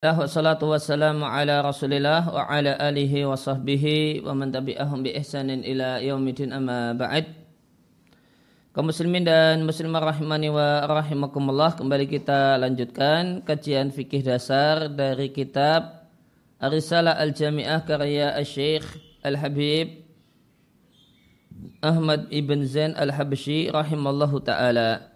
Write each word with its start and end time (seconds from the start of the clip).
Wassalatu 0.00 0.72
wassalamu 0.72 1.28
ala 1.28 1.60
rasulillah 1.60 2.24
wa 2.24 2.48
ala 2.48 2.72
alihi 2.80 3.28
wa 3.28 3.36
sahbihi 3.36 4.24
wa 4.24 4.32
man 4.32 4.48
tabi'ahum 4.48 5.04
bi 5.04 5.12
ihsanin 5.12 5.60
ila 5.60 6.00
yaumidin 6.00 6.56
amma 6.56 6.96
ba'd. 6.96 7.28
Muslimin 8.80 9.28
dan 9.28 9.60
muslimah 9.60 10.00
rahimani 10.00 10.48
wa 10.48 10.88
rahimakumullah 10.88 11.76
kembali 11.76 12.08
kita 12.16 12.56
lanjutkan 12.56 13.44
kajian 13.44 13.92
fikih 13.92 14.24
dasar 14.24 14.88
dari 14.88 15.36
kitab 15.36 16.08
Arisalah 16.56 17.20
Al-Jami'ah 17.20 17.84
karya 17.84 18.32
Al-Syeikh 18.40 18.88
Al-Habib 19.20 20.00
Ahmad 21.84 22.24
Ibn 22.32 22.58
Zain 22.64 22.96
Al-Habshi 22.96 23.68
rahimallahu 23.68 24.48
ta'ala 24.48 25.09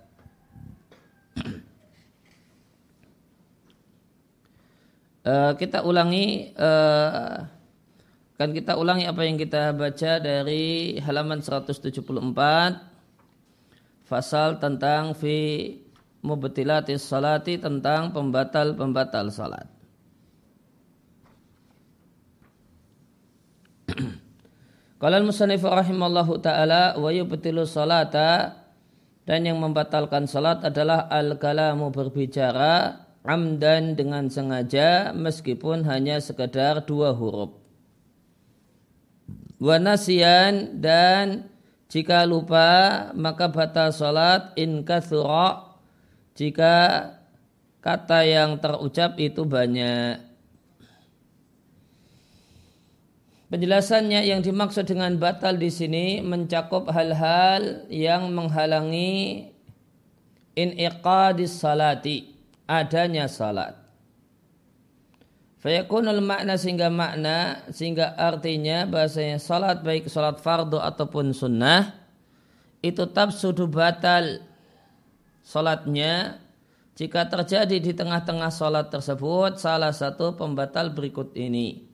uh, 5.25 5.52
kita 5.56 5.82
ulangi 5.82 6.52
uh, 6.56 7.48
kan 8.34 8.51
kita 8.51 8.77
ulangi 8.77 9.06
apa 9.06 9.23
yang 9.24 9.38
kita 9.41 9.73
baca 9.73 10.19
dari 10.20 10.98
halaman 11.01 11.41
174 11.41 12.05
pasal 14.05 14.60
tentang 14.60 15.15
fi 15.16 15.70
mubtilatis 16.24 17.05
salati 17.05 17.60
tentang 17.60 18.09
pembatal-pembatal 18.16 19.29
salat. 19.29 19.68
Qala 25.01 25.20
al-musannif 25.20 25.60
rahimallahu 25.60 26.41
taala 26.41 26.96
wa 26.96 27.12
yubtilu 27.12 27.68
salata 27.68 28.56
dan 29.29 29.45
yang 29.45 29.60
membatalkan 29.60 30.24
salat 30.24 30.65
adalah 30.65 31.12
al-kalamu 31.12 31.93
berbicara 31.93 33.04
amdan 33.24 33.96
dengan 33.96 34.28
sengaja 34.28 35.16
meskipun 35.16 35.82
hanya 35.88 36.20
sekedar 36.20 36.84
dua 36.84 37.16
huruf. 37.16 37.56
Wanasian 39.57 40.76
dan 40.85 41.49
jika 41.88 42.29
lupa 42.29 43.10
maka 43.16 43.49
batal 43.49 43.96
salat 43.96 44.52
in 44.60 44.84
kathura 44.84 45.73
jika 46.37 46.76
kata 47.80 48.29
yang 48.29 48.60
terucap 48.60 49.16
itu 49.16 49.49
banyak. 49.49 50.21
Penjelasannya 53.49 54.27
yang 54.27 54.43
dimaksud 54.43 54.84
dengan 54.84 55.15
batal 55.16 55.54
di 55.54 55.71
sini 55.71 56.18
mencakup 56.21 56.90
hal-hal 56.90 57.87
yang 57.87 58.34
menghalangi 58.34 59.46
in 60.59 60.74
iqadis 60.74 61.62
salati 61.62 62.34
adanya 62.68 63.29
salat. 63.29 63.76
Fayakunul 65.65 66.20
makna 66.20 66.60
sehingga 66.60 66.93
makna 66.93 67.65
sehingga 67.72 68.12
artinya 68.21 68.84
bahasanya 68.84 69.41
salat 69.41 69.81
baik 69.81 70.12
salat 70.12 70.37
fardu 70.44 70.76
ataupun 70.76 71.32
sunnah 71.32 71.97
itu 72.84 73.09
sudah 73.09 73.65
batal 73.65 74.44
salatnya 75.41 76.37
jika 76.93 77.25
terjadi 77.32 77.81
di 77.81 77.97
tengah-tengah 77.97 78.53
salat 78.53 78.93
tersebut 78.93 79.56
salah 79.56 79.97
satu 79.97 80.37
pembatal 80.37 80.93
berikut 80.93 81.32
ini. 81.32 81.88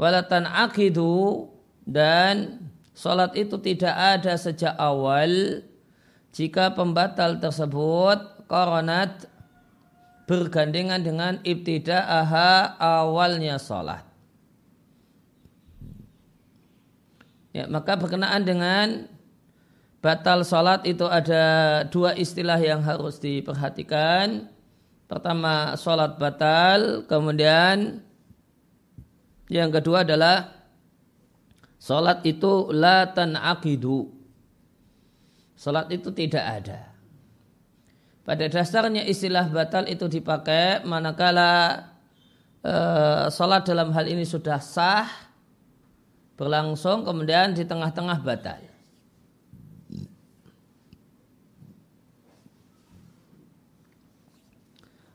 Walatan 0.00 0.48
akidu 0.48 1.52
dan 1.84 2.64
salat 2.96 3.36
itu 3.36 3.60
tidak 3.60 3.92
ada 3.92 4.40
sejak 4.40 4.72
awal 4.80 5.60
jika 6.32 6.72
pembatal 6.72 7.36
tersebut 7.40 8.35
koronat 8.46 9.26
bergandengan 10.26 11.02
dengan 11.02 11.38
ibtida'aha 11.46 12.78
awalnya 12.78 13.62
sholat. 13.62 14.02
Ya, 17.54 17.64
maka 17.70 17.96
berkenaan 17.96 18.42
dengan 18.44 19.08
batal 20.04 20.44
sholat 20.44 20.84
itu 20.84 21.08
ada 21.08 21.82
dua 21.88 22.12
istilah 22.12 22.60
yang 22.60 22.84
harus 22.84 23.16
diperhatikan. 23.22 24.50
Pertama 25.06 25.78
sholat 25.78 26.18
batal, 26.18 27.06
kemudian 27.06 28.02
yang 29.46 29.70
kedua 29.70 30.02
adalah 30.02 30.50
sholat 31.78 32.26
itu 32.26 32.74
la 32.74 33.06
akidu. 33.46 34.10
Sholat 35.56 35.88
itu 35.94 36.10
tidak 36.12 36.44
ada. 36.44 36.95
Pada 38.26 38.50
dasarnya 38.50 39.06
istilah 39.06 39.46
batal 39.46 39.86
itu 39.86 40.10
dipakai 40.10 40.82
manakala 40.82 41.78
e, 42.58 42.74
sholat 43.30 43.62
dalam 43.62 43.94
hal 43.94 44.02
ini 44.10 44.26
sudah 44.26 44.58
sah, 44.58 45.06
berlangsung, 46.34 47.06
kemudian 47.06 47.54
di 47.54 47.62
tengah-tengah 47.62 48.18
batal. 48.26 48.58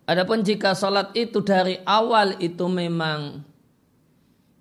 Adapun 0.08 0.48
jika 0.48 0.72
sholat 0.72 1.12
itu 1.12 1.44
dari 1.44 1.84
awal 1.84 2.40
itu 2.40 2.64
memang 2.72 3.44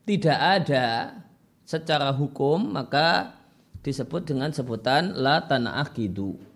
tidak 0.02 0.38
ada 0.42 1.14
secara 1.62 2.10
hukum, 2.10 2.74
maka 2.74 3.30
disebut 3.86 4.26
dengan 4.26 4.50
sebutan 4.50 5.14
la 5.14 5.38
tanah 5.46 5.86
akidu 5.86 6.49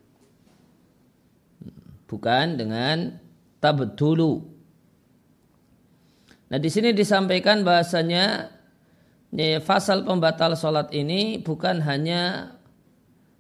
bukan 2.15 2.55
dengan 2.55 3.19
tabdulu. 3.59 4.47
Nah 6.47 6.59
di 6.63 6.71
sini 6.71 6.95
disampaikan 6.95 7.67
bahasanya 7.67 8.55
fasal 9.67 10.07
pembatal 10.07 10.55
sholat 10.55 10.95
ini 10.95 11.43
bukan 11.43 11.83
hanya 11.83 12.55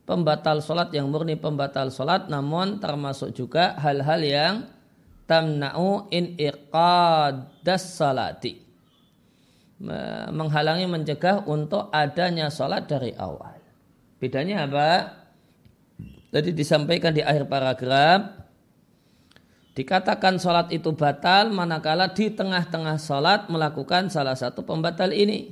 pembatal 0.02 0.58
sholat 0.58 0.90
yang 0.90 1.06
murni 1.06 1.38
pembatal 1.38 1.94
sholat, 1.94 2.26
namun 2.26 2.82
termasuk 2.82 3.30
juga 3.30 3.78
hal-hal 3.78 4.20
yang 4.26 4.54
tamna'u 5.30 6.10
in 6.10 6.34
iqadas 6.34 7.94
salati. 7.94 8.58
Menghalangi 10.34 10.90
mencegah 10.90 11.46
untuk 11.46 11.94
adanya 11.94 12.50
sholat 12.50 12.90
dari 12.90 13.14
awal. 13.14 13.54
Bedanya 14.18 14.66
apa? 14.66 14.90
Tadi 16.34 16.50
disampaikan 16.50 17.14
di 17.14 17.22
akhir 17.22 17.46
paragraf 17.46 18.43
Dikatakan 19.74 20.38
sholat 20.38 20.70
itu 20.70 20.94
batal 20.94 21.50
manakala 21.50 22.14
di 22.14 22.30
tengah-tengah 22.30 22.94
sholat 22.94 23.50
melakukan 23.50 24.06
salah 24.06 24.38
satu 24.38 24.62
pembatal 24.62 25.10
ini. 25.10 25.50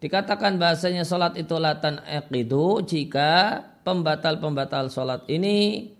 Dikatakan 0.00 0.56
bahasanya 0.56 1.04
sholat 1.04 1.36
itu 1.36 1.60
latan 1.60 2.00
eqidu 2.08 2.80
jika 2.88 3.60
pembatal-pembatal 3.84 4.88
sholat 4.88 5.28
ini 5.28 5.92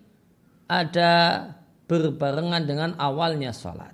ada 0.65 1.45
berbarengan 1.85 2.65
dengan 2.65 2.97
awalnya 2.97 3.53
sholat. 3.53 3.93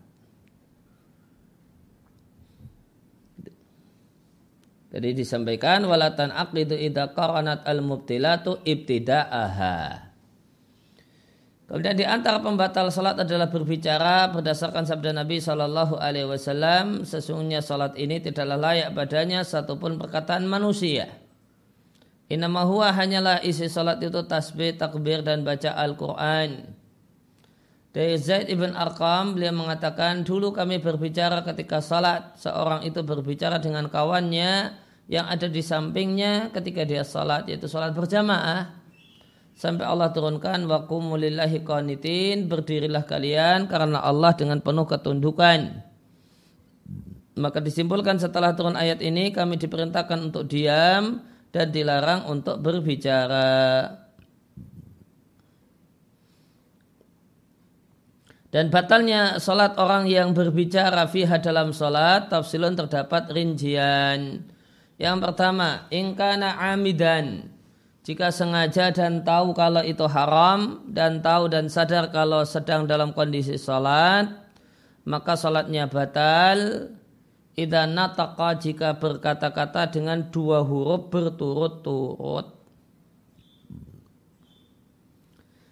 Jadi 4.87 5.11
disampaikan 5.11 5.83
walatan 5.83 6.31
aqidu 6.31 6.79
idha 6.79 7.11
qaranat 7.11 7.67
al-mubtilatu 7.67 8.63
ibtida'aha. 8.63 10.06
Kemudian 11.67 11.99
di 11.99 12.07
antara 12.07 12.39
pembatal 12.39 12.87
salat 12.95 13.19
adalah 13.19 13.51
berbicara 13.51 14.31
berdasarkan 14.31 14.87
sabda 14.87 15.11
Nabi 15.11 15.43
Shallallahu 15.43 15.99
Alaihi 15.99 16.23
Wasallam 16.23 17.03
sesungguhnya 17.03 17.59
salat 17.59 17.91
ini 17.99 18.23
tidaklah 18.23 18.55
layak 18.55 18.95
padanya 18.95 19.43
satupun 19.43 19.99
perkataan 19.99 20.47
manusia. 20.47 21.11
Inama 22.31 22.63
huwa 22.63 22.95
hanyalah 22.95 23.43
isi 23.43 23.67
salat 23.67 23.99
itu 23.99 24.23
tasbih, 24.23 24.79
takbir 24.79 25.27
dan 25.27 25.43
baca 25.43 25.75
Al-Quran. 25.75 26.71
Dari 27.91 28.15
Zaid 28.15 28.47
ibn 28.47 28.71
Arqam 28.71 29.35
beliau 29.35 29.51
mengatakan 29.51 30.23
dulu 30.23 30.55
kami 30.55 30.79
berbicara 30.79 31.43
ketika 31.43 31.83
salat 31.83 32.31
seorang 32.39 32.87
itu 32.87 33.03
berbicara 33.03 33.59
dengan 33.59 33.91
kawannya 33.91 34.71
yang 35.11 35.27
ada 35.27 35.51
di 35.51 35.59
sampingnya 35.59 36.47
ketika 36.55 36.87
dia 36.87 37.03
salat 37.03 37.43
yaitu 37.51 37.67
salat 37.67 37.91
berjamaah 37.91 38.76
sampai 39.57 39.89
Allah 39.89 40.13
turunkan 40.13 40.69
wa 40.69 40.85
qumulillahi 40.85 41.65
qanitin 41.65 42.45
berdirilah 42.45 43.09
kalian 43.09 43.65
karena 43.65 44.05
Allah 44.05 44.37
dengan 44.37 44.61
penuh 44.61 44.85
ketundukan. 44.85 45.81
Maka 47.37 47.59
disimpulkan 47.61 48.21
setelah 48.21 48.53
turun 48.53 48.77
ayat 48.77 49.01
ini 49.01 49.33
kami 49.33 49.57
diperintahkan 49.57 50.29
untuk 50.29 50.45
diam 50.45 51.25
dan 51.49 51.73
dilarang 51.73 52.29
untuk 52.29 52.61
berbicara. 52.61 53.93
Dan 58.47 58.73
batalnya 58.73 59.37
sholat 59.43 59.75
orang 59.77 60.07
yang 60.07 60.31
berbicara 60.31 61.05
fiha 61.09 61.37
dalam 61.37 61.75
sholat 61.75 62.31
tafsilun 62.31 62.73
terdapat 62.73 63.29
rincian. 63.29 64.49
Yang 64.97 65.17
pertama 65.21 65.85
ingkana 65.93 66.57
amidan 66.73 67.56
jika 68.07 68.31
sengaja 68.31 68.95
dan 68.95 69.27
tahu 69.27 69.51
kalau 69.51 69.83
itu 69.83 70.07
haram 70.07 70.79
dan 70.87 71.19
tahu 71.19 71.51
dan 71.51 71.67
sadar 71.67 72.07
kalau 72.07 72.47
sedang 72.47 72.87
dalam 72.87 73.11
kondisi 73.11 73.59
salat 73.59 74.31
maka 75.03 75.35
salatnya 75.35 75.91
batal 75.91 76.87
idza 77.57 77.83
nataqa 77.89 78.55
jika 78.61 78.95
berkata-kata 78.95 79.89
dengan 79.89 80.29
dua 80.29 80.61
huruf 80.61 81.09
berturut-turut. 81.09 82.53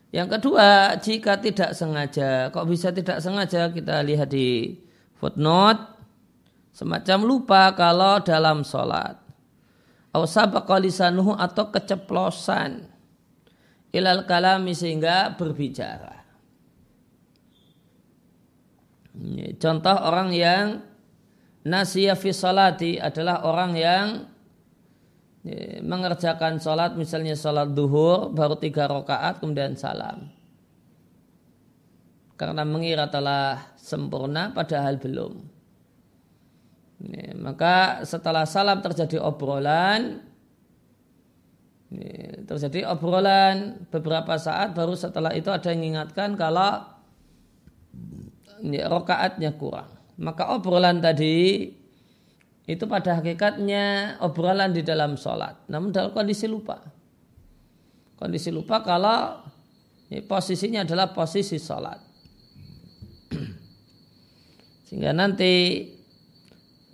Yang 0.10 0.28
kedua, 0.40 0.96
jika 1.04 1.36
tidak 1.44 1.76
sengaja, 1.76 2.48
kok 2.50 2.66
bisa 2.72 2.90
tidak 2.96 3.20
sengaja 3.20 3.68
kita 3.70 4.00
lihat 4.00 4.32
di 4.32 4.80
footnote 5.20 5.92
semacam 6.72 7.20
lupa 7.28 7.76
kalau 7.76 8.24
dalam 8.24 8.64
sholat. 8.64 9.25
Atau 11.36 11.66
keceplosan 11.72 12.88
ilal 13.92 14.24
kalami 14.24 14.72
sehingga 14.72 15.36
berbicara. 15.36 16.24
Contoh 19.60 19.96
orang 19.96 20.36
yang 20.36 20.84
nasiya 21.64 22.20
fi 22.20 22.36
adalah 23.00 23.48
orang 23.48 23.72
yang 23.76 24.08
mengerjakan 25.86 26.58
sholat 26.58 26.98
misalnya 26.98 27.38
sholat 27.38 27.70
duhur 27.70 28.34
baru 28.34 28.58
tiga 28.58 28.90
rakaat 28.90 29.38
kemudian 29.38 29.78
salam 29.78 30.34
karena 32.34 32.66
mengira 32.66 33.06
telah 33.14 33.62
sempurna 33.78 34.50
padahal 34.58 34.98
belum 34.98 35.55
maka 37.36 38.02
setelah 38.08 38.48
salam 38.48 38.80
terjadi 38.80 39.20
obrolan 39.20 40.24
terjadi 42.48 42.92
obrolan 42.92 43.88
beberapa 43.92 44.40
saat 44.40 44.72
baru 44.72 44.96
setelah 44.96 45.36
itu 45.36 45.52
ada 45.52 45.72
yang 45.72 45.84
mengingatkan 45.84 46.40
kalau 46.40 46.88
rokaatnya 48.64 49.54
kurang 49.60 49.92
maka 50.16 50.56
obrolan 50.56 51.04
tadi 51.04 51.68
itu 52.66 52.84
pada 52.90 53.22
hakikatnya 53.22 54.18
obrolan 54.26 54.74
di 54.74 54.82
dalam 54.82 55.14
sholat. 55.14 55.70
Namun 55.70 55.94
dalam 55.94 56.10
kondisi 56.10 56.50
lupa. 56.50 56.82
Kondisi 58.18 58.50
lupa 58.50 58.82
kalau 58.82 59.46
ya, 60.10 60.26
posisinya 60.26 60.82
adalah 60.82 61.14
posisi 61.14 61.62
sholat. 61.62 62.00
Sehingga 64.90 65.14
nanti 65.14 65.54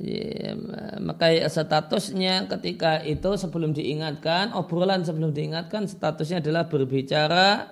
ya, 0.02 0.58
maka 0.98 1.30
statusnya 1.46 2.50
ketika 2.50 3.06
itu 3.06 3.38
sebelum 3.38 3.72
diingatkan, 3.78 4.52
obrolan 4.58 5.06
sebelum 5.06 5.30
diingatkan 5.30 5.86
statusnya 5.86 6.42
adalah 6.42 6.66
berbicara 6.66 7.70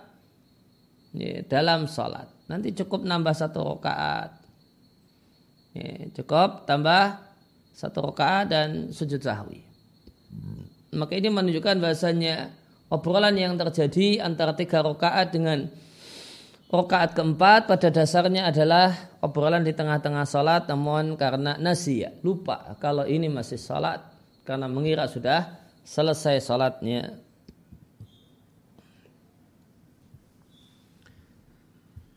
ya, 1.17 1.41
dalam 1.49 1.89
sholat. 1.89 2.29
Nanti 2.45 2.73
cukup 2.77 3.01
nambah 3.05 3.33
satu 3.33 3.65
rakaat. 3.65 4.37
Ya, 5.73 6.09
cukup 6.21 6.69
tambah 6.69 7.17
satu 7.73 8.13
rakaat 8.13 8.45
dan 8.53 8.69
sujud 8.93 9.21
sahwi. 9.21 9.65
Maka 10.93 11.17
ini 11.17 11.29
menunjukkan 11.33 11.81
bahasanya 11.81 12.53
obrolan 12.89 13.37
yang 13.37 13.57
terjadi 13.57 14.21
antara 14.21 14.53
tiga 14.57 14.81
rakaat 14.81 15.33
dengan 15.33 15.69
rakaat 16.69 17.17
keempat 17.17 17.65
pada 17.65 17.89
dasarnya 17.89 18.49
adalah 18.49 19.08
obrolan 19.19 19.67
di 19.67 19.75
tengah-tengah 19.75 20.23
salat 20.23 20.63
namun 20.71 21.19
karena 21.19 21.59
nasia 21.59 22.15
lupa 22.23 22.75
kalau 22.79 23.03
ini 23.03 23.27
masih 23.27 23.59
salat 23.59 23.99
karena 24.47 24.65
mengira 24.65 25.05
sudah 25.05 25.59
selesai 25.85 26.41
salatnya. 26.41 27.21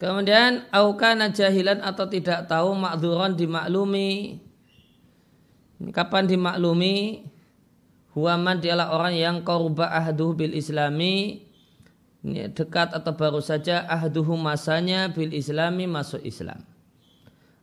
Kemudian 0.00 0.66
aukana 0.74 1.30
jahilan 1.30 1.78
atau 1.78 2.10
tidak 2.10 2.50
tahu 2.50 2.74
makduron 2.74 3.38
dimaklumi. 3.38 4.42
Kapan 5.94 6.26
dimaklumi? 6.26 7.28
Huwaman 8.16 8.58
dialah 8.58 8.90
orang 8.90 9.14
yang 9.14 9.36
korba 9.46 9.94
ahduh 9.94 10.34
bil 10.34 10.58
islami. 10.58 11.46
Dekat 12.26 12.96
atau 12.96 13.14
baru 13.14 13.38
saja 13.38 13.86
ahduhu 13.86 14.34
masanya 14.34 15.10
bil 15.10 15.30
islami 15.30 15.86
masuk 15.90 16.22
Islam 16.22 16.71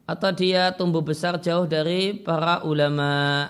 atau 0.09 0.33
dia 0.33 0.73
tumbuh 0.73 1.05
besar 1.05 1.37
jauh 1.37 1.69
dari 1.69 2.17
para 2.17 2.65
ulama. 2.65 3.45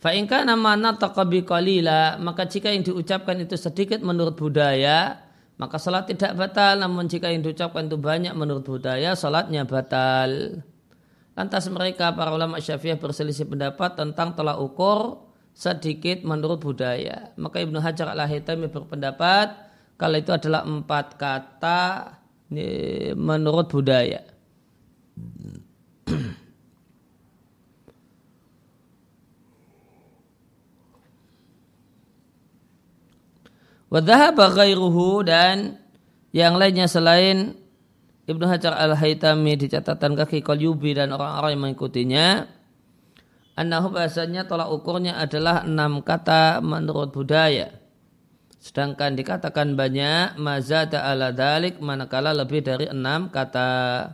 Fa'inka 0.00 0.46
nama 0.46 0.78
nataqabi 0.78 1.44
qalila 1.44 2.16
maka 2.22 2.48
jika 2.48 2.72
yang 2.72 2.86
diucapkan 2.86 3.36
itu 3.36 3.58
sedikit 3.58 4.00
menurut 4.00 4.32
budaya 4.38 5.18
maka 5.60 5.76
salat 5.76 6.08
tidak 6.08 6.38
batal. 6.38 6.78
Namun 6.80 7.10
jika 7.10 7.28
yang 7.28 7.42
diucapkan 7.44 7.90
itu 7.90 8.00
banyak 8.00 8.32
menurut 8.32 8.64
budaya 8.64 9.12
salatnya 9.18 9.66
batal. 9.68 10.62
Lantas 11.36 11.68
mereka 11.68 12.14
para 12.16 12.32
ulama 12.32 12.62
syafi'ah 12.62 12.96
berselisih 12.96 13.50
pendapat 13.50 13.98
tentang 13.98 14.32
tolak 14.32 14.56
ukur 14.56 15.29
sedikit 15.54 16.24
menurut 16.24 16.62
budaya. 16.62 17.34
Maka 17.36 17.60
Ibnu 17.60 17.78
Hajar 17.82 18.12
al-Haytami 18.12 18.70
berpendapat 18.72 19.52
kalau 20.00 20.16
itu 20.16 20.32
adalah 20.32 20.64
empat 20.64 21.20
kata 21.20 22.16
menurut 23.14 23.68
budaya. 23.68 24.24
Wadhahaba 33.90 34.54
ghairuhu 34.54 35.26
dan 35.26 35.82
yang 36.30 36.54
lainnya 36.54 36.86
selain 36.86 37.58
Ibnu 38.30 38.46
Hajar 38.46 38.78
al-Haytami 38.78 39.58
di 39.58 39.66
catatan 39.66 40.14
kaki 40.14 40.46
Qalyubi 40.46 40.94
dan 40.94 41.10
orang-orang 41.10 41.58
yang 41.58 41.62
mengikutinya 41.66 42.26
Anahu 43.60 43.92
bahasanya 43.92 44.48
tolak 44.48 44.72
ukurnya 44.72 45.20
adalah 45.20 45.68
enam 45.68 46.00
kata 46.00 46.64
menurut 46.64 47.12
budaya. 47.12 47.76
Sedangkan 48.56 49.12
dikatakan 49.20 49.76
banyak 49.76 50.40
mazada 50.40 51.04
ala 51.04 51.28
dalik 51.28 51.76
manakala 51.84 52.32
lebih 52.32 52.64
dari 52.64 52.88
enam 52.88 53.28
kata. 53.28 54.08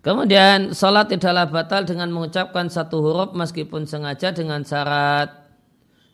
Kemudian 0.00 0.70
salat 0.72 1.10
tidaklah 1.10 1.50
batal 1.50 1.82
dengan 1.82 2.14
mengucapkan 2.14 2.70
satu 2.70 3.02
huruf 3.02 3.34
meskipun 3.34 3.90
sengaja 3.90 4.30
dengan 4.30 4.62
syarat 4.62 5.40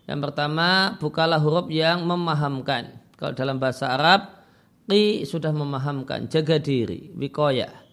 yang 0.07 0.23
pertama, 0.23 0.95
bukalah 1.03 1.43
huruf 1.43 1.67
yang 1.67 2.07
memahamkan. 2.07 2.95
Kalau 3.19 3.35
dalam 3.35 3.59
bahasa 3.59 3.91
Arab, 3.91 4.39
qi 4.87 5.27
sudah 5.27 5.51
memahamkan, 5.51 6.31
jaga 6.31 6.63
diri, 6.63 7.11
wikoya. 7.19 7.86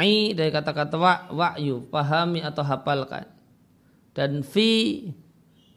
I 0.00 0.32
dari 0.32 0.48
kata-kata 0.48 0.96
wa, 0.96 1.14
wa'yu, 1.28 1.84
pahami 1.92 2.40
atau 2.40 2.64
hafalkan. 2.64 3.28
Dan 4.16 4.40
fi 4.40 5.12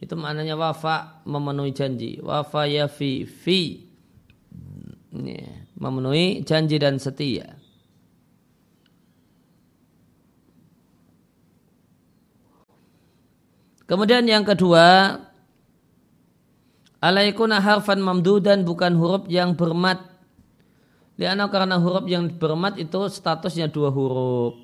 itu 0.04 0.14
maknanya 0.20 0.56
wafa, 0.56 1.24
memenuhi 1.24 1.72
janji. 1.72 2.20
Wafa 2.20 2.68
ya 2.68 2.88
fi, 2.88 3.24
fi. 3.24 3.88
Ini, 5.14 5.36
memenuhi 5.80 6.44
janji 6.44 6.76
dan 6.76 7.00
setia. 7.00 7.56
Kemudian 13.84 14.24
yang 14.24 14.48
kedua, 14.48 15.16
alaikuna 17.04 17.60
harfan 17.60 18.00
mamdudan 18.00 18.64
bukan 18.64 18.96
huruf 18.96 19.28
yang 19.28 19.56
bermat. 19.56 20.13
Liana 21.14 21.46
karena 21.46 21.78
huruf 21.78 22.10
yang 22.10 22.26
bermat 22.26 22.74
itu 22.74 23.06
statusnya 23.06 23.70
dua 23.70 23.94
huruf. 23.94 24.58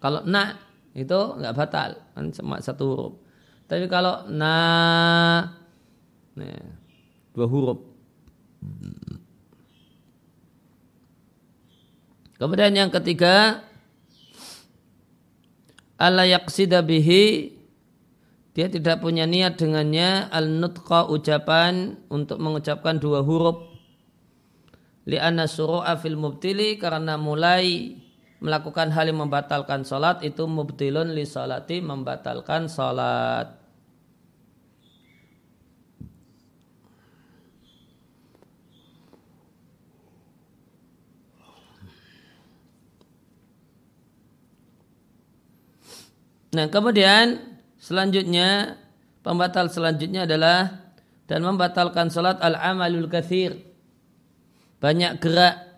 Kalau 0.00 0.24
na 0.24 0.56
itu 0.96 1.14
nggak 1.14 1.52
batal, 1.52 2.00
kan 2.16 2.32
cuma 2.32 2.56
satu 2.64 2.84
huruf. 2.88 3.12
Tapi 3.68 3.84
kalau 3.92 4.24
na 4.32 4.54
nah, 6.32 6.64
dua 7.36 7.44
huruf. 7.44 7.78
Kemudian 12.40 12.72
yang 12.72 12.88
ketiga, 12.88 13.66
ala 16.00 16.24
yaqsida 16.24 16.80
bihi 16.80 17.52
dia 18.56 18.66
tidak 18.66 19.04
punya 19.04 19.22
niat 19.28 19.54
dengannya 19.54 20.32
al-nutqa 20.34 21.06
ucapan 21.06 21.94
untuk 22.10 22.42
mengucapkan 22.42 22.98
dua 22.98 23.22
huruf 23.22 23.77
li'anna 25.08 25.48
suru'a 25.48 25.96
fil 25.96 26.20
mubtili 26.20 26.76
karena 26.76 27.16
mulai 27.16 27.96
melakukan 28.38 28.92
hal 28.92 29.08
yang 29.10 29.26
membatalkan 29.26 29.82
salat 29.82 30.20
itu 30.22 30.44
mubtilun 30.46 31.10
li 31.16 31.24
salati 31.24 31.80
membatalkan 31.80 32.68
salat 32.68 33.56
Nah 46.48 46.64
kemudian 46.72 47.48
Selanjutnya 47.78 48.74
pembatal 49.22 49.70
selanjutnya 49.70 50.26
adalah 50.26 50.90
dan 51.30 51.46
membatalkan 51.46 52.10
salat 52.10 52.42
al-amalul 52.42 53.06
kathir. 53.06 53.67
Banyak 54.78 55.18
gerak 55.18 55.68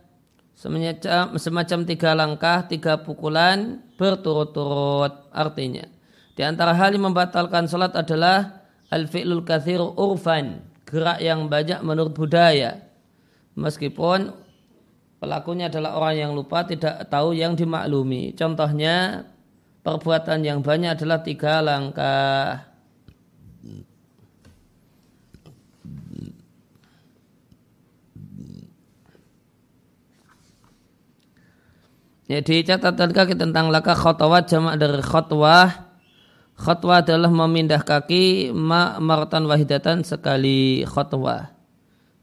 semacam, 0.53 1.41
semacam 1.41 1.79
tiga 1.89 2.11
langkah, 2.13 2.69
tiga 2.69 3.01
pukulan 3.01 3.81
berturut-turut 3.97 5.33
artinya. 5.33 5.89
Di 6.37 6.45
antara 6.45 6.77
hal 6.77 6.93
yang 6.97 7.13
membatalkan 7.13 7.65
salat 7.69 7.97
adalah 7.97 8.65
al-fi'lul 8.93 9.45
kathir 9.45 9.81
urfan, 9.81 10.61
gerak 10.85 11.21
yang 11.21 11.49
banyak 11.49 11.81
menurut 11.81 12.13
budaya. 12.13 12.81
Meskipun 13.57 14.33
pelakunya 15.21 15.69
adalah 15.69 15.97
orang 16.01 16.17
yang 16.17 16.33
lupa 16.33 16.65
tidak 16.65 17.09
tahu 17.09 17.37
yang 17.37 17.57
dimaklumi. 17.57 18.33
Contohnya 18.37 19.27
perbuatan 19.85 20.45
yang 20.45 20.61
banyak 20.61 20.97
adalah 20.97 21.21
tiga 21.21 21.61
langkah. 21.61 22.70
Jadi 32.31 32.63
catatan 32.63 33.11
kaki 33.11 33.35
tentang 33.35 33.75
langkah 33.75 33.99
khotwah 33.99 34.47
jamak 34.47 34.79
dari 34.79 35.03
khotwah. 35.03 35.91
Khotwah 36.55 37.03
adalah 37.03 37.27
memindah 37.27 37.83
kaki 37.83 38.55
ma 38.55 39.03
maratan 39.03 39.51
wahidatan 39.51 40.07
sekali 40.07 40.87
khotwah. 40.87 41.51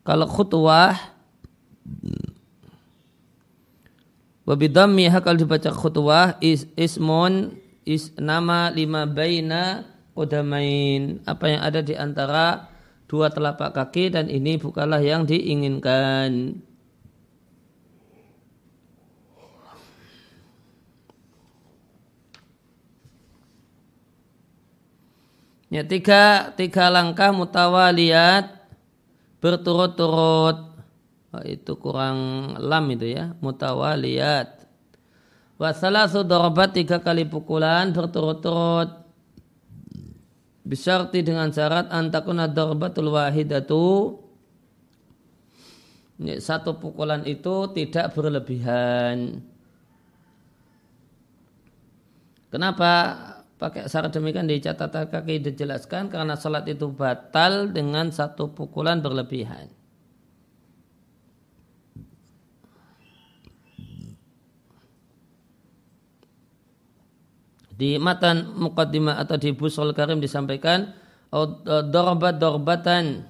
Kalau 0.07 0.23
khutwah 0.31 0.95
Wabidhammi 4.47 5.11
hakal 5.11 5.35
dibaca 5.35 5.75
khutwah 5.75 6.39
is, 6.39 6.71
ismun 6.79 7.59
is 7.83 8.15
nama 8.15 8.71
lima 8.71 9.03
baina 9.03 9.83
kodamain 10.15 11.19
apa 11.27 11.51
yang 11.51 11.61
ada 11.67 11.83
di 11.83 11.99
antara 11.99 12.71
dua 13.11 13.27
telapak 13.27 13.75
kaki 13.75 14.15
dan 14.15 14.31
ini 14.31 14.55
bukanlah 14.55 15.03
yang 15.03 15.27
diinginkan. 15.27 16.63
Ya, 25.67 25.83
tiga, 25.83 26.55
tiga 26.55 26.87
langkah 26.87 27.35
mutawaliyat 27.35 28.55
berturut-turut. 29.43 30.57
Oh, 31.35 31.43
itu 31.43 31.75
kurang 31.75 32.17
lam 32.55 32.87
itu 32.95 33.11
ya 33.11 33.35
mutawaliyat. 33.43 34.63
Wasalasu 35.59 36.23
dorobat 36.23 36.71
tiga 36.71 37.03
kali 37.03 37.27
pukulan 37.27 37.91
berturut-turut. 37.91 39.03
Bisyarti 40.63 41.19
dengan 41.23 41.51
syarat 41.51 41.91
antakuna 41.91 42.47
dorobatul 42.47 43.11
wahidatu. 43.11 44.19
Satu 46.39 46.79
pukulan 46.79 47.27
itu 47.27 47.71
tidak 47.75 48.15
berlebihan. 48.15 49.43
Kenapa 52.47 52.91
pakai 53.57 53.89
syarat 53.89 54.13
demikian 54.13 54.45
di 54.45 54.61
catatan 54.61 55.09
kaki 55.09 55.41
dijelaskan 55.41 56.13
karena 56.13 56.37
salat 56.37 56.69
itu 56.69 56.93
batal 56.93 57.73
dengan 57.73 58.13
satu 58.13 58.53
pukulan 58.53 59.01
berlebihan. 59.01 59.73
Di 67.77 68.01
matan 68.01 68.57
muqaddimah 68.57 69.21
atau 69.21 69.37
di 69.37 69.53
busul 69.53 69.93
karim 69.93 70.17
disampaikan 70.17 70.97
e, 71.29 71.39
dorbat 71.93 72.41
dorbatan 72.41 73.21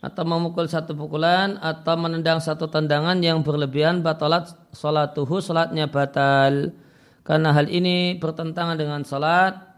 atau 0.00 0.24
memukul 0.24 0.64
satu 0.64 0.96
pukulan 0.96 1.60
atau 1.60 1.94
menendang 2.00 2.40
satu 2.40 2.72
tendangan 2.72 3.20
yang 3.20 3.44
berlebihan 3.44 4.00
batalat 4.00 4.48
salatuhu 4.72 5.44
salatnya 5.44 5.92
batal 5.92 6.72
karena 7.22 7.54
hal 7.54 7.70
ini 7.70 8.18
bertentangan 8.18 8.74
dengan 8.74 9.06
salat 9.06 9.72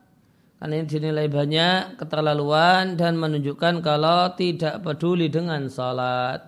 karena 0.65 0.81
ini 0.81 0.89
dinilai 0.89 1.29
banyak 1.29 2.01
keterlaluan 2.01 2.97
dan 2.97 3.21
menunjukkan 3.21 3.85
kalau 3.85 4.33
tidak 4.33 4.81
peduli 4.81 5.29
dengan 5.29 5.69
salat. 5.69 6.41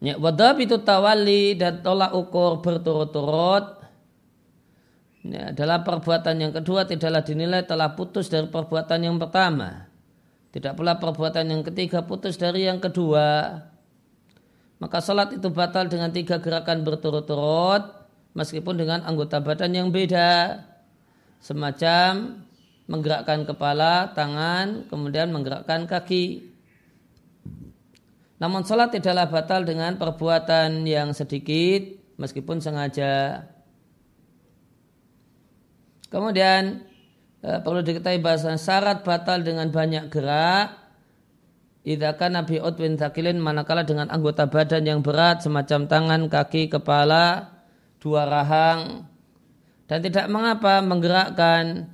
Ya, 0.00 0.16
wadab 0.16 0.60
itu 0.64 0.80
tawali 0.80 1.60
dan 1.60 1.84
tolak 1.84 2.12
ukur 2.12 2.60
berturut-turut 2.60 3.84
ya, 5.24 5.52
adalah 5.52 5.80
perbuatan 5.80 6.40
yang 6.40 6.52
kedua 6.52 6.88
tidaklah 6.88 7.20
dinilai 7.20 7.64
telah 7.64 7.92
putus 7.92 8.32
dari 8.32 8.48
perbuatan 8.48 9.00
yang 9.00 9.16
pertama. 9.20 9.92
Tidak 10.52 10.72
pula 10.72 10.96
perbuatan 10.96 11.52
yang 11.52 11.60
ketiga 11.64 12.04
putus 12.04 12.40
dari 12.40 12.64
yang 12.64 12.80
kedua 12.80 13.56
maka 14.84 15.00
salat 15.00 15.32
itu 15.32 15.48
batal 15.48 15.88
dengan 15.88 16.12
tiga 16.12 16.44
gerakan 16.44 16.84
berturut-turut 16.84 18.04
meskipun 18.36 18.76
dengan 18.76 19.00
anggota 19.08 19.40
badan 19.40 19.72
yang 19.72 19.88
beda 19.88 20.60
semacam 21.40 22.44
menggerakkan 22.84 23.48
kepala, 23.48 24.12
tangan, 24.12 24.84
kemudian 24.92 25.32
menggerakkan 25.32 25.88
kaki. 25.88 26.52
Namun 28.36 28.68
salat 28.68 28.92
tidaklah 28.92 29.24
batal 29.32 29.64
dengan 29.64 29.96
perbuatan 29.96 30.84
yang 30.84 31.16
sedikit 31.16 31.80
meskipun 32.20 32.60
sengaja. 32.60 33.48
Kemudian 36.12 36.84
eh, 37.40 37.58
perlu 37.64 37.80
diketahui 37.80 38.20
bahasa 38.20 38.52
syarat 38.60 39.00
batal 39.00 39.40
dengan 39.40 39.72
banyak 39.72 40.12
gerak 40.12 40.83
Idakan 41.84 42.40
Nabi 42.40 42.64
Utwin 42.64 42.96
Zakilin 42.96 43.36
manakala 43.36 43.84
dengan 43.84 44.08
anggota 44.08 44.48
badan 44.48 44.88
yang 44.88 45.04
berat 45.04 45.44
semacam 45.44 45.84
tangan, 45.84 46.32
kaki, 46.32 46.72
kepala, 46.72 47.52
dua 48.00 48.24
rahang 48.24 49.04
dan 49.84 50.00
tidak 50.00 50.32
mengapa 50.32 50.80
menggerakkan 50.80 51.92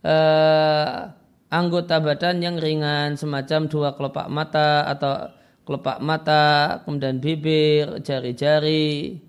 uh, 0.00 1.12
anggota 1.52 2.00
badan 2.00 2.40
yang 2.40 2.56
ringan 2.56 3.20
semacam 3.20 3.68
dua 3.68 3.92
kelopak 3.92 4.26
mata 4.32 4.88
atau 4.88 5.28
kelopak 5.64 6.00
mata, 6.00 6.80
kemudian 6.84 7.20
bibir, 7.20 8.00
jari-jari. 8.04 9.20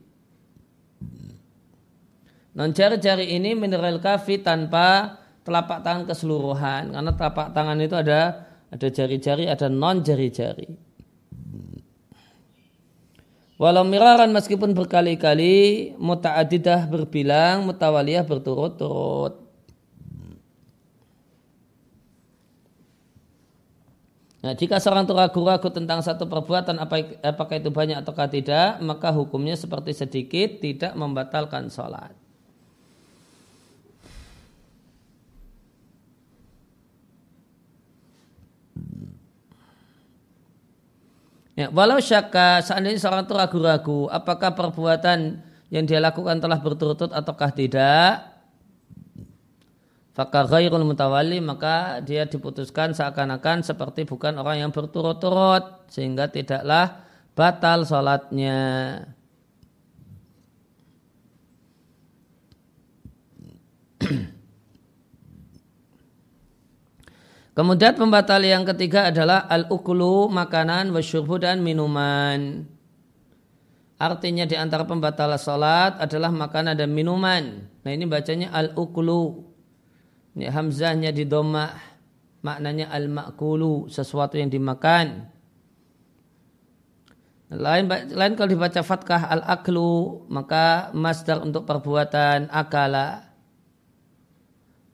Non 2.55 2.72
jari-jari 2.72 3.36
ini 3.36 3.51
mineral 3.55 4.00
kafi 4.00 4.39
tanpa 4.39 5.20
telapak 5.44 5.84
tangan 5.84 6.08
keseluruhan 6.08 6.96
karena 6.96 7.12
telapak 7.12 7.51
tangan 7.51 7.77
itu 7.84 7.96
ada 8.00 8.48
ada 8.75 8.91
jari-jari, 8.91 9.48
ada 9.48 9.72
non 9.72 10.03
jari-jari. 10.03 10.67
Walau 13.55 13.88
miraran 13.88 14.36
meskipun 14.36 14.75
berkali-kali 14.75 15.96
muta'adidah 15.96 16.91
berbilang, 16.91 17.63
mutawaliyah 17.63 18.27
berturut-turut. 18.27 19.48
Nah, 24.44 24.53
jika 24.53 24.77
seorang 24.77 25.08
itu 25.08 25.15
ragu-ragu 25.15 25.72
tentang 25.72 26.03
satu 26.03 26.27
perbuatan 26.27 26.77
apakah 27.24 27.55
itu 27.55 27.72
banyak 27.72 28.03
atau 28.03 28.13
tidak, 28.27 28.77
maka 28.84 29.10
hukumnya 29.15 29.55
seperti 29.55 29.96
sedikit 29.96 30.60
tidak 30.60 30.94
membatalkan 30.94 31.72
sholat. 31.72 32.25
Ya, 41.56 41.72
walau 41.72 42.04
syaka 42.04 42.60
seandainya 42.60 43.00
seorang 43.00 43.24
itu 43.24 43.32
ragu-ragu 43.32 44.12
apakah 44.12 44.52
perbuatan 44.60 45.40
yang 45.72 45.88
dia 45.88 46.04
lakukan 46.04 46.44
telah 46.44 46.60
berturut-turut 46.60 47.16
ataukah 47.16 47.56
tidak, 47.56 48.28
fakar 50.12 50.52
ghairul 50.52 50.84
mutawali 50.84 51.40
maka 51.40 52.04
dia 52.04 52.28
diputuskan 52.28 52.92
seakan-akan 52.92 53.64
seperti 53.64 54.04
bukan 54.04 54.36
orang 54.36 54.68
yang 54.68 54.72
berturut-turut 54.76 55.88
sehingga 55.88 56.28
tidaklah 56.28 57.08
batal 57.40 57.88
sholatnya. 57.88 58.60
Kemudian 67.56 67.96
pembatal 67.96 68.44
yang 68.44 68.68
ketiga 68.68 69.08
adalah 69.08 69.48
al-ukulu, 69.48 70.28
makanan, 70.28 70.92
wasyurbu 70.92 71.40
dan 71.40 71.64
minuman. 71.64 72.68
Artinya 73.96 74.44
di 74.44 74.60
antara 74.60 74.84
pembatal 74.84 75.32
salat 75.40 75.96
adalah 76.04 76.36
makanan 76.36 76.76
dan 76.76 76.92
minuman. 76.92 77.64
Nah 77.80 77.92
ini 77.96 78.04
bacanya 78.04 78.52
al-ukulu. 78.52 79.40
Ini 80.36 80.52
hamzahnya 80.52 81.16
di 81.16 81.24
domah. 81.24 81.96
Maknanya 82.44 82.92
al-makulu, 82.92 83.88
sesuatu 83.88 84.36
yang 84.36 84.52
dimakan. 84.52 85.32
Lain, 87.56 87.88
lain 87.88 88.34
kalau 88.36 88.52
dibaca 88.52 88.84
fatkah 88.84 89.32
al-aklu 89.32 90.28
maka 90.28 90.92
masdar 90.92 91.40
untuk 91.40 91.64
perbuatan 91.64 92.52
akala. 92.52 93.35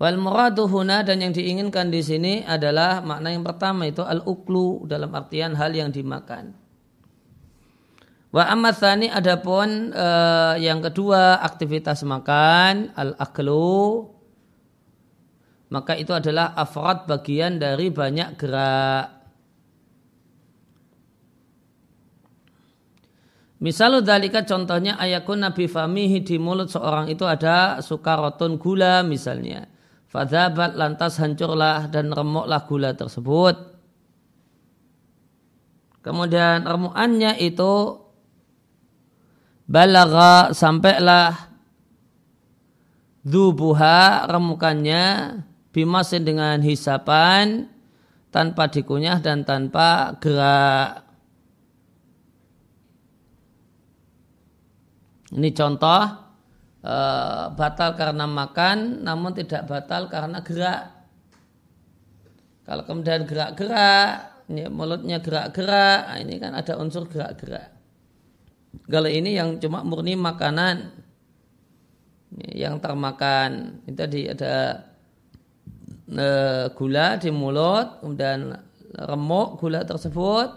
Wal 0.02 0.18
muradu 0.18 0.66
huna 0.66 1.06
dan 1.06 1.22
yang 1.22 1.30
diinginkan 1.30 1.94
di 1.94 2.02
sini 2.02 2.42
adalah 2.42 3.06
makna 3.06 3.38
yang 3.38 3.46
pertama 3.46 3.86
itu 3.86 4.02
al-uklu 4.02 4.90
dalam 4.90 5.14
artian 5.14 5.54
hal 5.54 5.78
yang 5.78 5.94
dimakan. 5.94 6.58
Wa 8.34 8.50
amatsani 8.50 9.14
adapun 9.14 9.94
uh, 9.94 10.58
yang 10.58 10.82
kedua 10.82 11.38
aktivitas 11.46 12.02
makan 12.02 12.90
al-aklu 12.98 14.10
maka 15.70 15.94
itu 15.94 16.18
adalah 16.18 16.58
afrad 16.58 17.06
bagian 17.06 17.62
dari 17.62 17.94
banyak 17.94 18.42
gerak. 18.42 19.06
Misalnya 23.62 24.18
dalika 24.18 24.42
contohnya 24.50 24.98
ayakun 24.98 25.46
nabi 25.46 25.70
famihi 25.70 26.26
di 26.26 26.42
mulut 26.42 26.74
seorang 26.74 27.06
itu 27.14 27.22
ada 27.30 27.78
sukarotun 27.86 28.58
gula 28.58 29.06
misalnya. 29.06 29.70
Fadhabat 30.12 30.76
lantas 30.76 31.16
hancurlah 31.24 31.88
dan 31.88 32.12
remuklah 32.12 32.68
gula 32.68 32.92
tersebut. 32.92 33.56
Kemudian 36.04 36.68
remuannya 36.68 37.40
itu 37.40 37.96
balaga 39.72 40.52
sampailah 40.52 41.56
dubuha 43.24 44.28
remukannya 44.28 45.40
bimasin 45.72 46.28
dengan 46.28 46.60
hisapan 46.60 47.72
tanpa 48.36 48.68
dikunyah 48.68 49.24
dan 49.24 49.48
tanpa 49.48 50.20
gerak. 50.20 51.08
Ini 55.32 55.56
contoh 55.56 56.31
e, 56.82 56.96
batal 57.54 57.94
karena 57.96 58.26
makan, 58.26 59.06
namun 59.06 59.32
tidak 59.38 59.70
batal 59.70 60.10
karena 60.10 60.42
gerak. 60.42 60.82
Kalau 62.66 62.84
kemudian 62.86 63.26
gerak-gerak, 63.26 64.46
ini 64.50 64.70
mulutnya 64.70 65.18
gerak-gerak, 65.24 66.00
nah 66.12 66.18
ini 66.22 66.38
kan 66.38 66.54
ada 66.54 66.78
unsur 66.78 67.10
gerak-gerak. 67.10 67.74
Kalau 68.88 69.10
ini 69.10 69.36
yang 69.36 69.58
cuma 69.58 69.82
murni 69.82 70.14
makanan, 70.16 70.94
yang 72.56 72.80
termakan, 72.80 73.84
itu 73.84 73.98
tadi 73.98 74.22
ada 74.30 74.88
e, 76.08 76.28
gula 76.76 77.20
di 77.20 77.30
mulut, 77.34 78.00
kemudian 78.00 78.56
remuk 78.96 79.60
gula 79.60 79.84
tersebut, 79.84 80.50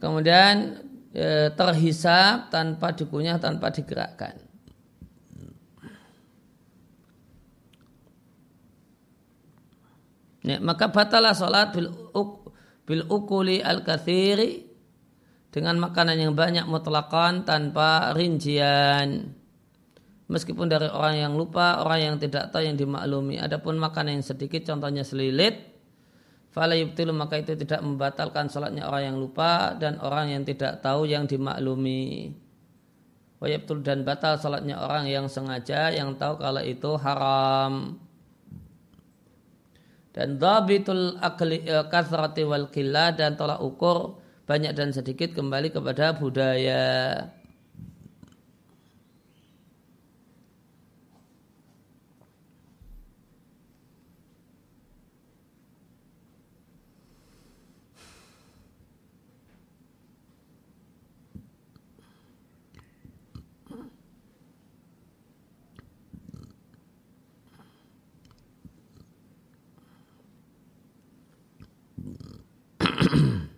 kemudian 0.00 0.84
e, 1.14 1.50
terhisap 1.54 2.50
tanpa 2.50 2.94
dikunyah 2.94 3.38
tanpa 3.42 3.70
digerakkan. 3.74 4.38
Ya, 10.40 10.56
maka 10.56 10.88
batalah 10.88 11.36
sholat 11.36 11.76
bil, 11.76 11.92
uk, 12.16 12.56
bil 12.88 13.04
ukuli 13.12 13.60
al 13.60 13.84
kathiri 13.84 14.64
dengan 15.52 15.76
makanan 15.76 16.16
yang 16.16 16.32
banyak 16.32 16.64
mutlakan 16.64 17.44
tanpa 17.44 18.16
rincian. 18.16 19.36
Meskipun 20.30 20.70
dari 20.70 20.86
orang 20.86 21.18
yang 21.18 21.32
lupa, 21.34 21.82
orang 21.82 22.00
yang 22.06 22.16
tidak 22.22 22.54
tahu 22.54 22.62
yang 22.62 22.78
dimaklumi. 22.78 23.42
Adapun 23.42 23.82
makanan 23.82 24.22
yang 24.22 24.26
sedikit, 24.26 24.62
contohnya 24.62 25.02
selilit, 25.02 25.69
Fala 26.50 26.74
yubtilu 26.74 27.14
maka 27.14 27.38
itu 27.38 27.54
tidak 27.54 27.78
membatalkan 27.78 28.50
sholatnya 28.50 28.90
orang 28.90 29.14
yang 29.14 29.16
lupa 29.22 29.78
dan 29.78 30.02
orang 30.02 30.34
yang 30.34 30.42
tidak 30.42 30.82
tahu 30.82 31.06
yang 31.06 31.30
dimaklumi. 31.30 32.34
Wa 33.38 33.46
dan 33.80 34.02
batal 34.02 34.36
sholatnya 34.36 34.82
orang 34.82 35.06
yang 35.06 35.30
sengaja 35.30 35.94
yang 35.94 36.18
tahu 36.18 36.42
kalau 36.42 36.60
itu 36.60 36.90
haram. 36.98 38.02
Dan 40.10 40.42
dhabitul 40.42 41.22
akli 41.22 41.62
eh, 41.62 41.86
kathrati 41.86 42.42
wal 42.42 42.66
dan 43.14 43.38
tolak 43.38 43.62
ukur 43.62 44.18
banyak 44.50 44.74
dan 44.74 44.90
sedikit 44.90 45.30
kembali 45.30 45.70
kepada 45.70 46.18
budaya. 46.18 47.30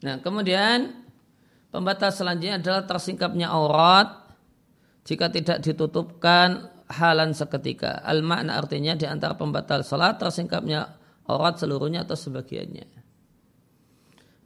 Nah, 0.00 0.16
kemudian 0.24 0.96
pembatas 1.68 2.16
selanjutnya 2.16 2.56
adalah 2.56 2.88
tersingkapnya 2.88 3.52
aurat 3.52 4.32
jika 5.04 5.28
tidak 5.28 5.60
ditutupkan 5.60 6.72
halan 6.88 7.36
seketika. 7.36 8.00
Al 8.00 8.24
makna 8.24 8.56
artinya 8.56 8.96
di 8.96 9.04
antara 9.04 9.36
pembatal 9.36 9.84
salat 9.84 10.16
tersingkapnya 10.16 10.96
aurat 11.28 11.60
seluruhnya 11.60 12.08
atau 12.08 12.16
sebagiannya. 12.16 12.99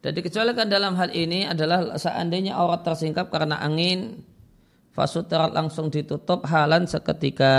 Dan 0.04 0.12
dikecualikan 0.20 0.68
dalam 0.68 1.00
hal 1.00 1.16
ini 1.16 1.48
adalah 1.48 1.96
seandainya 1.96 2.52
aurat 2.60 2.84
tersingkap 2.84 3.32
karena 3.32 3.56
angin, 3.56 4.20
fasuterat 4.92 5.56
langsung 5.56 5.88
ditutup 5.88 6.44
halan 6.44 6.84
seketika. 6.84 7.56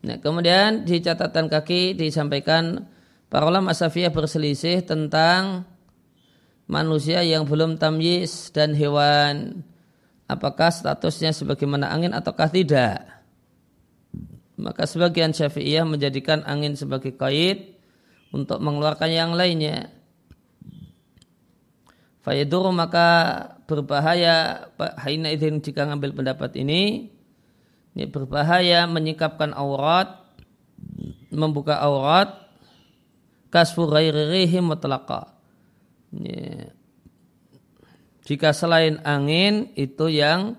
Nah, 0.00 0.16
kemudian 0.24 0.88
di 0.88 1.04
catatan 1.04 1.52
kaki 1.52 1.92
disampaikan 1.92 2.88
para 3.28 3.44
ulama 3.44 3.76
Safiyah 3.76 4.08
berselisih 4.08 4.88
tentang 4.88 5.68
manusia 6.64 7.20
yang 7.20 7.44
belum 7.44 7.76
tamyiz 7.76 8.48
dan 8.48 8.72
hewan 8.72 9.60
apakah 10.24 10.72
statusnya 10.72 11.36
sebagaimana 11.36 11.92
angin 11.92 12.16
ataukah 12.16 12.48
tidak. 12.48 13.21
Maka 14.62 14.86
sebagian 14.86 15.34
Syafi'iyah 15.34 15.82
menjadikan 15.82 16.46
angin 16.46 16.78
sebagai 16.78 17.18
kait 17.18 17.82
untuk 18.30 18.62
mengeluarkan 18.62 19.10
yang 19.10 19.34
lainnya. 19.34 19.90
Fayadur 22.22 22.70
maka 22.70 23.08
berbahaya 23.66 24.70
Haina 24.78 25.34
idin 25.34 25.58
jika 25.58 25.82
ngambil 25.90 26.14
pendapat 26.14 26.54
ini 26.54 27.10
ini 27.92 28.08
berbahaya 28.08 28.88
menyingkapkan 28.88 29.52
aurat, 29.52 30.24
membuka 31.28 31.76
aurat, 31.76 32.48
kasfu 33.52 33.84
ghairihi 33.84 34.64
mutlaqa. 34.64 35.36
Ini, 36.16 36.72
jika 38.24 38.56
selain 38.56 38.96
angin 39.04 39.76
itu 39.76 40.08
yang 40.08 40.56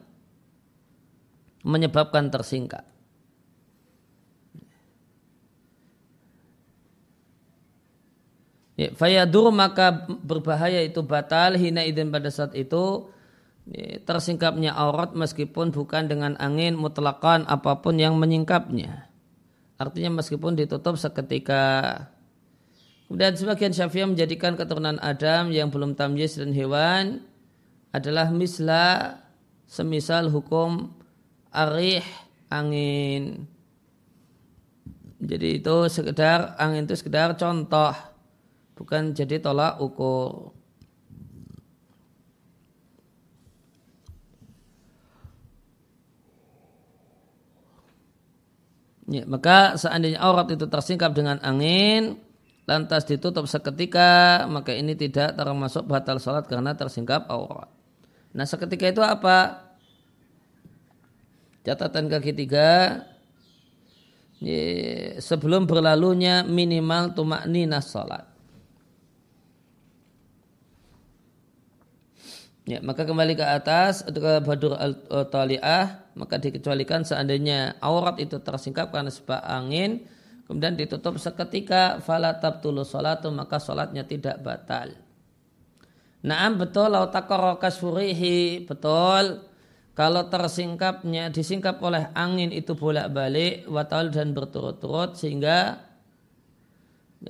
menyebabkan 1.65 2.29
tersingkap. 2.29 2.92
Ya, 8.73 8.89
fayadur 8.97 9.53
maka 9.53 10.09
berbahaya 10.25 10.81
itu 10.81 11.05
batal 11.05 11.53
hina 11.62 11.86
idin 11.86 12.09
pada 12.09 12.33
saat 12.33 12.57
itu 12.57 13.13
tersingkapnya 14.03 14.75
aurat 14.75 15.15
meskipun 15.15 15.71
bukan 15.71 16.12
dengan 16.12 16.36
angin 16.36 16.75
mutlakan 16.75 17.47
apa 17.47 17.79
pun 17.79 17.95
yang 17.95 18.19
menyingkapnya. 18.19 19.07
Artinya 19.79 20.19
meskipun 20.19 20.57
ditutup 20.57 20.99
seketika. 20.99 22.07
Kemudian 23.07 23.38
sebagian 23.38 23.71
syafi'ah 23.71 24.09
menjadikan 24.09 24.57
keturunan 24.57 24.97
Adam 24.99 25.53
yang 25.53 25.69
belum 25.69 25.93
tamyiz 25.93 26.41
dan 26.41 26.49
hewan 26.49 27.21
adalah 27.93 28.33
misla 28.33 29.21
semisal 29.69 30.33
hukum 30.33 30.91
arih 31.53 32.03
angin. 32.49 33.45
Jadi 35.23 35.62
itu 35.62 35.75
sekedar 35.88 36.57
angin 36.57 36.89
itu 36.89 36.99
sekedar 36.99 37.38
contoh 37.39 37.95
bukan 38.77 39.13
jadi 39.13 39.39
tolak 39.39 39.79
ukur. 39.79 40.53
Ya, 49.12 49.27
maka 49.27 49.75
seandainya 49.75 50.17
aurat 50.23 50.47
itu 50.49 50.63
tersingkap 50.65 51.12
dengan 51.12 51.38
angin, 51.43 52.17
lantas 52.63 53.03
ditutup 53.03 53.45
seketika 53.45 54.47
maka 54.47 54.71
ini 54.71 54.95
tidak 54.95 55.36
termasuk 55.36 55.83
batal 55.83 56.17
sholat 56.17 56.47
karena 56.47 56.71
tersingkap 56.73 57.27
aurat. 57.27 57.67
Nah 58.33 58.47
seketika 58.47 58.89
itu 58.89 59.03
apa? 59.03 59.69
Catatan 61.63 62.09
kaki 62.12 62.31
tiga 62.36 63.03
sebelum 65.19 65.63
berlalunya 65.69 66.43
minimal 66.43 67.15
tumak 67.15 67.45
nina 67.47 67.79
sholat. 67.79 68.33
Ya, 72.63 72.80
maka 72.80 73.04
kembali 73.04 73.36
ke 73.36 73.43
atas 73.43 74.08
ke 74.08 74.39
badur 74.39 74.80
al-taliah 74.80 76.08
maka 76.15 76.39
dikecualikan 76.39 77.04
seandainya 77.04 77.76
aurat 77.84 78.15
itu 78.23 78.39
tersingkap 78.39 78.88
karena 78.88 79.12
sebab 79.12 79.43
angin 79.43 80.08
kemudian 80.47 80.80
ditutup 80.80 81.19
seketika 81.19 81.99
fala 81.99 82.39
tabtulu 82.39 82.88
salatu 82.88 83.28
maka 83.36 83.60
salatnya 83.60 84.08
tidak 84.08 84.39
batal. 84.39 84.95
Naam 86.23 86.56
betul 86.56 86.88
lau 86.88 87.12
takara 87.12 87.60
kasfurihi 87.60 88.63
betul 88.63 89.43
kalau 89.91 90.32
tersingkapnya 90.32 91.36
disingkap 91.36 91.84
oleh 91.84 92.15
angin 92.15 92.56
itu 92.56 92.80
bolak-balik 92.80 93.67
watal 93.67 94.08
dan 94.08 94.32
berturut-turut 94.32 95.19
sehingga 95.19 95.84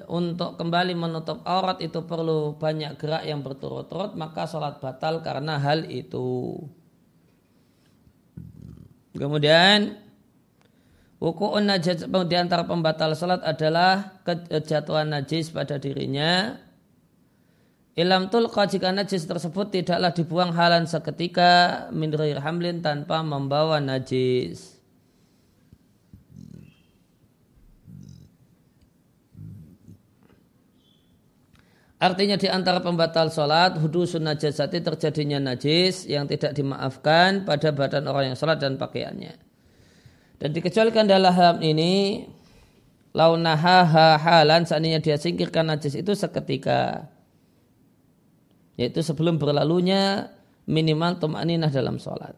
untuk 0.10 0.58
kembali 0.58 0.98
menutup 0.98 1.46
aurat 1.46 1.78
itu 1.82 2.02
perlu 2.06 2.58
banyak 2.58 2.98
gerak 2.98 3.24
yang 3.30 3.46
berturut-turut 3.46 4.18
maka 4.18 4.50
sholat 4.50 4.82
batal 4.82 5.22
karena 5.22 5.62
hal 5.62 5.86
itu. 5.86 6.58
Kemudian 9.14 9.94
wuku'un 11.22 11.70
najis 11.70 12.10
di 12.10 12.36
antara 12.36 12.66
pembatal 12.66 13.14
sholat 13.14 13.46
adalah 13.46 14.22
kejatuhan 14.26 15.14
najis 15.14 15.54
pada 15.54 15.78
dirinya. 15.78 16.58
Ilam 17.94 18.34
tulqa 18.34 18.66
jika 18.66 18.90
najis 18.90 19.30
tersebut 19.30 19.70
tidaklah 19.70 20.10
dibuang 20.10 20.50
halan 20.58 20.90
seketika 20.90 21.86
min 21.94 22.10
hamlin 22.42 22.82
tanpa 22.82 23.22
membawa 23.22 23.78
najis. 23.78 24.73
Artinya 32.04 32.36
di 32.36 32.52
antara 32.52 32.84
pembatal 32.84 33.32
sholat, 33.32 33.80
hudusun 33.80 34.28
najasati 34.28 34.84
terjadinya 34.84 35.40
najis 35.40 36.04
yang 36.04 36.28
tidak 36.28 36.52
dimaafkan 36.52 37.48
pada 37.48 37.72
badan 37.72 38.12
orang 38.12 38.36
yang 38.36 38.38
sholat 38.38 38.60
dan 38.60 38.76
pakaiannya. 38.76 39.40
Dan 40.36 40.52
dikecualikan 40.52 41.08
dalam 41.08 41.32
hal 41.32 41.64
ini, 41.64 42.28
launaha 43.16 43.88
halan 44.20 44.68
seandainya 44.68 45.00
dia 45.00 45.16
singkirkan 45.16 45.64
najis 45.72 45.96
itu 45.96 46.12
seketika. 46.12 47.08
Yaitu 48.76 49.00
sebelum 49.00 49.40
berlalunya 49.40 50.28
minimal 50.68 51.24
tumaninah 51.24 51.72
dalam 51.72 52.04
sholat. 52.04 52.36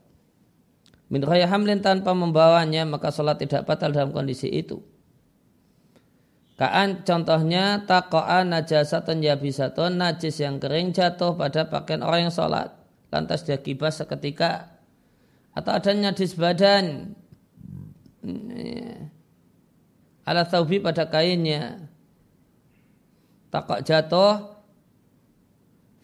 Min 1.09 1.25
hamlin 1.25 1.81
tanpa 1.81 2.13
membawanya 2.13 2.85
maka 2.85 3.09
sholat 3.09 3.41
tidak 3.41 3.65
batal 3.65 3.89
dalam 3.89 4.13
kondisi 4.13 4.45
itu. 4.45 4.77
Kaan 6.55 7.03
contohnya 7.03 7.83
takoa 7.83 8.47
najasatun 8.47 9.19
yabisatun 9.19 9.99
najis 9.99 10.39
yang 10.39 10.55
kering 10.55 10.95
jatuh 10.95 11.35
pada 11.35 11.67
pakaian 11.67 11.99
orang 11.99 12.31
yang 12.31 12.33
sholat. 12.33 12.71
Lantas 13.11 13.43
dia 13.43 13.59
kibas 13.59 13.99
seketika. 13.99 14.79
Atau 15.51 15.75
ada 15.75 15.91
najis 15.91 16.39
badan. 16.39 17.11
Ala 20.23 20.47
taubi 20.47 20.79
pada 20.79 21.11
kainnya. 21.11 21.91
Takok 23.51 23.83
jatuh. 23.83 24.55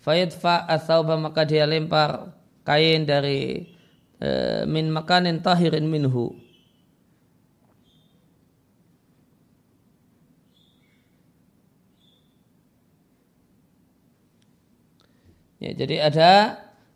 Fayadfa 0.03 0.67
athauba 0.67 1.15
maka 1.15 1.47
dia 1.47 1.63
lempar 1.63 2.35
kain 2.67 3.05
dari 3.05 3.69
e, 4.17 4.29
min 4.65 4.89
makanin 4.89 5.45
tahirin 5.45 5.85
minhu 5.85 6.33
Ya, 15.62 15.78
jadi 15.78 16.10
ada 16.10 16.32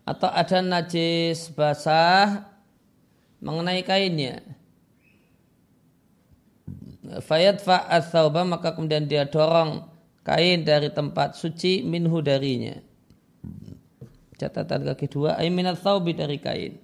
atau 0.02 0.26
ada 0.26 0.58
najis 0.58 1.54
basah 1.54 2.50
mengenai 3.38 3.86
kainnya. 3.86 4.42
Fayat 7.22 7.62
fa'at 7.62 8.10
maka 8.42 8.74
kemudian 8.74 9.06
dia 9.06 9.22
dorong 9.22 9.86
kain 10.26 10.66
dari 10.66 10.90
tempat 10.90 11.38
suci 11.38 11.86
minhu 11.86 12.18
darinya. 12.18 12.74
Catatan 14.34 14.82
kaki 14.82 15.06
dua, 15.06 15.38
ay 15.38 15.46
minat 15.46 15.78
dari 16.18 16.42
kain. 16.42 16.74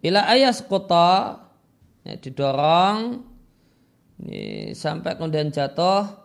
Ila 0.00 0.24
ayas 0.32 0.64
kota 0.64 1.44
ya, 2.08 2.16
didorong 2.16 3.20
ini, 4.24 4.72
sampai 4.72 5.16
kemudian 5.20 5.52
jatuh 5.52 6.23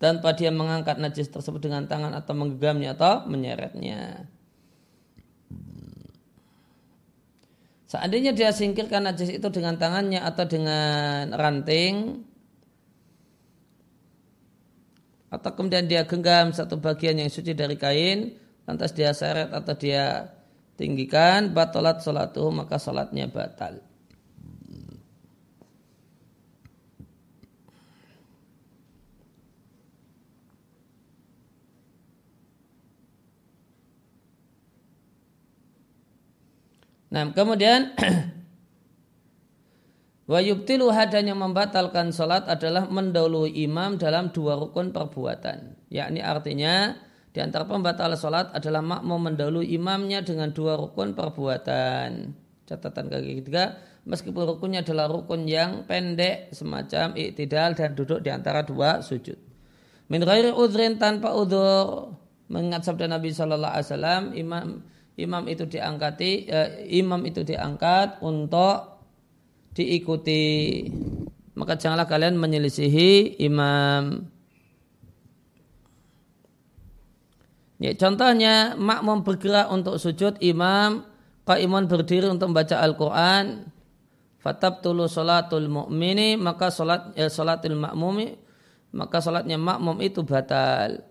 tanpa 0.00 0.32
dia 0.32 0.48
mengangkat 0.48 0.96
najis 0.96 1.28
tersebut 1.28 1.60
dengan 1.60 1.84
tangan 1.84 2.16
atau 2.16 2.32
menggenggamnya 2.32 2.96
atau 2.96 3.28
menyeretnya. 3.28 4.24
Seandainya 7.84 8.32
dia 8.32 8.48
singkirkan 8.54 9.04
najis 9.04 9.28
itu 9.28 9.44
dengan 9.52 9.76
tangannya 9.76 10.24
atau 10.24 10.46
dengan 10.48 11.36
ranting, 11.36 12.24
atau 15.28 15.50
kemudian 15.52 15.84
dia 15.84 16.08
genggam 16.08 16.54
satu 16.54 16.80
bagian 16.80 17.20
yang 17.20 17.28
suci 17.28 17.52
dari 17.52 17.76
kain, 17.76 18.40
lantas 18.64 18.96
dia 18.96 19.12
seret 19.12 19.52
atau 19.52 19.74
dia 19.74 20.32
tinggikan, 20.80 21.52
batalat 21.52 22.00
salatuh, 22.00 22.48
maka 22.48 22.80
salatnya 22.80 23.28
batal. 23.28 23.89
Nah, 37.10 37.34
kemudian 37.34 37.90
wa 40.30 40.38
yubtilu 40.38 40.94
hadanya 40.94 41.34
membatalkan 41.34 42.14
sholat 42.14 42.46
adalah 42.46 42.86
mendahului 42.86 43.50
imam 43.66 43.98
dalam 43.98 44.30
dua 44.30 44.54
rukun 44.54 44.94
perbuatan. 44.94 45.90
Yakni 45.90 46.22
artinya 46.22 46.94
di 47.34 47.42
antara 47.42 47.66
pembatal 47.66 48.14
sholat 48.14 48.54
adalah 48.54 48.82
makmum 48.82 49.30
mendahului 49.30 49.66
imamnya 49.74 50.22
dengan 50.22 50.54
dua 50.54 50.78
rukun 50.78 51.18
perbuatan. 51.18 52.10
Catatan 52.70 53.10
kaki 53.10 53.42
ketiga, 53.42 53.82
meskipun 54.06 54.46
rukunnya 54.46 54.86
adalah 54.86 55.10
rukun 55.10 55.50
yang 55.50 55.82
pendek 55.90 56.54
semacam 56.54 57.18
iktidal 57.18 57.74
dan 57.74 57.98
duduk 57.98 58.22
di 58.22 58.30
antara 58.30 58.62
dua 58.62 59.02
sujud. 59.02 59.34
Min 60.06 60.22
ghairi 60.22 60.54
udhrin 60.54 60.98
tanpa 60.98 61.34
udhur 61.34 62.14
mengingat 62.50 62.82
sabda 62.82 63.06
Nabi 63.06 63.30
Shallallahu 63.30 63.74
Alaihi 63.78 63.88
Wasallam 63.90 64.22
imam 64.34 64.66
imam 65.20 65.44
itu 65.46 65.68
diangkati 65.68 66.32
eh, 66.48 66.70
imam 66.96 67.20
itu 67.28 67.44
diangkat 67.44 68.24
untuk 68.24 69.00
diikuti. 69.76 70.84
Maka 71.54 71.76
janganlah 71.76 72.08
kalian 72.08 72.40
menyelisihi 72.40 73.40
imam. 73.44 74.24
Ya, 77.80 77.96
contohnya 77.96 78.76
makmum 78.76 79.24
bergerak 79.24 79.72
untuk 79.72 79.96
sujud 79.96 80.36
imam 80.44 81.04
qaimun 81.48 81.88
berdiri 81.88 82.28
untuk 82.28 82.52
membaca 82.52 82.76
Al-Quran. 82.80 83.72
Fatab 84.40 84.80
tulu 84.80 85.04
sholatul 85.04 85.68
mu'mini 85.68 86.40
maka 86.40 86.72
sholat, 86.72 87.12
eh, 87.12 87.28
sholatul 87.28 87.76
makmumi 87.76 88.40
maka 88.96 89.20
sholatnya 89.20 89.60
makmum 89.60 90.00
itu 90.00 90.24
batal 90.24 91.09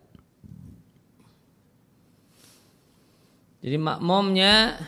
Jadi 3.59 3.75
makmumnya 3.75 4.79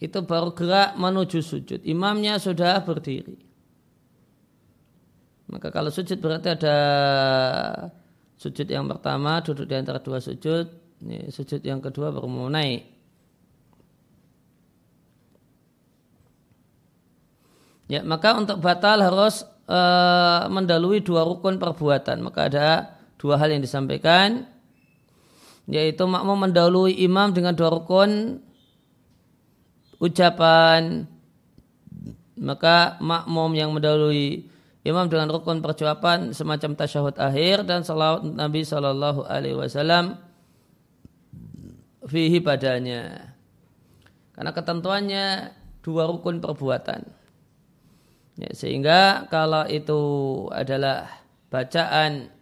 itu 0.00 0.18
baru 0.24 0.52
gerak 0.52 0.96
menuju 0.96 1.40
sujud. 1.40 1.80
Imamnya 1.84 2.36
sudah 2.40 2.80
berdiri. 2.84 3.36
Maka 5.46 5.70
kalau 5.70 5.92
sujud 5.92 6.18
berarti 6.18 6.58
ada 6.58 6.76
sujud 8.36 8.66
yang 8.66 8.90
pertama 8.90 9.40
duduk 9.40 9.68
di 9.68 9.74
antara 9.76 10.02
dua 10.02 10.18
sujud. 10.18 10.66
Ini 11.06 11.28
sujud 11.28 11.60
yang 11.60 11.78
kedua 11.78 12.12
baru 12.12 12.28
mau 12.28 12.48
naik. 12.48 12.96
Ya, 17.86 18.02
maka 18.02 18.34
untuk 18.34 18.58
batal 18.58 18.98
harus 18.98 19.46
e, 19.70 19.80
mendalui 20.50 20.98
dua 21.06 21.22
rukun 21.22 21.62
perbuatan. 21.62 22.18
Maka 22.18 22.40
ada 22.50 22.68
dua 23.14 23.38
hal 23.38 23.54
yang 23.54 23.62
disampaikan 23.62 24.55
yaitu 25.66 26.06
makmum 26.06 26.46
mendahului 26.46 26.94
imam 27.02 27.34
dengan 27.34 27.54
dua 27.54 27.74
rukun 27.74 28.42
ucapan 29.98 31.10
maka 32.38 33.00
makmum 33.02 33.50
yang 33.56 33.74
mendahului 33.74 34.46
imam 34.86 35.06
dengan 35.10 35.26
rukun 35.32 35.58
perjuapan 35.58 36.30
semacam 36.30 36.78
tasyahud 36.78 37.18
akhir 37.18 37.66
dan 37.66 37.82
salawat 37.82 38.22
Nabi 38.22 38.62
Shallallahu 38.62 39.26
Alaihi 39.26 39.58
Wasallam 39.58 40.26
fihi 42.06 42.38
padanya. 42.38 43.34
Karena 44.32 44.54
ketentuannya 44.54 45.26
dua 45.82 46.06
rukun 46.06 46.38
perbuatan. 46.38 47.02
Ya, 48.36 48.52
sehingga 48.52 49.26
kalau 49.32 49.64
itu 49.66 50.00
adalah 50.52 51.08
bacaan 51.48 52.35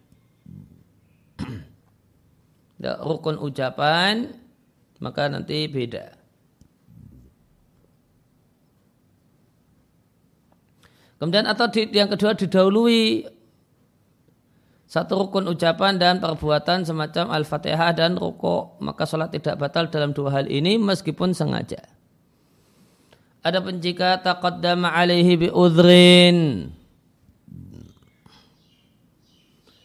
rukun 2.81 3.39
ucapan 3.39 4.35
maka 5.03 5.29
nanti 5.29 5.69
beda. 5.69 6.17
Kemudian 11.19 11.47
atau 11.49 11.71
di, 11.71 11.89
yang 11.95 12.11
kedua 12.11 12.37
didahului 12.37 13.25
satu 14.85 15.27
rukun 15.27 15.51
ucapan 15.51 15.99
dan 15.99 16.23
perbuatan 16.23 16.87
semacam 16.87 17.35
Al-Fatihah 17.35 17.91
dan 17.97 18.15
rukuk. 18.15 18.79
Maka 18.79 19.09
sholat 19.09 19.35
tidak 19.35 19.59
batal 19.59 19.91
dalam 19.91 20.15
dua 20.15 20.31
hal 20.39 20.47
ini 20.47 20.79
meskipun 20.79 21.35
sengaja. 21.35 21.83
Adapun 23.43 23.83
jika 23.83 24.23
taqaddama 24.23 24.95
alaihi 24.95 25.35
bi 25.35 25.49
udhrin. 25.51 26.71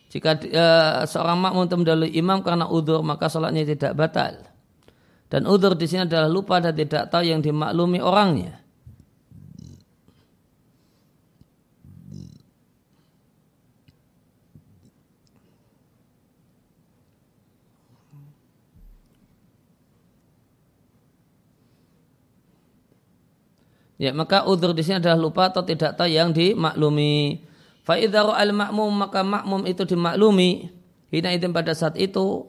Jika 0.10 0.42
uh, 0.42 1.06
seorang 1.06 1.38
makmum 1.38 1.70
mendahului 1.70 2.10
imam 2.18 2.42
karena 2.42 2.66
udur 2.66 3.06
maka 3.06 3.30
sholatnya 3.30 3.62
tidak 3.62 3.94
batal. 3.94 4.42
Dan 5.30 5.46
udur 5.46 5.78
di 5.78 5.86
sini 5.86 6.10
adalah 6.10 6.26
lupa 6.26 6.58
dan 6.58 6.74
tidak 6.74 7.14
tahu 7.14 7.22
yang 7.22 7.46
dimaklumi 7.46 8.02
orangnya. 8.02 8.58
Ya, 24.00 24.16
maka 24.16 24.48
udur 24.48 24.72
di 24.72 24.80
sini 24.80 25.04
adalah 25.04 25.20
lupa 25.20 25.52
atau 25.52 25.60
tidak 25.62 26.00
tahu 26.00 26.08
yang 26.08 26.32
dimaklumi. 26.32 27.49
Fa'idharu 27.90 28.38
al-ma'mum 28.38 28.94
maka 28.94 29.26
makmum 29.26 29.66
itu 29.66 29.82
dimaklumi. 29.82 30.70
Hina 31.10 31.34
itu 31.34 31.50
pada 31.50 31.74
saat 31.74 31.98
itu 31.98 32.46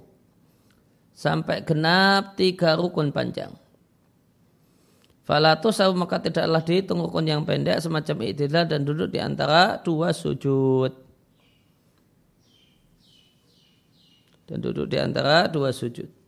sampai 1.16 1.64
genap 1.64 2.36
tiga 2.36 2.76
rukun 2.76 3.08
panjang. 3.08 3.48
Falatu 5.24 5.72
sahu 5.72 5.96
maka 5.96 6.20
tidaklah 6.20 6.60
dihitung 6.60 7.00
rukun 7.00 7.24
yang 7.24 7.48
pendek 7.48 7.80
semacam 7.80 8.20
itidal 8.28 8.68
dan 8.68 8.84
duduk 8.84 9.08
di 9.08 9.16
antara 9.16 9.80
dua 9.80 10.12
sujud. 10.12 10.92
Dan 14.44 14.60
duduk 14.60 14.92
di 14.92 15.00
antara 15.00 15.48
dua 15.48 15.72
sujud. 15.72 16.20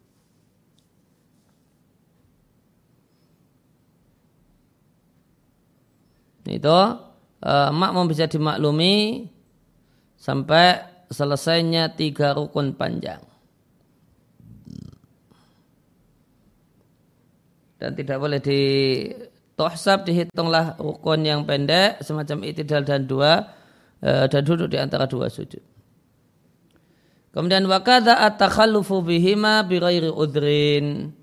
itu 6.52 6.78
uh, 7.42 7.70
makmum 7.74 8.06
bisa 8.08 8.30
dimaklumi 8.30 9.26
sampai 10.16 10.82
selesainya 11.10 11.92
tiga 11.92 12.32
rukun 12.32 12.72
panjang. 12.78 13.20
Dan 17.82 17.98
tidak 17.98 18.22
boleh 18.22 18.38
di 18.38 18.60
tohsab 19.58 20.06
dihitunglah 20.06 20.78
rukun 20.78 21.26
yang 21.26 21.42
pendek 21.42 21.98
semacam 22.00 22.46
itidal 22.46 22.86
dan 22.86 23.10
dua 23.10 23.50
uh, 24.00 24.24
dan 24.30 24.42
duduk 24.46 24.70
di 24.70 24.78
antara 24.78 25.10
dua 25.10 25.26
sujud. 25.26 25.60
Kemudian 27.32 27.64
wakada 27.64 28.20
at-takhallufu 28.28 29.02
bihima 29.02 29.64
bi 29.64 29.80
udrin. 29.80 31.16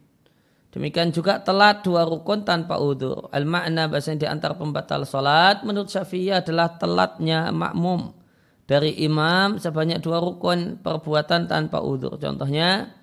Demikian 0.69 1.09
juga 1.09 1.41
telat 1.41 1.81
dua 1.81 2.05
rukun 2.05 2.45
tanpa 2.45 2.77
udur. 2.77 3.25
Al-makna 3.33 3.89
bahasanya 3.89 4.21
di 4.21 4.27
antara 4.29 4.53
pembatal 4.53 5.01
sholat 5.01 5.65
menurut 5.65 5.89
Syafi'i 5.89 6.29
adalah 6.29 6.77
telatnya 6.77 7.49
makmum 7.49 8.13
dari 8.69 8.93
imam 9.01 9.57
sebanyak 9.57 9.97
dua 9.97 10.21
rukun 10.21 10.77
perbuatan 10.77 11.49
tanpa 11.49 11.81
udur. 11.81 12.21
Contohnya 12.21 12.93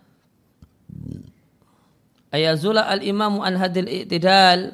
ayazula 2.30 2.86
al-imamu 2.86 3.42
an 3.42 3.58
hadil 3.58 3.90
i'tidal 3.90 4.70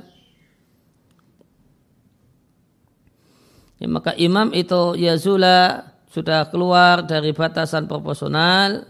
ya, 3.81 3.88
maka 3.88 4.12
imam 4.20 4.52
itu 4.52 5.00
yazula 5.00 5.88
sudah 6.12 6.52
keluar 6.52 7.09
dari 7.09 7.33
batasan 7.33 7.88
proporsional 7.88 8.85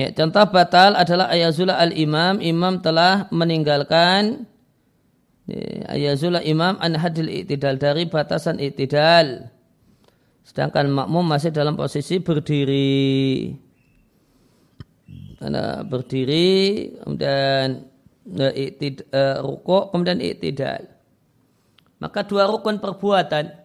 Ya, 0.00 0.08
contoh 0.16 0.48
batal 0.48 0.96
adalah 0.96 1.28
ayazula 1.28 1.76
al-imam, 1.76 2.40
imam 2.40 2.80
telah 2.80 3.28
meninggalkan 3.28 4.48
ya, 5.44 5.92
ayazula 5.92 6.40
imam 6.40 6.80
an 6.80 6.96
hadil 6.96 7.28
i'tidal 7.28 7.76
dari 7.76 8.08
batasan 8.08 8.56
i'tidal. 8.64 9.52
Sedangkan 10.40 10.88
makmum 10.88 11.28
masih 11.28 11.52
dalam 11.52 11.76
posisi 11.76 12.16
berdiri. 12.16 13.52
Karena 15.36 15.84
berdiri, 15.84 16.48
kemudian 17.04 17.84
uh, 18.40 18.52
iktid, 18.56 19.04
uh, 19.12 19.44
rukuk, 19.44 19.92
kemudian 19.92 20.16
i'tidal. 20.24 20.88
Maka 22.00 22.24
dua 22.24 22.48
rukun 22.48 22.80
perbuatan 22.80 23.59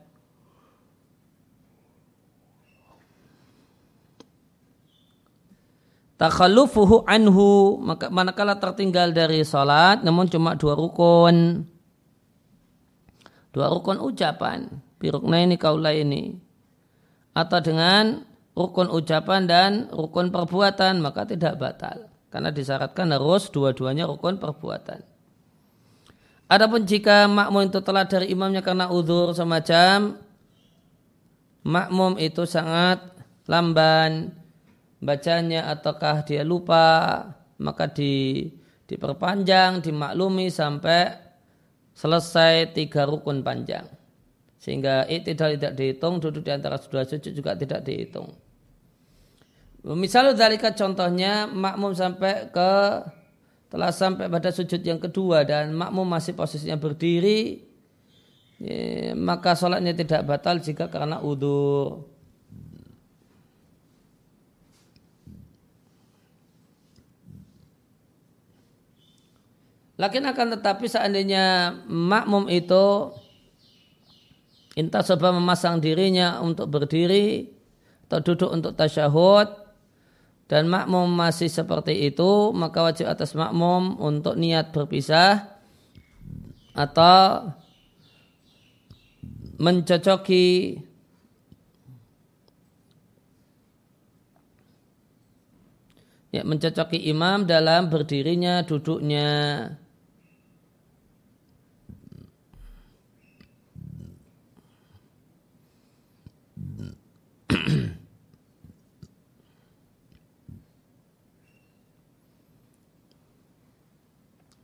takhalufuhu 6.17 7.07
anhu. 7.07 7.79
Maka 7.79 8.11
manakala 8.11 8.59
tertinggal 8.59 9.11
dari 9.15 9.43
salat 9.43 10.03
namun 10.03 10.27
cuma 10.27 10.55
dua 10.59 10.75
rukun. 10.75 11.67
Dua 13.55 13.71
rukun 13.71 14.03
ucapan. 14.03 14.67
Birukna 14.99 15.43
ini 15.43 15.59
kaula 15.59 15.91
ini 15.91 16.45
atau 17.35 17.59
dengan 17.59 18.23
rukun 18.55 18.87
ucapan 18.87 19.43
dan 19.43 19.71
rukun 19.91 20.31
perbuatan 20.31 21.03
maka 21.03 21.27
tidak 21.27 21.59
batal. 21.59 22.07
Karena 22.31 22.49
disyaratkan 22.51 23.11
harus 23.11 23.51
dua-duanya 23.51 24.07
rukun 24.07 24.39
perbuatan. 24.39 25.03
Adapun 26.47 26.87
jika 26.87 27.27
makmum 27.27 27.67
itu 27.67 27.79
telah 27.83 28.07
dari 28.07 28.31
imamnya 28.31 28.63
karena 28.63 28.87
udur 28.87 29.35
semacam 29.35 30.19
makmum 31.65 32.21
itu 32.21 32.45
sangat 32.45 33.01
lamban 33.49 34.29
bacanya 35.05 35.69
ataukah 35.69 36.25
dia 36.25 36.41
lupa 36.41 37.21
maka 37.61 37.87
di 37.87 38.49
diperpanjang 38.85 39.81
dimaklumi 39.81 40.49
sampai 40.49 41.13
selesai 41.95 42.75
tiga 42.75 43.07
rukun 43.07 43.41
panjang. 43.41 43.87
Sehingga 44.59 45.05
itu 45.05 45.37
tidak 45.37 45.77
dihitung 45.77 46.17
duduk 46.17 46.41
di 46.41 46.51
antara 46.51 46.81
dua 46.81 47.05
sujud 47.05 47.31
juga 47.33 47.53
tidak 47.53 47.85
dihitung. 47.85 48.33
Misalnya 49.85 50.33
dari 50.33 50.57
contohnya 50.57 51.45
makmum 51.45 51.93
sampai 51.93 52.49
ke 52.49 52.71
telah 53.69 53.93
sampai 53.93 54.25
pada 54.25 54.49
sujud 54.49 54.81
yang 54.81 54.97
kedua 54.97 55.45
dan 55.45 55.73
makmum 55.77 56.09
masih 56.09 56.33
posisinya 56.33 56.73
berdiri 56.77 57.61
ya, 58.57 59.13
maka 59.13 59.53
sholatnya 59.53 59.93
tidak 59.93 60.25
batal 60.25 60.57
jika 60.57 60.89
karena 60.89 61.21
udur 61.21 62.09
Lakin 69.95 70.27
akan 70.27 70.59
tetapi 70.59 70.91
seandainya 70.91 71.71
makmum 71.87 72.51
itu 72.51 73.15
entah 74.75 74.99
sebab 74.99 75.39
memasang 75.39 75.79
dirinya 75.79 76.43
untuk 76.43 76.67
berdiri 76.67 77.47
atau 78.05 78.19
duduk 78.19 78.51
untuk 78.51 78.75
tasyahud 78.75 79.47
dan 80.51 80.67
makmum 80.67 81.09
masih 81.09 81.47
seperti 81.47 82.11
itu 82.11 82.51
maka 82.51 82.83
wajib 82.85 83.07
atas 83.07 83.33
makmum 83.33 83.97
untuk 83.97 84.35
niat 84.35 84.75
berpisah 84.75 85.47
atau 86.75 87.55
mencocoki 89.55 90.75
ya 96.35 96.43
mencocoki 96.43 96.99
imam 97.07 97.47
dalam 97.47 97.87
berdirinya 97.87 98.67
duduknya 98.67 99.31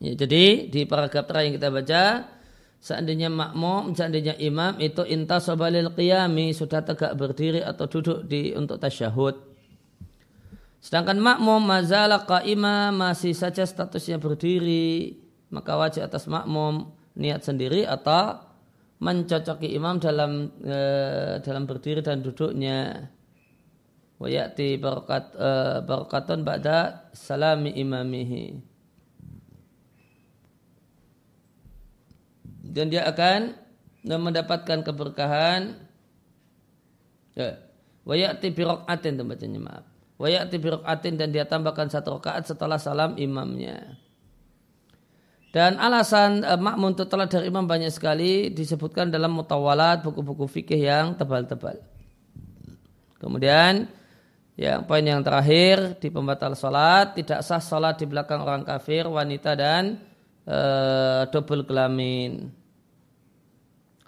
Ya, 0.01 0.17
jadi 0.17 0.65
di 0.65 0.81
paragraf 0.89 1.29
terakhir 1.29 1.45
yang 1.45 1.55
kita 1.61 1.69
baca, 1.69 2.03
seandainya 2.81 3.29
makmum, 3.29 3.93
seandainya 3.93 4.33
imam 4.41 4.81
itu 4.81 5.05
intasabalil 5.05 5.93
qiyami 5.93 6.57
sudah 6.57 6.81
tegak 6.81 7.13
berdiri 7.13 7.61
atau 7.61 7.85
duduk 7.85 8.25
di 8.25 8.57
untuk 8.57 8.81
tasyahud. 8.81 9.37
Sedangkan 10.81 11.21
makmum 11.21 11.61
mazala 11.61 12.25
qaima 12.25 12.89
masih 12.89 13.37
saja 13.37 13.61
statusnya 13.61 14.17
berdiri, 14.17 15.21
maka 15.53 15.77
wajib 15.77 16.01
atas 16.01 16.25
makmum 16.25 16.89
niat 17.13 17.45
sendiri 17.45 17.85
atau 17.85 18.41
mencocoki 18.97 19.69
imam 19.77 20.01
dalam 20.01 20.49
e, 20.65 20.77
dalam 21.45 21.69
berdiri 21.69 22.01
dan 22.01 22.25
duduknya. 22.25 23.05
Wa 24.17 24.25
ya'ti 24.25 24.81
barakat 24.81 25.37
e, 25.37 25.49
barakatun 25.85 26.41
ba'da 26.41 27.09
salami 27.13 27.77
imamihi. 27.77 28.70
Dan 32.71 32.87
dia 32.87 33.03
akan 33.03 33.53
mendapatkan 34.07 34.81
keberkahan 34.81 35.75
ya 37.35 37.59
wayati 38.07 38.49
birokaatin 38.49 39.19
tempatnya 39.19 39.59
maaf 39.59 39.85
wayati 40.15 40.57
birokaatin 40.57 41.19
dan 41.19 41.29
dia 41.29 41.45
tambahkan 41.45 41.91
satu 41.91 42.17
rakaat 42.17 42.47
setelah 42.47 42.79
salam 42.79 43.19
imamnya 43.19 43.99
dan 45.51 45.75
alasan 45.75 46.47
eh, 46.47 46.55
makmum 46.55 46.95
telah 46.95 47.27
dari 47.27 47.51
imam 47.51 47.67
banyak 47.67 47.91
sekali 47.91 48.55
disebutkan 48.55 49.11
dalam 49.11 49.35
mutawalat 49.35 49.99
buku-buku 49.99 50.47
fikih 50.47 50.79
yang 50.79 51.19
tebal-tebal. 51.19 51.75
Kemudian 53.19 53.91
yang 54.55 54.87
poin 54.87 55.03
yang 55.03 55.19
terakhir 55.19 55.99
di 55.99 56.07
pembatal 56.07 56.55
sholat 56.55 57.19
tidak 57.19 57.43
sah 57.43 57.59
sholat 57.59 57.99
di 57.99 58.07
belakang 58.07 58.39
orang 58.41 58.63
kafir, 58.63 59.05
wanita 59.11 59.53
dan 59.59 59.99
e, 60.47 60.59
double 61.29 61.67
kelamin. 61.67 62.49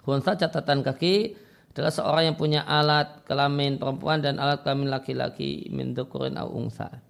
Khunsa 0.04 0.36
catatan 0.36 0.84
kaki 0.84 1.32
adalah 1.74 1.90
seorang 1.90 2.24
yang 2.30 2.36
punya 2.36 2.62
alat 2.62 3.24
kelamin 3.24 3.80
perempuan 3.80 4.20
dan 4.20 4.36
alat 4.38 4.62
kelamin 4.62 4.92
laki-laki 4.92 5.66
min 5.72 5.96
dukurin 5.96 6.36
au 6.36 6.52
ungsa. 6.54 7.02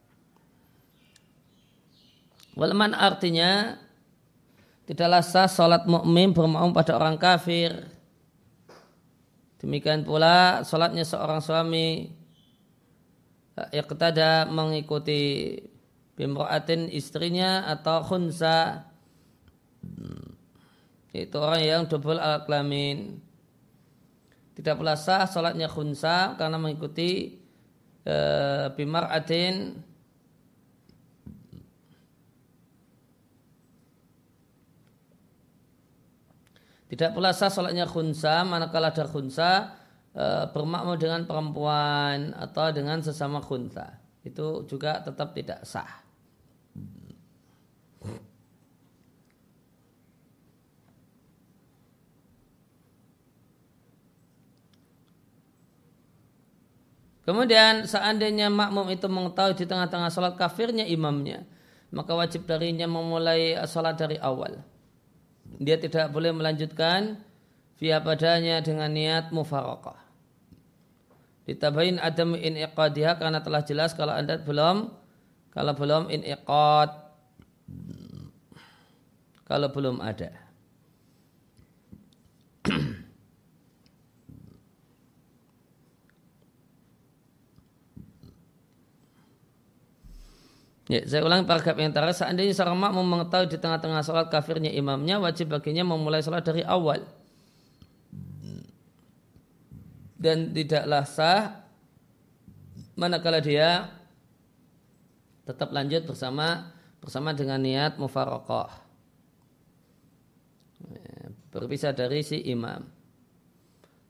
Walman 2.54 2.94
artinya 2.94 3.74
tidaklah 4.87 5.26
sah 5.26 5.50
salat 5.50 5.85
mukmin 5.90 6.30
bermaum 6.30 6.70
pada 6.70 6.94
orang 6.94 7.18
kafir. 7.18 7.90
Demikian 9.59 10.07
pula 10.07 10.62
salatnya 10.62 11.02
seorang 11.02 11.42
suami 11.42 12.14
yang 13.74 13.87
mengikuti 14.54 15.57
bimro'atin 16.14 16.90
istrinya 16.94 17.66
atau 17.66 18.07
khunsa 18.07 18.87
yaitu 21.14 21.38
orang 21.38 21.62
yang 21.62 21.83
double 21.87 22.18
alat 22.18 22.42
kelamin 22.42 23.22
tidak 24.55 24.79
pula 24.79 24.94
sah 24.94 25.27
sholatnya 25.27 25.66
khunsa 25.66 26.38
karena 26.38 26.62
mengikuti 26.62 27.42
e, 28.07 28.16
bimar 28.79 29.11
adin. 29.11 29.83
Tidak 36.87 37.11
pula 37.11 37.35
sah 37.35 37.50
sholatnya 37.50 37.90
khunsa 37.90 38.46
manakala 38.46 38.94
ada 38.94 39.11
khunsa 39.11 39.74
e, 40.14 40.24
dengan 41.03 41.27
perempuan 41.27 42.31
atau 42.38 42.70
dengan 42.70 43.03
sesama 43.03 43.42
khunsa. 43.42 43.98
Itu 44.22 44.62
juga 44.70 45.03
tetap 45.03 45.35
tidak 45.35 45.66
sah 45.66 46.04
Kemudian 57.25 57.89
seandainya 57.89 58.53
makmum 58.53 58.93
itu 58.93 59.09
mengetahui 59.09 59.57
di 59.57 59.65
tengah-tengah 59.65 60.13
sholat 60.13 60.37
kafirnya 60.37 60.85
imamnya, 60.85 61.49
maka 61.89 62.13
wajib 62.13 62.45
darinya 62.45 62.85
memulai 62.85 63.57
sholat 63.65 63.97
dari 63.97 64.21
awal. 64.21 64.61
Dia 65.57 65.81
tidak 65.81 66.13
boleh 66.13 66.37
melanjutkan 66.37 67.17
via 67.81 68.05
padanya 68.05 68.61
dengan 68.61 68.93
niat 68.93 69.33
mufarakah. 69.33 69.97
Ditabain 71.49 71.97
adam 72.01 72.37
in 72.37 72.61
iqadiyah 72.61 73.17
karena 73.17 73.41
telah 73.41 73.65
jelas 73.65 73.97
kalau 73.97 74.13
anda 74.13 74.41
belum 74.41 74.93
kalau 75.53 75.73
belum 75.77 76.13
in 76.13 76.25
iqad 76.25 76.93
kalau 79.49 79.69
belum 79.73 80.01
ada. 80.05 80.43
Ya, 90.85 91.01
saya 91.09 91.25
ulangi 91.25 91.49
paragraf 91.49 91.81
yang 91.81 91.97
terakhir. 91.97 92.20
Seandainya 92.20 92.53
seorang 92.53 92.77
makmum 92.77 93.09
mengetahui 93.09 93.49
di 93.49 93.57
tengah-tengah 93.57 94.05
sholat 94.05 94.29
kafirnya 94.29 94.68
imamnya, 94.68 95.16
wajib 95.16 95.49
baginya 95.49 95.81
memulai 95.81 96.20
sholat 96.20 96.44
dari 96.44 96.61
awal. 96.61 97.01
Dan 100.20 100.53
tidaklah 100.53 101.05
sah 101.09 101.64
manakala 102.97 103.40
dia 103.40 103.92
tetap 105.44 105.73
lanjut 105.73 106.09
bersama 106.09 106.73
bersama 107.01 107.33
dengan 107.37 107.61
niat 107.61 107.97
mufarokoh. 107.97 108.68
Ya, 110.85 111.33
berpisah 111.53 111.92
dari 111.97 112.20
si 112.20 112.44
imam. 112.44 112.88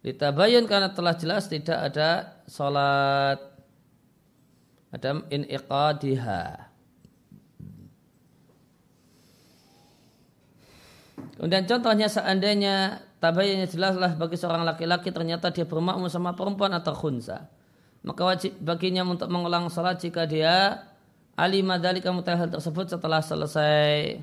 Ditabayun 0.02 0.66
karena 0.66 0.90
telah 0.90 1.14
jelas 1.18 1.46
tidak 1.46 1.78
ada 1.80 2.42
sholat 2.50 3.38
Adam 4.94 5.26
in 5.34 5.42
iqadiha. 5.50 6.63
Kemudian 11.34 11.66
contohnya 11.66 12.06
seandainya 12.06 13.02
tabayunnya 13.18 13.66
jelaslah 13.66 14.14
bagi 14.14 14.38
seorang 14.38 14.62
laki-laki 14.62 15.10
ternyata 15.10 15.50
dia 15.50 15.66
bermakmum 15.66 16.06
sama 16.06 16.38
perempuan 16.38 16.70
atau 16.76 16.94
khunsa. 16.94 17.50
Maka 18.04 18.22
wajib 18.22 18.52
baginya 18.60 19.02
untuk 19.02 19.32
mengulang 19.32 19.66
salat 19.72 19.98
jika 19.98 20.28
dia 20.28 20.84
alimah 21.34 21.80
dari 21.82 21.98
kamu 21.98 22.22
tersebut 22.22 22.86
setelah 22.86 23.18
selesai 23.24 24.20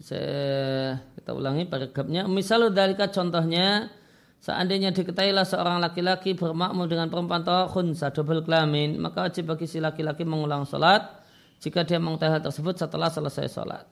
saya, 0.00 0.98
kita 1.18 1.34
ulangi 1.34 1.66
paragrafnya. 1.66 2.26
Misal 2.30 2.70
dari 2.70 2.94
contohnya 2.94 3.90
seandainya 4.38 4.94
diketahuilah 4.94 5.42
seorang 5.42 5.82
laki-laki 5.82 6.38
bermakmum 6.38 6.86
dengan 6.86 7.10
perempuan 7.10 7.42
atau 7.42 7.66
khunsa 7.66 8.14
double 8.14 8.46
kelamin, 8.46 8.98
maka 8.98 9.26
wajib 9.26 9.50
bagi 9.50 9.66
si 9.66 9.82
laki-laki 9.82 10.22
mengulang 10.22 10.62
sholat 10.62 11.02
jika 11.58 11.82
dia 11.82 11.98
mengetahui 11.98 12.38
hal 12.38 12.42
tersebut 12.42 12.74
setelah 12.78 13.10
selesai 13.10 13.50
sholat. 13.50 13.84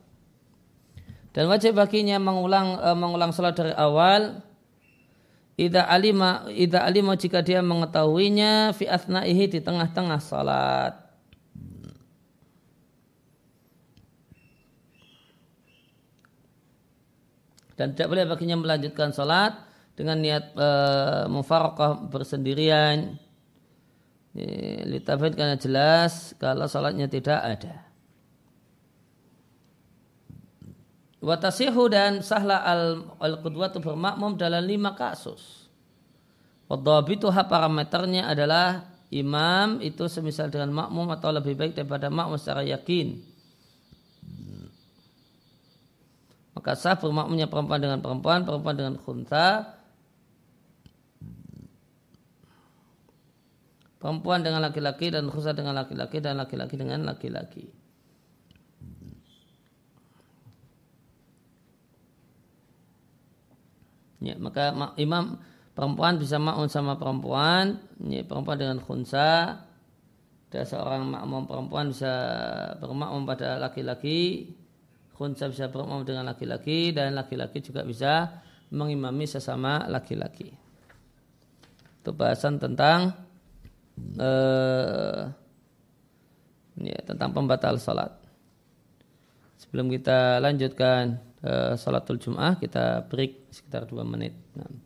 Dan 1.35 1.51
wajib 1.53 1.77
baginya 1.77 2.16
mengulang 2.16 2.81
e, 2.81 2.88
mengulang 2.97 3.35
sholat 3.35 3.53
dari 3.53 3.75
awal 3.77 4.40
Ida 5.57 5.88
alima, 5.88 6.45
ida 6.53 6.85
alima 6.85 7.16
jika 7.16 7.40
dia 7.40 7.64
mengetahuinya 7.64 8.77
fi 8.77 8.85
asna'ihi 8.92 9.57
di 9.57 9.65
tengah-tengah 9.65 10.21
salat. 10.21 11.06
Dan 17.77 17.92
tidak 17.92 18.08
boleh 18.16 18.24
baginya 18.24 18.56
melanjutkan 18.56 19.12
sholat 19.12 19.52
dengan 19.92 20.16
niat 20.20 20.56
e, 20.56 20.68
bersendirian. 22.08 23.20
Litafid 24.85 25.33
karena 25.33 25.56
jelas 25.56 26.37
kalau 26.37 26.68
sholatnya 26.68 27.08
tidak 27.08 27.40
ada. 27.40 27.88
Watasihu 31.24 31.88
dan 31.88 32.20
sahla 32.20 32.60
al, 32.60 33.16
al 33.16 33.40
qudwatu 33.40 33.81
bermakmum 33.81 34.37
dalam 34.37 34.60
lima 34.60 34.92
kasus. 34.92 35.72
Wadhabituha 36.68 37.48
parameternya 37.48 38.29
adalah 38.29 38.92
imam 39.08 39.81
itu 39.81 40.04
semisal 40.04 40.52
dengan 40.52 40.85
makmum 40.85 41.08
atau 41.16 41.33
lebih 41.33 41.56
baik 41.56 41.72
daripada 41.72 42.12
makmum 42.12 42.37
secara 42.37 42.60
yakin 42.66 43.35
maka 46.57 46.73
sah 46.73 46.96
bermakmunya 46.96 47.52
perempuan 47.52 47.85
dengan 47.85 48.00
perempuan, 48.00 48.48
perempuan 48.48 48.81
dengan 48.81 48.96
khunta, 48.96 49.77
perempuan 54.00 54.40
dengan 54.40 54.65
laki-laki 54.65 55.13
dan 55.13 55.29
khunta 55.29 55.52
dengan 55.52 55.77
laki-laki 55.77 56.17
dan 56.25 56.40
laki-laki 56.40 56.75
dengan 56.81 57.04
laki-laki. 57.04 57.69
Ya, 64.25 64.35
maka 64.40 64.73
imam 64.96 65.37
perempuan 65.77 66.17
bisa 66.17 66.40
makmum 66.40 66.73
sama 66.73 66.96
perempuan, 66.96 67.85
ya, 68.00 68.25
perempuan 68.25 68.57
dengan 68.57 68.81
khunsa, 68.81 69.61
dan 70.48 70.65
seorang 70.65 71.04
makmum 71.04 71.44
perempuan 71.44 71.92
bisa 71.92 72.15
bermakmum 72.81 73.29
pada 73.29 73.61
laki-laki, 73.61 74.50
khunsa 75.17 75.48
bisa 75.48 75.73
bermakmum 75.73 76.04
dengan 76.04 76.29
laki-laki, 76.29 76.92
dan 76.92 77.17
laki-laki 77.17 77.64
juga 77.64 77.81
bisa 77.83 78.44
mengimami 78.69 79.25
sesama 79.25 79.88
laki-laki. 79.88 80.52
Itu 82.04 82.12
bahasan 82.12 82.60
tentang 82.60 83.17
uh, 84.21 85.33
ya, 86.79 86.98
tentang 87.02 87.33
pembatal 87.33 87.81
salat. 87.81 88.12
Sebelum 89.56 89.88
kita 89.88 90.38
lanjutkan 90.38 91.19
uh, 91.40 91.73
salatul 91.75 92.21
Jum'ah, 92.21 92.60
kita 92.60 93.08
break 93.08 93.48
sekitar 93.50 93.88
dua 93.88 94.04
menit. 94.04 94.37
Nah. 94.52 94.85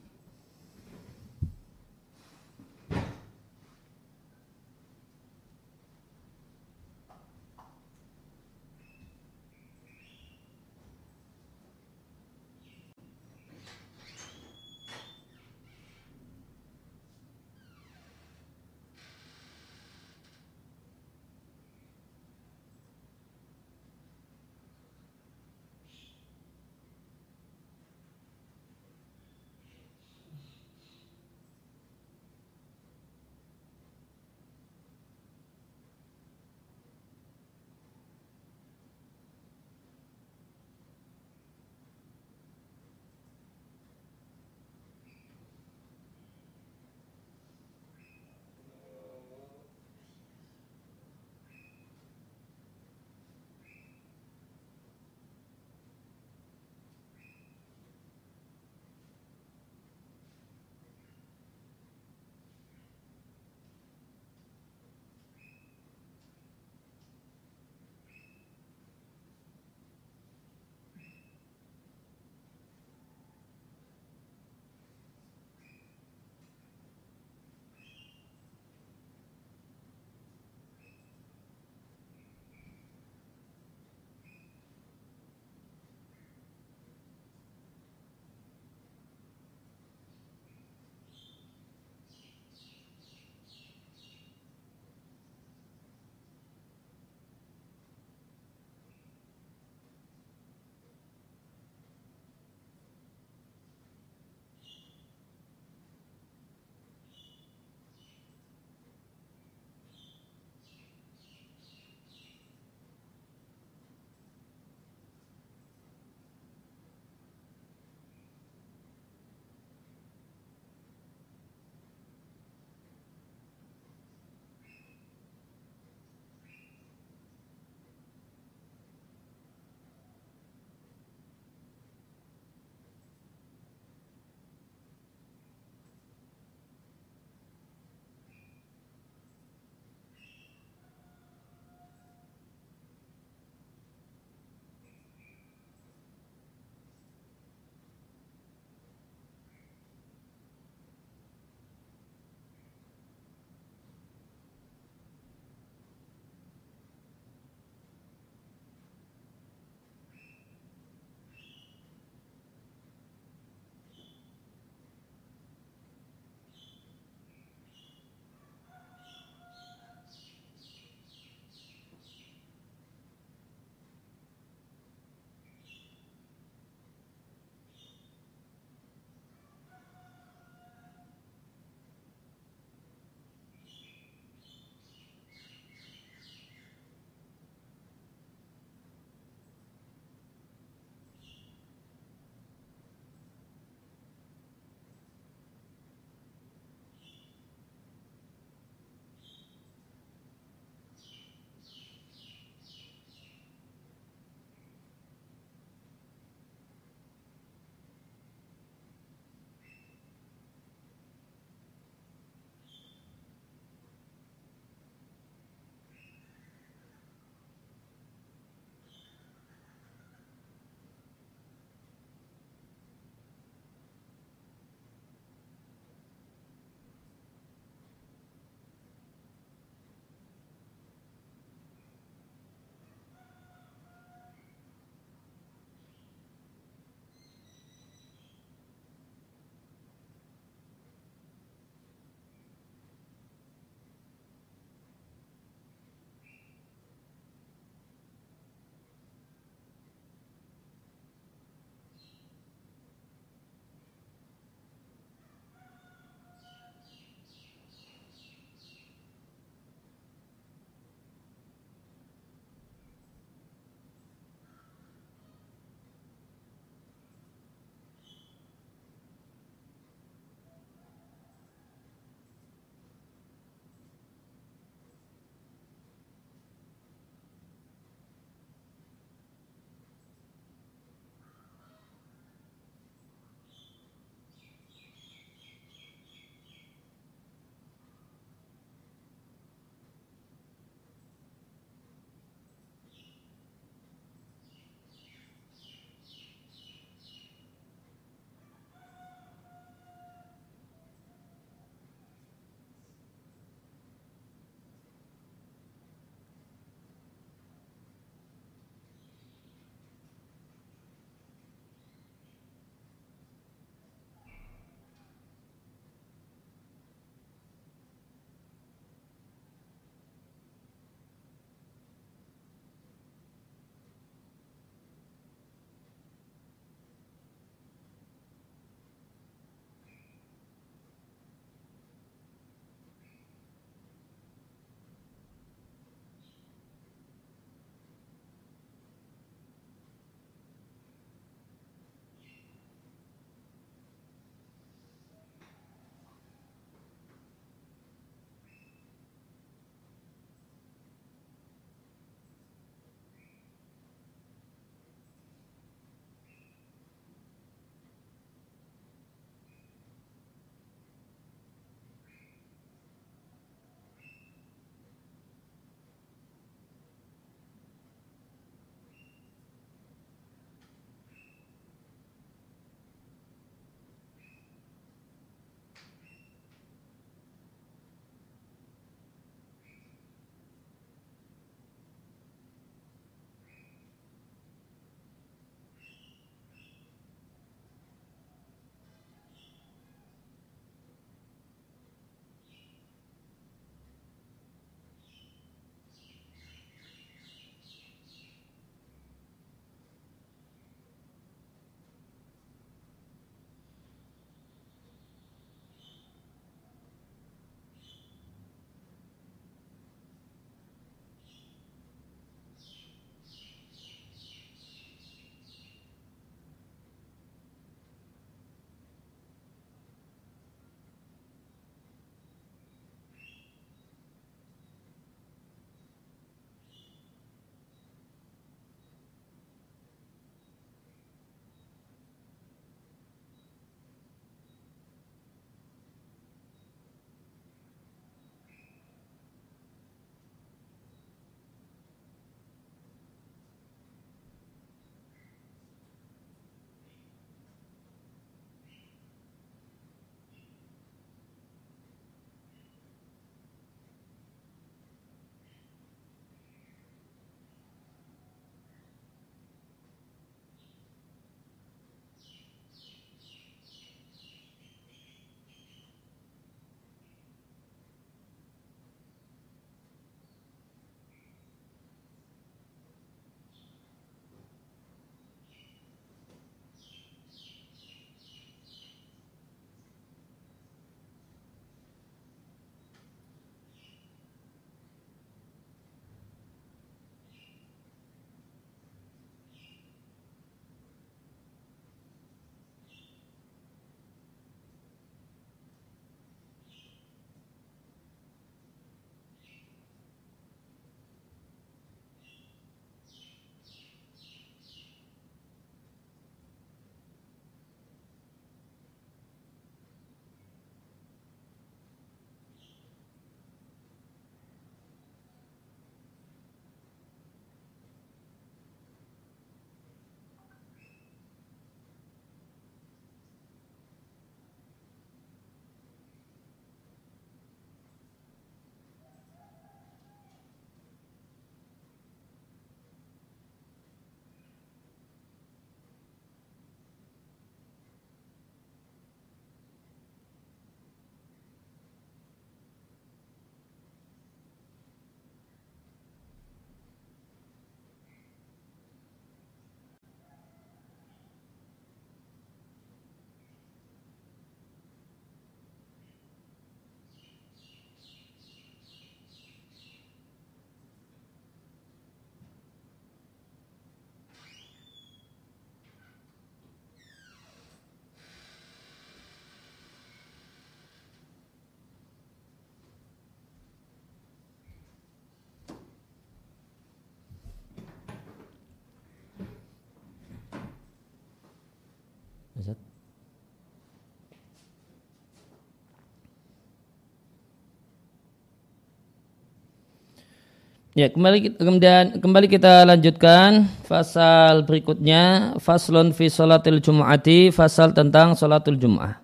Ya, 590.91 591.07
kembali 591.07 591.55
kemudian 591.55 592.19
kembali 592.19 592.51
kita 592.51 592.83
lanjutkan 592.83 593.71
pasal 593.87 594.67
berikutnya, 594.67 595.55
faslun 595.63 596.11
fi 596.11 596.27
salatil 596.27 596.83
jumu'ati, 596.83 597.55
fasal 597.55 597.95
tentang 597.95 598.35
salatul 598.35 598.75
jum'ah. 598.75 599.23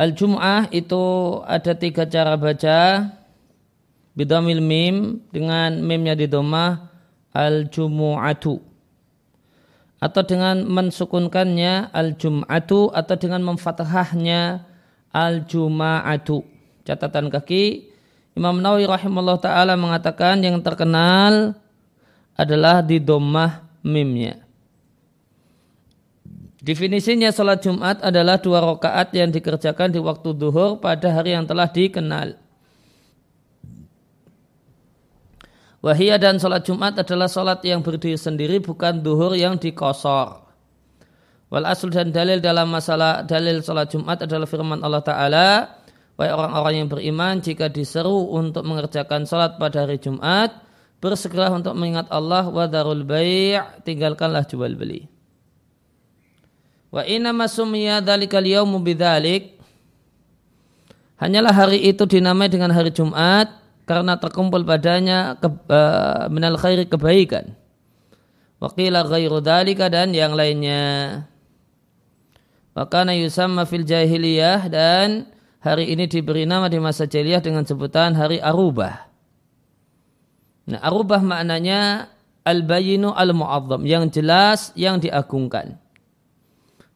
Al-jum'ah 0.00 0.72
itu 0.72 1.04
ada 1.44 1.76
tiga 1.76 2.08
cara 2.08 2.32
baca. 2.40 3.12
Bidamil 4.16 4.64
mim 4.64 5.20
dengan 5.28 5.76
mimnya 5.84 6.16
di 6.16 6.24
domah 6.24 6.88
al-jumu'atu. 7.36 8.56
Atau 10.00 10.22
dengan 10.24 10.64
mensukunkannya 10.64 11.92
al-jum'atu 11.92 12.88
atau 12.96 13.16
dengan 13.20 13.44
memfathahnya 13.52 14.64
al-juma'atu. 15.12 16.40
Catatan 16.88 17.28
kaki 17.28 17.89
Imam 18.38 18.62
Nawawi 18.62 18.86
rahimahullah 18.86 19.38
taala 19.42 19.74
mengatakan 19.74 20.38
yang 20.40 20.62
terkenal 20.62 21.58
adalah 22.38 22.80
di 22.80 23.02
domah 23.02 23.66
mimnya. 23.82 24.40
Definisinya 26.60 27.32
sholat 27.32 27.64
Jumat 27.64 28.04
adalah 28.04 28.36
dua 28.36 28.60
rakaat 28.60 29.16
yang 29.16 29.32
dikerjakan 29.32 29.96
di 29.96 30.00
waktu 30.00 30.36
duhur 30.36 30.76
pada 30.76 31.08
hari 31.08 31.32
yang 31.32 31.48
telah 31.48 31.64
dikenal. 31.64 32.36
Wahia 35.80 36.20
dan 36.20 36.36
sholat 36.36 36.60
Jumat 36.68 37.00
adalah 37.00 37.32
sholat 37.32 37.64
yang 37.64 37.80
berdiri 37.80 38.20
sendiri 38.20 38.60
bukan 38.60 39.00
duhur 39.00 39.32
yang 39.32 39.56
dikosor. 39.56 40.44
Wal 41.48 41.64
asl 41.64 41.88
dan 41.88 42.12
dalil 42.12 42.44
dalam 42.44 42.68
masalah 42.68 43.24
dalil 43.24 43.64
sholat 43.64 43.88
Jumat 43.88 44.20
adalah 44.28 44.44
firman 44.44 44.84
Allah 44.84 45.00
Ta'ala 45.02 45.46
Baik 46.20 46.36
orang-orang 46.36 46.84
yang 46.84 46.88
beriman 46.92 47.40
jika 47.40 47.72
diseru 47.72 48.28
untuk 48.28 48.68
mengerjakan 48.68 49.24
sholat 49.24 49.56
pada 49.56 49.88
hari 49.88 49.96
Jumat, 49.96 50.52
bersegera 51.00 51.48
untuk 51.48 51.72
mengingat 51.72 52.12
Allah 52.12 52.44
wa 52.44 52.68
darul 52.68 53.08
bai' 53.08 53.56
tinggalkanlah 53.88 54.44
jual 54.44 54.76
beli. 54.76 55.08
Wa 56.92 57.08
inna 57.08 57.32
masumiyya 57.32 58.04
dalikal 58.04 58.44
yawmu 58.44 58.84
bidzalik 58.84 59.56
Hanyalah 61.20 61.52
hari 61.52 61.84
itu 61.84 62.04
dinamai 62.08 62.48
dengan 62.48 62.72
hari 62.72 62.92
Jumat 62.92 63.52
karena 63.84 64.16
terkumpul 64.16 64.64
padanya 64.64 65.36
ke, 65.36 65.48
uh, 65.48 66.28
minal 66.32 66.56
khairi 66.56 66.88
kebaikan. 66.88 67.52
Waqila 68.56 69.04
ghairu 69.04 69.40
dalika 69.44 69.92
dan 69.92 70.16
yang 70.16 70.32
lainnya. 70.32 71.24
Wakana 72.72 73.12
yusamma 73.16 73.68
fil 73.68 73.84
jahiliyah 73.84 74.68
dan 74.72 75.28
hari 75.60 75.92
ini 75.92 76.08
diberi 76.08 76.48
nama 76.48 76.66
di 76.72 76.80
masa 76.80 77.04
jahiliyah 77.04 77.44
dengan 77.44 77.68
sebutan 77.68 78.16
hari 78.16 78.40
Arubah. 78.40 79.06
Nah, 80.68 80.80
Arubah 80.80 81.20
maknanya 81.20 82.08
al-bayinu 82.44 83.12
al-mu'azzam, 83.12 83.84
yang 83.84 84.08
jelas, 84.08 84.72
yang 84.74 84.98
diagungkan. 84.98 85.76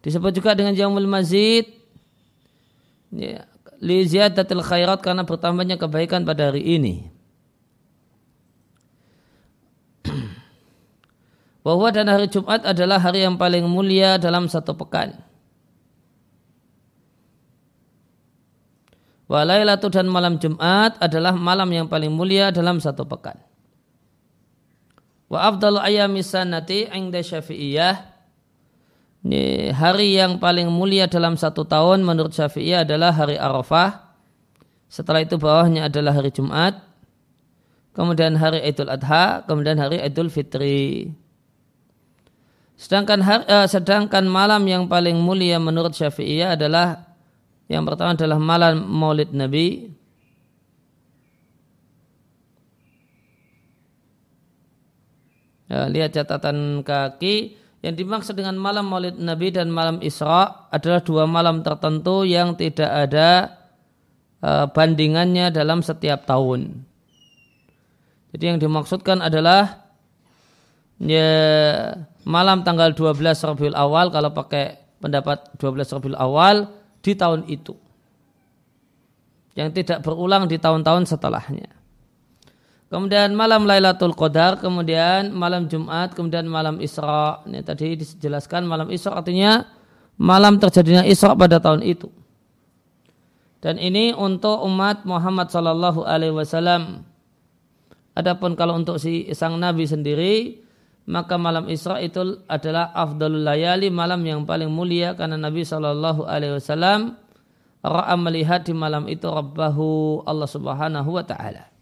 Disebut 0.00 0.36
juga 0.36 0.52
dengan 0.56 0.76
Yaumul 0.76 1.08
Mazid, 1.08 1.64
ya, 3.12 3.44
li 3.80 4.04
ziyadatil 4.04 4.64
khairat 4.64 5.00
karena 5.00 5.24
bertambahnya 5.24 5.76
kebaikan 5.80 6.24
pada 6.28 6.52
hari 6.52 6.60
ini. 6.60 7.08
Bahwa 11.64 11.88
dan 11.88 12.12
hari 12.12 12.28
Jumat 12.28 12.60
adalah 12.68 13.00
hari 13.00 13.24
yang 13.24 13.40
paling 13.40 13.64
mulia 13.64 14.20
dalam 14.20 14.48
satu 14.48 14.76
pekan. 14.76 15.16
Walailatu 19.24 19.88
dan 19.88 20.04
malam 20.04 20.36
Jumat 20.36 21.00
adalah 21.00 21.32
malam 21.32 21.68
yang 21.72 21.88
paling 21.88 22.12
mulia 22.12 22.52
dalam 22.52 22.76
satu 22.76 23.08
pekan. 23.08 23.40
Wa 25.32 25.48
afdalu 25.48 25.80
ayami 25.80 26.20
sanati 26.20 26.84
ingda 26.92 27.24
syafi'iyah. 27.24 28.12
Ini 29.24 29.72
hari 29.72 30.20
yang 30.20 30.36
paling 30.36 30.68
mulia 30.68 31.08
dalam 31.08 31.40
satu 31.40 31.64
tahun 31.64 32.04
menurut 32.04 32.36
syafi'iyah 32.36 32.84
adalah 32.84 33.16
hari 33.16 33.40
Arafah. 33.40 34.12
Setelah 34.92 35.24
itu 35.24 35.40
bawahnya 35.40 35.88
adalah 35.88 36.12
hari 36.12 36.28
Jumat. 36.28 36.84
Kemudian 37.96 38.36
hari 38.36 38.60
Idul 38.60 38.92
Adha. 38.92 39.40
Kemudian 39.48 39.80
hari 39.80 40.04
Idul 40.04 40.28
Fitri. 40.28 41.08
Sedangkan, 42.76 43.24
hari, 43.24 43.48
eh, 43.48 43.64
sedangkan 43.64 44.28
malam 44.28 44.60
yang 44.68 44.84
paling 44.84 45.16
mulia 45.16 45.56
menurut 45.56 45.96
syafi'iyah 45.96 46.60
adalah 46.60 47.13
yang 47.64 47.88
pertama 47.88 48.12
adalah 48.12 48.36
malam 48.36 48.84
maulid 48.84 49.32
Nabi. 49.32 49.88
Ya, 55.72 55.88
lihat 55.88 56.12
catatan 56.12 56.84
kaki. 56.84 57.56
Yang 57.84 57.94
dimaksud 58.00 58.34
dengan 58.36 58.56
malam 58.56 58.88
maulid 58.88 59.16
Nabi 59.16 59.52
dan 59.52 59.68
malam 59.68 60.00
Isra 60.00 60.68
adalah 60.72 61.04
dua 61.04 61.24
malam 61.28 61.60
tertentu 61.60 62.24
yang 62.24 62.56
tidak 62.56 62.88
ada 62.88 63.60
uh, 64.40 64.64
bandingannya 64.72 65.52
dalam 65.52 65.84
setiap 65.84 66.24
tahun. 66.24 66.84
Jadi 68.32 68.44
yang 68.44 68.58
dimaksudkan 68.60 69.20
adalah 69.20 69.84
ya, 71.00 71.28
malam 72.24 72.64
tanggal 72.64 72.92
12 72.96 73.20
Rabiul 73.20 73.76
Awal 73.76 74.08
kalau 74.12 74.32
pakai 74.32 74.80
pendapat 75.00 75.52
12 75.60 75.96
Rabiul 76.00 76.18
Awal 76.18 76.83
di 77.04 77.12
tahun 77.12 77.44
itu. 77.52 77.76
Yang 79.54 79.84
tidak 79.84 79.98
berulang 80.02 80.48
di 80.48 80.56
tahun-tahun 80.56 81.04
setelahnya. 81.04 81.68
Kemudian 82.88 83.36
malam 83.36 83.68
Lailatul 83.68 84.16
Qadar, 84.16 84.56
kemudian 84.58 85.30
malam 85.30 85.68
Jumat, 85.68 86.16
kemudian 86.16 86.48
malam 86.48 86.80
Isra. 86.80 87.44
Ini 87.44 87.60
tadi 87.60 88.00
dijelaskan 88.00 88.64
malam 88.64 88.88
Isra 88.88 89.20
artinya 89.20 89.66
malam 90.16 90.56
terjadinya 90.62 91.04
Isra 91.04 91.36
pada 91.36 91.60
tahun 91.60 91.84
itu. 91.84 92.08
Dan 93.58 93.80
ini 93.80 94.12
untuk 94.12 94.60
umat 94.68 95.08
Muhammad 95.08 95.48
Sallallahu 95.48 96.04
Alaihi 96.04 96.34
Wasallam. 96.36 97.02
Adapun 98.14 98.54
kalau 98.54 98.78
untuk 98.78 99.02
si 99.02 99.26
sang 99.34 99.58
Nabi 99.58 99.90
sendiri, 99.90 100.63
maka 101.04 101.36
malam 101.36 101.68
Isra 101.68 102.00
itu 102.00 102.40
adalah 102.48 102.92
afdalul 102.96 103.44
layali 103.44 103.92
malam 103.92 104.24
yang 104.24 104.48
paling 104.48 104.72
mulia 104.72 105.12
karena 105.12 105.36
Nabi 105.36 105.60
Shallallahu 105.60 106.24
Alaihi 106.24 106.56
Wasallam 106.56 107.20
ra'a 107.84 108.14
melihat 108.16 108.64
di 108.64 108.72
malam 108.72 109.04
itu 109.12 109.28
Rabbahu 109.28 110.24
Allah 110.24 110.48
Subhanahu 110.48 111.10
Wa 111.12 111.24
Taala. 111.28 111.74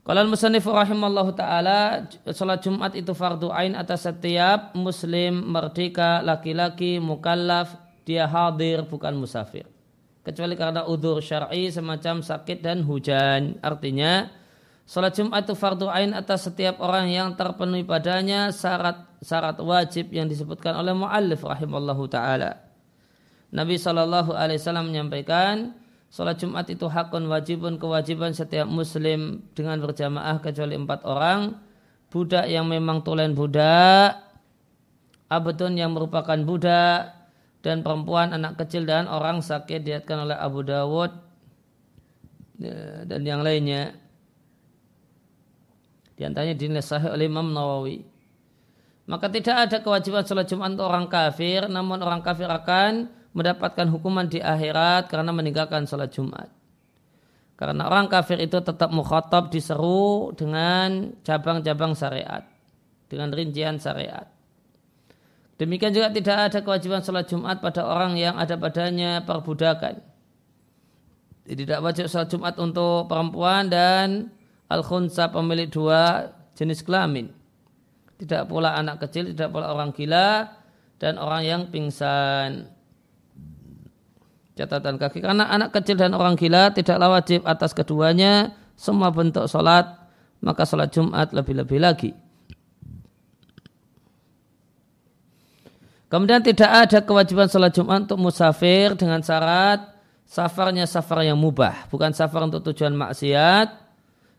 Kalau 0.00 0.26
musannif 0.26 0.66
rahimallahu 0.66 1.38
taala 1.38 2.08
salat 2.34 2.64
Jumat 2.64 2.98
itu 2.98 3.14
fardu 3.14 3.52
ain 3.54 3.78
atas 3.78 4.10
setiap 4.10 4.74
muslim 4.74 5.54
merdeka 5.54 6.18
laki-laki 6.24 6.98
mukallaf 6.98 7.78
dia 8.02 8.26
hadir 8.26 8.82
bukan 8.90 9.14
musafir. 9.14 9.70
Kecuali 10.26 10.58
karena 10.58 10.88
udur 10.88 11.22
syar'i 11.22 11.70
semacam 11.70 12.26
sakit 12.26 12.58
dan 12.58 12.82
hujan. 12.82 13.62
Artinya 13.62 14.26
Salat 14.90 15.14
Jumat 15.14 15.46
itu 15.46 15.54
fardu 15.54 15.86
ain 15.86 16.10
atas 16.10 16.50
setiap 16.50 16.82
orang 16.82 17.06
yang 17.06 17.38
terpenuhi 17.38 17.86
padanya 17.86 18.50
syarat 18.50 19.06
syarat 19.22 19.62
wajib 19.62 20.10
yang 20.10 20.26
disebutkan 20.26 20.74
oleh 20.74 20.90
muallif 20.90 21.46
rahimallahu 21.46 22.10
taala. 22.10 22.58
Nabi 23.54 23.78
Shallallahu 23.78 24.34
alaihi 24.34 24.58
wasallam 24.58 24.90
menyampaikan 24.90 25.78
Salat 26.10 26.42
Jumat 26.42 26.66
itu 26.66 26.90
hakun 26.90 27.30
wajibun 27.30 27.78
kewajiban 27.78 28.34
setiap 28.34 28.66
muslim 28.66 29.46
dengan 29.54 29.78
berjamaah 29.78 30.42
kecuali 30.42 30.74
empat 30.74 31.06
orang. 31.06 31.54
Budak 32.10 32.50
yang 32.50 32.66
memang 32.66 33.06
tulen 33.06 33.38
budak, 33.38 34.18
abdun 35.30 35.78
yang 35.78 35.94
merupakan 35.94 36.34
budak, 36.42 37.14
dan 37.62 37.86
perempuan, 37.86 38.34
anak 38.34 38.58
kecil 38.58 38.82
dan 38.82 39.06
orang 39.06 39.38
sakit 39.38 39.86
diatkan 39.86 40.26
oleh 40.26 40.34
Abu 40.34 40.66
Dawud 40.66 41.14
ya, 42.58 43.06
dan 43.06 43.22
yang 43.22 43.46
lainnya. 43.46 44.09
Di 46.20 46.28
antaranya 46.28 46.52
dinilai 46.52 46.84
sahih 46.84 47.16
oleh 47.16 47.32
Imam 47.32 47.48
Nawawi. 47.48 48.04
Maka 49.08 49.32
tidak 49.32 49.56
ada 49.56 49.80
kewajiban 49.80 50.20
sholat 50.20 50.44
Jumat 50.44 50.76
untuk 50.76 50.84
orang 50.84 51.08
kafir, 51.08 51.64
namun 51.64 51.96
orang 52.04 52.20
kafir 52.20 52.44
akan 52.44 53.08
mendapatkan 53.32 53.88
hukuman 53.88 54.28
di 54.28 54.36
akhirat 54.36 55.08
karena 55.08 55.32
meninggalkan 55.32 55.88
sholat 55.88 56.12
Jumat. 56.12 56.52
Karena 57.56 57.88
orang 57.88 58.12
kafir 58.12 58.36
itu 58.36 58.60
tetap 58.60 58.92
mukhatab 58.92 59.48
diseru 59.48 60.36
dengan 60.36 61.16
cabang-cabang 61.24 61.96
syariat. 61.96 62.44
Dengan 63.08 63.32
rincian 63.32 63.80
syariat. 63.80 64.28
Demikian 65.56 65.96
juga 65.96 66.12
tidak 66.12 66.36
ada 66.52 66.58
kewajiban 66.60 67.00
sholat 67.00 67.24
Jumat 67.32 67.64
pada 67.64 67.88
orang 67.88 68.20
yang 68.20 68.36
ada 68.36 68.60
padanya 68.60 69.24
perbudakan. 69.24 70.04
Tidak 71.48 71.80
wajib 71.80 72.12
sholat 72.12 72.28
Jumat 72.28 72.60
untuk 72.60 73.08
perempuan 73.08 73.72
dan 73.72 74.36
al-khunsa 74.70 75.34
pemilik 75.34 75.66
dua 75.66 76.30
jenis 76.54 76.86
kelamin. 76.86 77.34
Tidak 78.22 78.46
pula 78.46 78.78
anak 78.78 79.02
kecil, 79.02 79.34
tidak 79.34 79.50
pula 79.50 79.74
orang 79.74 79.90
gila, 79.90 80.46
dan 81.02 81.18
orang 81.18 81.42
yang 81.42 81.62
pingsan. 81.68 82.70
Catatan 84.54 85.00
kaki, 85.00 85.24
karena 85.24 85.48
anak 85.48 85.72
kecil 85.72 85.96
dan 85.96 86.12
orang 86.12 86.36
gila 86.36 86.68
tidaklah 86.70 87.16
wajib 87.16 87.42
atas 87.48 87.72
keduanya 87.72 88.52
semua 88.76 89.08
bentuk 89.08 89.48
sholat, 89.48 89.88
maka 90.44 90.68
sholat 90.68 90.92
Jumat 90.92 91.32
lebih-lebih 91.32 91.80
lagi. 91.80 92.12
Kemudian 96.12 96.44
tidak 96.44 96.68
ada 96.68 96.98
kewajiban 97.00 97.48
sholat 97.48 97.72
Jumat 97.72 98.04
untuk 98.04 98.20
musafir 98.20 98.92
dengan 99.00 99.24
syarat 99.24 99.96
safarnya 100.28 100.84
safar 100.84 101.24
yang 101.24 101.40
mubah, 101.40 101.88
bukan 101.88 102.12
safar 102.12 102.46
untuk 102.46 102.62
tujuan 102.70 102.94
maksiat, 102.94 103.89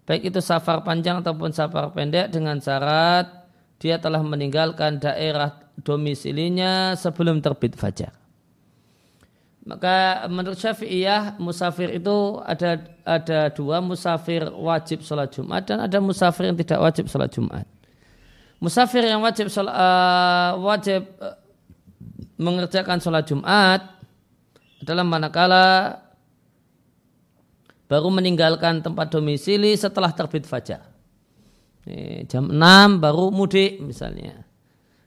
baik 0.05 0.33
itu 0.33 0.39
safar 0.41 0.81
panjang 0.81 1.21
ataupun 1.21 1.53
safar 1.53 1.93
pendek 1.93 2.33
dengan 2.33 2.57
syarat 2.57 3.41
dia 3.81 3.97
telah 3.97 4.21
meninggalkan 4.21 5.01
daerah 5.01 5.57
domisilinya 5.81 6.93
sebelum 6.93 7.41
terbit 7.41 7.73
fajar. 7.73 8.13
Maka 9.61 10.25
menurut 10.25 10.57
Syafi'iyah 10.57 11.37
musafir 11.37 11.93
itu 11.93 12.41
ada 12.41 12.81
ada 13.05 13.53
dua 13.53 13.77
musafir 13.77 14.49
wajib 14.49 15.05
sholat 15.05 15.29
Jumat 15.29 15.69
dan 15.69 15.85
ada 15.85 16.01
musafir 16.01 16.49
yang 16.49 16.57
tidak 16.57 16.81
wajib 16.81 17.05
sholat 17.05 17.29
Jumat. 17.29 17.69
Musafir 18.57 19.05
yang 19.05 19.21
wajib 19.21 19.53
sholat, 19.53 19.73
uh, 19.73 20.57
wajib 20.65 21.05
uh, 21.21 21.37
mengerjakan 22.41 22.97
sholat 23.01 23.25
Jumat 23.29 23.85
adalah 24.81 25.05
manakala 25.05 25.65
baru 27.91 28.07
meninggalkan 28.07 28.79
tempat 28.79 29.11
domisili 29.11 29.75
setelah 29.75 30.15
terbit 30.15 30.47
fajar. 30.47 30.79
Ini, 31.83 32.23
jam 32.23 32.47
6 32.47 33.03
baru 33.03 33.35
mudik 33.35 33.83
misalnya 33.83 34.47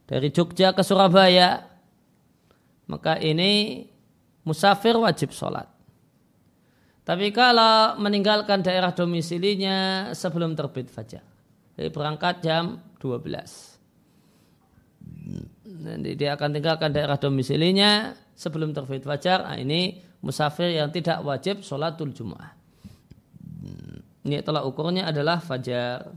dari 0.05 0.29
Jogja 0.29 0.77
ke 0.77 0.85
Surabaya. 0.85 1.65
Maka 2.85 3.17
ini 3.17 3.81
musafir 4.45 4.93
wajib 5.01 5.33
sholat. 5.33 5.65
Tapi 7.01 7.33
kalau 7.33 7.97
meninggalkan 7.97 8.61
daerah 8.61 8.93
domisilinya 8.93 10.13
sebelum 10.13 10.53
terbit 10.53 10.93
fajar. 10.93 11.25
Jadi 11.81 11.89
berangkat 11.89 12.45
jam 12.45 12.77
12. 13.01 13.81
Nanti 15.85 16.11
dia 16.21 16.37
akan 16.37 16.53
tinggalkan 16.53 16.93
daerah 16.93 17.17
domisilinya 17.17 18.13
sebelum 18.37 18.77
terbit 18.77 19.09
fajar. 19.09 19.49
Nah, 19.49 19.57
ini 19.57 20.05
musafir 20.21 20.77
yang 20.77 20.93
tidak 20.93 21.25
wajib 21.25 21.65
sholatul 21.65 22.13
jum'ah. 22.13 22.64
Ini 24.25 24.41
telah 24.41 24.65
ukurnya 24.65 25.05
adalah 25.13 25.37
fajar. 25.37 26.17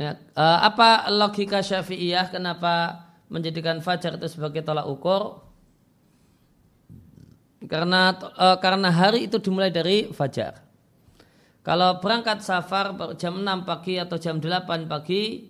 Ya, 0.00 0.16
uh, 0.32 0.58
apa 0.64 1.12
logika 1.12 1.60
Syafi'iyah 1.60 2.32
kenapa 2.32 3.04
menjadikan 3.28 3.84
fajar 3.84 4.16
itu 4.16 4.26
sebagai 4.32 4.64
tolak 4.64 4.88
ukur? 4.88 5.44
Karena 7.68 8.16
uh, 8.16 8.56
karena 8.58 8.88
hari 8.88 9.28
itu 9.28 9.36
dimulai 9.38 9.68
dari 9.68 10.08
fajar. 10.10 10.61
Kalau 11.62 12.02
berangkat 12.02 12.42
safar 12.42 12.90
jam 13.14 13.38
6 13.38 13.62
pagi 13.62 13.94
atau 13.94 14.18
jam 14.18 14.42
8 14.42 14.90
pagi, 14.90 15.46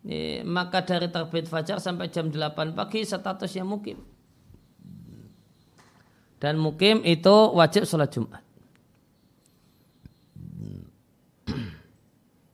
ya, 0.00 0.40
maka 0.40 0.80
dari 0.80 1.12
terbit 1.12 1.44
fajar 1.44 1.76
sampai 1.84 2.08
jam 2.08 2.32
8 2.32 2.72
pagi 2.72 3.04
statusnya 3.04 3.68
mukim. 3.68 4.00
Dan 6.40 6.56
mukim 6.56 7.04
itu 7.04 7.36
wajib 7.52 7.84
sholat 7.84 8.08
Jumat. 8.08 8.40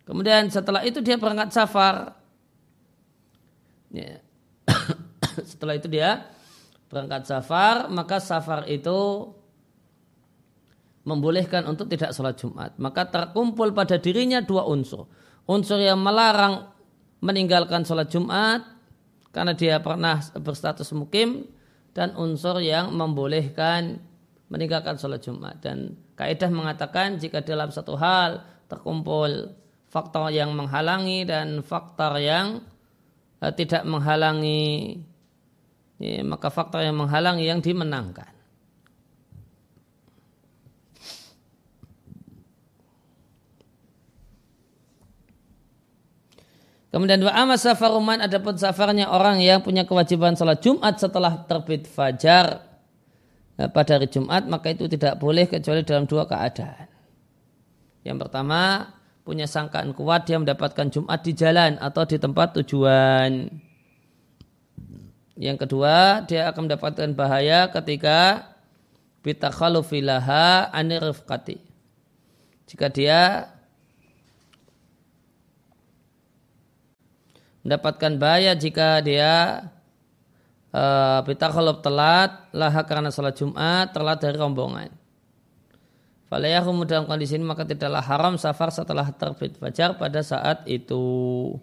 Kemudian 0.04 0.50
setelah 0.50 0.82
itu 0.82 0.98
dia 1.00 1.16
berangkat 1.16 1.54
safar. 1.54 2.18
Ya. 3.94 4.18
setelah 5.50 5.78
itu 5.78 5.86
dia 5.86 6.26
berangkat 6.90 7.24
safar, 7.28 7.86
maka 7.86 8.18
safar 8.18 8.66
itu 8.66 9.30
membolehkan 11.04 11.68
untuk 11.68 11.86
tidak 11.92 12.16
sholat 12.16 12.36
Jumat. 12.40 12.76
Maka 12.80 13.08
terkumpul 13.08 13.76
pada 13.76 14.00
dirinya 14.00 14.40
dua 14.40 14.64
unsur. 14.64 15.06
Unsur 15.44 15.76
yang 15.80 16.00
melarang 16.00 16.72
meninggalkan 17.20 17.84
sholat 17.84 18.08
Jumat 18.08 18.64
karena 19.32 19.52
dia 19.52 19.80
pernah 19.84 20.20
berstatus 20.40 20.92
mukim 20.96 21.44
dan 21.92 22.16
unsur 22.16 22.58
yang 22.64 22.90
membolehkan 22.96 24.00
meninggalkan 24.48 24.96
sholat 24.96 25.20
Jumat. 25.20 25.60
Dan 25.60 25.94
kaidah 26.16 26.48
mengatakan 26.48 27.20
jika 27.20 27.44
dalam 27.44 27.68
satu 27.68 27.94
hal 28.00 28.40
terkumpul 28.66 29.52
faktor 29.92 30.34
yang 30.34 30.50
menghalangi 30.58 31.22
dan 31.22 31.62
faktor 31.62 32.18
yang 32.18 32.66
uh, 33.38 33.52
tidak 33.54 33.86
menghalangi 33.86 34.98
ya, 36.02 36.26
maka 36.26 36.50
faktor 36.50 36.82
yang 36.82 36.98
menghalangi 36.98 37.46
yang 37.46 37.62
dimenangkan 37.62 38.33
Kemudian 46.94 47.18
dua 47.18 47.34
amas 47.34 47.66
safaruman 47.66 48.22
adapun 48.22 48.54
safarnya 48.54 49.10
orang 49.10 49.42
yang 49.42 49.58
punya 49.58 49.82
kewajiban 49.82 50.38
salat 50.38 50.62
Jumat 50.62 51.02
setelah 51.02 51.42
terbit 51.42 51.90
fajar 51.90 52.62
eh, 53.58 53.66
pada 53.66 53.98
hari 53.98 54.06
Jumat 54.06 54.46
maka 54.46 54.70
itu 54.70 54.86
tidak 54.86 55.18
boleh 55.18 55.50
kecuali 55.50 55.82
dalam 55.82 56.06
dua 56.06 56.22
keadaan. 56.22 56.86
Yang 58.06 58.16
pertama 58.22 58.94
punya 59.26 59.50
sangkaan 59.50 59.90
kuat 59.90 60.30
dia 60.30 60.38
mendapatkan 60.38 60.86
Jumat 60.86 61.18
di 61.26 61.34
jalan 61.34 61.82
atau 61.82 62.06
di 62.06 62.14
tempat 62.14 62.62
tujuan. 62.62 63.50
Yang 65.34 65.66
kedua, 65.66 66.22
dia 66.30 66.46
akan 66.46 66.70
mendapatkan 66.70 67.10
bahaya 67.18 67.74
ketika 67.74 68.54
bitakhalufilaha 69.26 70.70
anirifkati. 70.70 71.58
Jika 72.70 72.86
dia 72.86 73.50
mendapatkan 77.64 78.12
bahaya 78.20 78.52
jika 78.52 79.00
dia 79.00 79.64
uh, 80.70 81.24
bitakhaluf 81.24 81.80
telat 81.80 82.44
laha 82.52 82.84
karena 82.84 83.08
salat 83.08 83.40
Jumat 83.40 83.90
telat 83.96 84.20
dari 84.20 84.36
rombongan. 84.36 84.92
Falayahumu 86.28 86.84
dalam 86.84 87.06
kondisi 87.08 87.38
ini 87.38 87.46
maka 87.46 87.62
tidaklah 87.62 88.02
haram 88.02 88.34
safar 88.34 88.68
setelah 88.72 89.06
terbit 89.14 89.56
fajar 89.56 89.96
pada 89.96 90.18
saat 90.24 90.66
itu. 90.66 91.54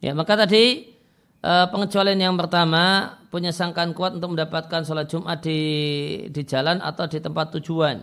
Ya 0.00 0.16
maka 0.16 0.32
tadi 0.32 0.90
eh, 1.44 1.66
pengecualian 1.68 2.32
yang 2.32 2.36
pertama 2.40 3.19
punya 3.30 3.54
sangkaan 3.54 3.94
kuat 3.94 4.18
untuk 4.18 4.34
mendapatkan 4.34 4.82
sholat 4.82 5.06
Jumat 5.06 5.38
di 5.40 5.60
di 6.34 6.42
jalan 6.42 6.82
atau 6.82 7.06
di 7.06 7.22
tempat 7.22 7.54
tujuan. 7.56 8.02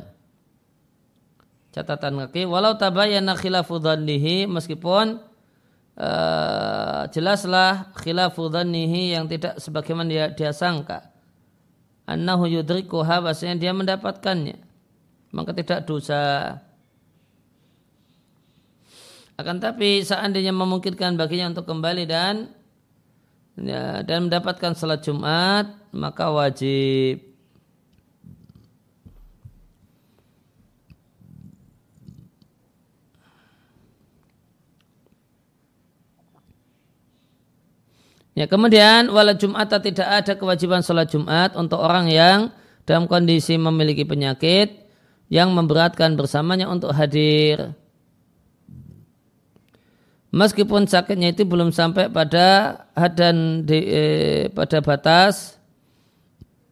Catatan 1.75 2.17
kaki, 2.25 2.47
walau 2.49 2.79
tabayana 2.79 3.37
khilafu 3.37 3.77
meskipun 4.49 5.21
uh, 5.99 7.01
jelaslah 7.11 7.93
khilafu 8.01 8.49
dhannihi 8.49 9.13
yang 9.13 9.29
tidak 9.29 9.61
sebagaimana 9.61 10.09
dia, 10.09 10.25
dia 10.33 10.49
sangka. 10.55 11.11
Annahu 12.07 12.47
yudrikuha 12.47 13.19
bahasanya 13.19 13.59
dia 13.59 13.75
mendapatkannya. 13.75 14.57
Maka 15.35 15.51
tidak 15.51 15.83
dosa. 15.83 16.55
Akan 19.37 19.61
tapi 19.61 20.01
seandainya 20.01 20.55
memungkinkan 20.55 21.13
baginya 21.19 21.53
untuk 21.53 21.69
kembali 21.69 22.09
dan 22.09 22.56
ya, 23.57 24.05
dan 24.05 24.29
mendapatkan 24.29 24.77
salat 24.77 25.01
Jumat, 25.01 25.73
maka 25.91 26.29
wajib 26.29 27.27
Ya, 38.37 38.45
kemudian 38.45 39.09
wala 39.09 39.33
Jumat 39.33 39.65
tidak 39.81 40.05
ada 40.05 40.37
kewajiban 40.37 40.85
sholat 40.85 41.09
Jumat 41.09 41.57
untuk 41.57 41.81
orang 41.81 42.05
yang 42.05 42.53
dalam 42.85 43.09
kondisi 43.09 43.57
memiliki 43.57 44.05
penyakit 44.05 44.77
yang 45.33 45.57
memberatkan 45.57 46.13
bersamanya 46.13 46.69
untuk 46.69 46.93
hadir. 46.93 47.73
Meskipun 50.37 50.85
sakitnya 50.85 51.33
itu 51.33 51.49
belum 51.49 51.73
sampai 51.73 52.13
pada 52.13 52.77
had 52.93 53.17
dan 53.17 53.65
di, 53.65 53.79
eh, 53.89 54.43
pada 54.53 54.85
batas 54.85 55.57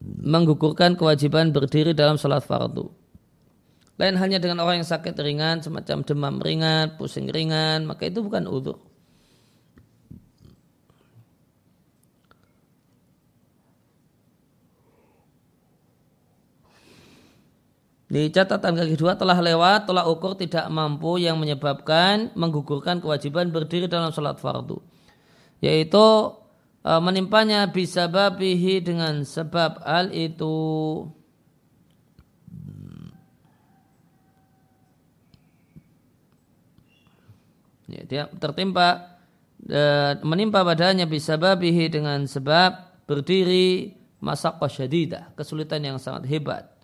menggugurkan 0.06 0.94
kewajiban 0.94 1.50
berdiri 1.50 1.98
dalam 1.98 2.22
sholat 2.22 2.46
fardu. 2.46 2.94
Lain 3.98 4.22
hanya 4.22 4.38
dengan 4.38 4.62
orang 4.62 4.86
yang 4.86 4.90
sakit 4.92 5.18
ringan, 5.18 5.66
semacam 5.66 6.06
demam 6.06 6.36
ringan, 6.46 6.94
pusing 7.00 7.26
ringan, 7.26 7.90
maka 7.90 8.06
itu 8.06 8.22
bukan 8.22 8.46
udhur. 8.46 8.78
Di 18.06 18.30
catatan 18.30 18.78
kaki 18.78 19.02
dua 19.02 19.18
telah 19.18 19.42
lewat 19.42 19.90
tolak 19.90 20.06
ukur 20.06 20.38
tidak 20.38 20.70
mampu 20.70 21.18
yang 21.18 21.42
menyebabkan 21.42 22.30
menggugurkan 22.38 23.02
kewajiban 23.02 23.50
berdiri 23.50 23.90
dalam 23.90 24.14
sholat 24.14 24.38
fardu. 24.38 24.78
Yaitu 25.58 26.06
e, 26.86 26.92
menimpanya 27.02 27.66
bisa 27.66 28.06
babihi 28.06 28.86
dengan 28.86 29.26
sebab 29.26 29.82
hal 29.82 30.14
itu. 30.14 30.54
Ya, 37.90 38.02
dia 38.06 38.24
tertimpa 38.38 39.18
e, 39.66 39.82
menimpa 40.22 40.62
badannya 40.62 41.10
bisa 41.10 41.42
babihi 41.42 41.90
dengan 41.90 42.30
sebab 42.30 43.02
berdiri 43.10 43.98
masak 44.22 44.62
syadidah 44.70 45.34
kesulitan 45.34 45.82
yang 45.82 45.98
sangat 45.98 46.30
hebat 46.30 46.75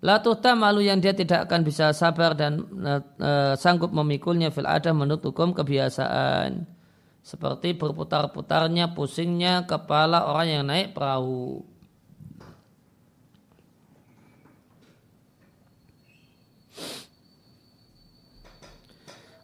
Latuh 0.00 0.40
malu 0.56 0.80
yang 0.80 0.96
dia 0.96 1.12
tidak 1.12 1.44
akan 1.44 1.60
bisa 1.60 1.92
sabar 1.92 2.32
dan 2.32 2.64
e, 3.20 3.52
sanggup 3.60 3.92
memikulnya 3.92 4.48
fil 4.48 4.64
adah 4.64 4.96
menurut 4.96 5.20
hukum 5.20 5.52
kebiasaan. 5.52 6.64
Seperti 7.20 7.76
berputar-putarnya, 7.76 8.96
pusingnya 8.96 9.68
kepala 9.68 10.24
orang 10.24 10.48
yang 10.48 10.64
naik 10.64 10.96
perahu. 10.96 11.60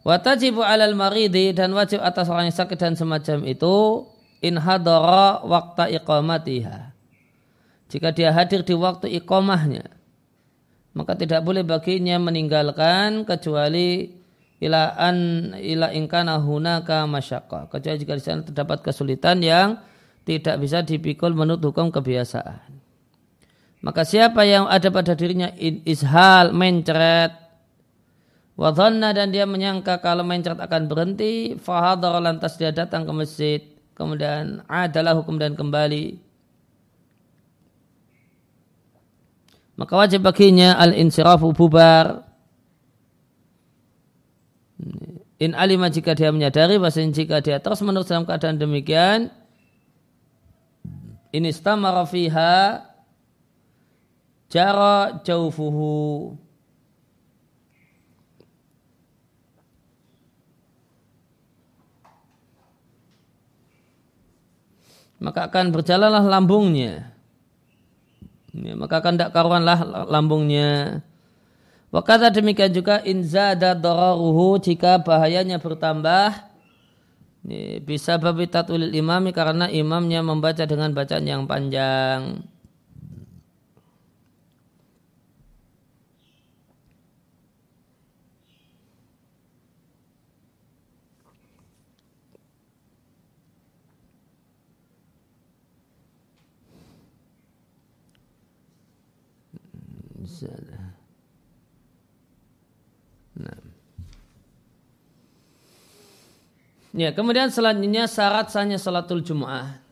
Watajibu 0.01 0.65
alal 0.65 0.97
maridi 0.97 1.53
dan 1.53 1.69
wajib 1.77 2.01
atas 2.01 2.33
orang 2.33 2.49
yang 2.49 2.57
sakit 2.57 2.79
dan 2.81 2.97
semacam 2.97 3.45
itu 3.45 4.09
in 4.41 4.57
hadara 4.57 5.45
waktu 5.45 6.01
iqamatiha. 6.01 6.97
Jika 7.93 8.09
dia 8.09 8.33
hadir 8.33 8.65
di 8.65 8.73
waktu 8.73 9.21
iqamahnya 9.21 9.96
maka 10.97 11.13
tidak 11.13 11.45
boleh 11.45 11.61
baginya 11.61 12.17
meninggalkan 12.17 13.21
kecuali 13.21 14.17
ila 14.57 14.97
an 14.97 15.53
ila 15.53 15.93
ingkana 15.93 16.41
hunaka 16.41 17.05
masyaqqa. 17.05 17.69
Kecuali 17.69 18.01
jika 18.01 18.17
di 18.17 18.23
sana 18.25 18.41
terdapat 18.41 18.81
kesulitan 18.81 19.37
yang 19.45 19.77
tidak 20.25 20.57
bisa 20.57 20.81
dipikul 20.81 21.37
menurut 21.37 21.61
hukum 21.61 21.93
kebiasaan. 21.93 22.81
Maka 23.85 24.01
siapa 24.01 24.41
yang 24.41 24.65
ada 24.65 24.89
pada 24.89 25.13
dirinya 25.13 25.53
ishal 25.85 26.49
mencret 26.49 27.29
wadhanna 28.57 29.13
dan 29.13 29.29
dia 29.29 29.45
menyangka 29.45 30.01
kalau 30.01 30.25
mencret 30.25 30.57
akan 30.57 30.89
berhenti 30.89 31.53
fahadar 31.61 32.17
lantas 32.17 32.57
dia 32.57 32.73
datang 32.73 33.05
ke 33.05 33.13
masjid 33.13 33.61
kemudian 33.93 34.65
adalah 34.65 35.13
hukum 35.13 35.37
dan 35.37 35.53
kembali 35.53 36.17
maka 39.77 39.93
wajib 39.93 40.25
baginya 40.25 40.73
al-insirafu 40.75 41.53
bubar. 41.53 42.25
In 45.37 45.53
alima 45.53 45.93
jika 45.93 46.17
dia 46.17 46.33
menyadari 46.33 46.81
bahasa 46.81 47.05
jika 47.05 47.45
dia 47.45 47.61
terus 47.61 47.85
menerus 47.85 48.09
dalam 48.09 48.25
keadaan 48.25 48.57
demikian 48.57 49.29
ini 51.29 51.53
istamara 51.53 52.09
fiha 52.09 52.81
jara 54.49 55.21
jaufuhu 55.21 56.33
maka 65.21 65.49
akan 65.51 65.69
berjalanlah 65.69 66.25
lambungnya 66.25 67.16
ya, 68.53 68.73
maka 68.77 68.99
akan 69.03 69.13
tidak 69.17 69.31
karuanlah 69.35 69.79
lambungnya. 70.07 71.01
Wakata 71.87 72.29
demikian 72.35 72.75
juga 72.75 72.99
inzada 73.07 73.71
dararuhu 73.71 74.59
jika 74.59 74.99
bahayanya 74.99 75.55
bertambah 75.55 76.35
ya, 77.47 77.79
bisa 77.79 78.19
babi 78.19 78.45
tatulil 78.51 78.91
imami 78.91 79.31
karena 79.31 79.71
imamnya 79.71 80.19
membaca 80.19 80.67
dengan 80.67 80.91
bacaan 80.91 81.23
yang 81.23 81.43
panjang. 81.47 82.43
Nah. 103.37 103.53
Ya, 106.97 107.13
kemudian 107.13 107.53
selanjutnya 107.53 108.09
syarat 108.09 108.49
sahnya 108.49 108.81
salatul 108.81 109.21
Jum'ah. 109.21 109.85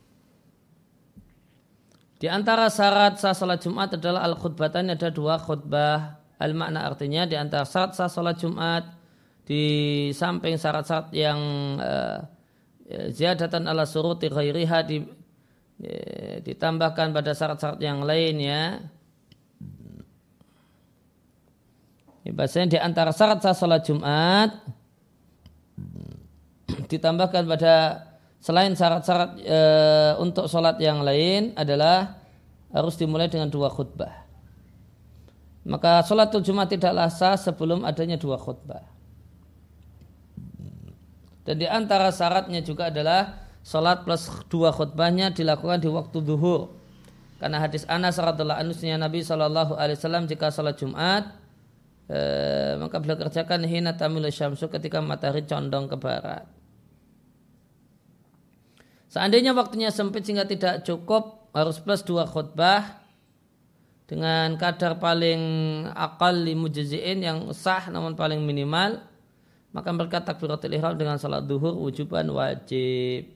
Di 2.16 2.32
antara 2.32 2.72
syarat 2.74 3.22
sah 3.22 3.38
salat 3.38 3.62
Jumat 3.62 4.00
adalah 4.00 4.26
al 4.26 4.40
khutbatan 4.40 4.90
ada 4.90 5.14
dua 5.14 5.38
khutbah. 5.38 6.18
Al 6.42 6.58
makna 6.58 6.88
artinya 6.88 7.30
di 7.30 7.38
antara 7.38 7.70
syarat 7.70 7.94
sah 7.94 8.10
salat 8.10 8.42
Jumat 8.42 8.90
di 9.46 9.64
samping 10.10 10.58
syarat-syarat 10.58 11.14
yang 11.14 11.40
uh, 11.78 12.18
ziyadatan 13.14 13.70
ala 13.70 13.86
suruti 13.86 14.26
ghairiha 14.26 14.80
di, 14.90 15.06
ya, 15.78 16.42
ditambahkan 16.42 17.14
pada 17.14 17.38
syarat-syarat 17.38 17.78
yang 17.78 18.02
lainnya 18.02 18.90
Ya, 22.26 22.34
bahasanya 22.34 22.68
di 22.74 22.80
antara 22.82 23.14
syarat 23.14 23.38
sah 23.46 23.54
sholat 23.54 23.86
Jumat 23.86 24.50
ditambahkan 26.88 27.44
pada 27.46 27.74
selain 28.42 28.78
syarat-syarat 28.78 29.42
e, 29.42 29.60
untuk 30.22 30.46
sholat 30.46 30.78
yang 30.78 31.02
lain 31.02 31.58
adalah 31.58 32.22
harus 32.70 32.94
dimulai 33.00 33.26
dengan 33.26 33.50
dua 33.50 33.74
khutbah. 33.74 34.26
Maka 35.66 36.06
sholatul 36.06 36.46
Jumat 36.46 36.70
tidaklah 36.70 37.10
sah 37.10 37.34
sebelum 37.42 37.82
adanya 37.82 38.22
dua 38.22 38.38
khutbah. 38.38 38.86
Dan 41.46 41.62
di 41.62 41.66
antara 41.66 42.14
syaratnya 42.14 42.62
juga 42.62 42.94
adalah 42.94 43.50
sholat 43.66 44.06
plus 44.06 44.30
dua 44.46 44.70
khutbahnya 44.70 45.34
dilakukan 45.34 45.82
di 45.82 45.90
waktu 45.90 46.22
duhur. 46.22 46.70
Karena 47.42 47.62
hadis 47.62 47.86
Anas 47.90 48.18
radhiallahu 48.22 48.62
anhu 48.62 48.74
Nabi 48.98 49.20
Shallallahu 49.26 49.74
alaihi 49.74 49.98
wasallam 49.98 50.30
jika 50.30 50.54
sholat 50.54 50.78
Jumat 50.78 51.34
e, 52.10 52.20
maka 52.78 53.02
beliau 53.02 53.18
kerjakan 53.18 53.66
hina 53.66 53.98
tamilu 53.98 54.30
syamsu 54.30 54.70
ketika 54.70 55.02
matahari 55.02 55.46
condong 55.50 55.90
ke 55.90 55.98
barat. 55.98 56.46
Seandainya 59.16 59.56
waktunya 59.56 59.96
sempit 59.96 60.28
sehingga 60.28 60.44
tidak 60.44 60.84
cukup 60.84 61.48
harus 61.56 61.80
plus 61.80 62.04
dua 62.04 62.28
khutbah 62.28 63.00
dengan 64.12 64.60
kadar 64.60 65.00
paling 65.00 65.40
akal 65.96 66.36
mujizin 66.52 67.24
yang 67.24 67.48
sah 67.56 67.88
namun 67.88 68.20
paling 68.20 68.44
minimal 68.44 69.00
maka 69.72 69.88
mereka 69.96 70.20
takbiratul 70.20 70.76
ihram 70.76 71.00
dengan 71.00 71.16
salat 71.16 71.48
duhur 71.48 71.80
wujuban 71.80 72.28
wajib. 72.28 73.32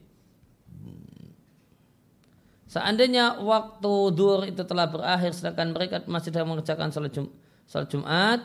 Seandainya 2.68 3.40
waktu 3.40 3.92
duhur 4.12 4.44
itu 4.52 4.60
telah 4.68 4.84
berakhir 4.84 5.32
sedangkan 5.32 5.72
mereka 5.72 6.04
masih 6.04 6.28
sedang 6.28 6.52
mengerjakan 6.52 6.92
salat, 6.92 7.16
Jum 7.16 7.32
salat 7.64 7.88
Jumat 7.88 8.44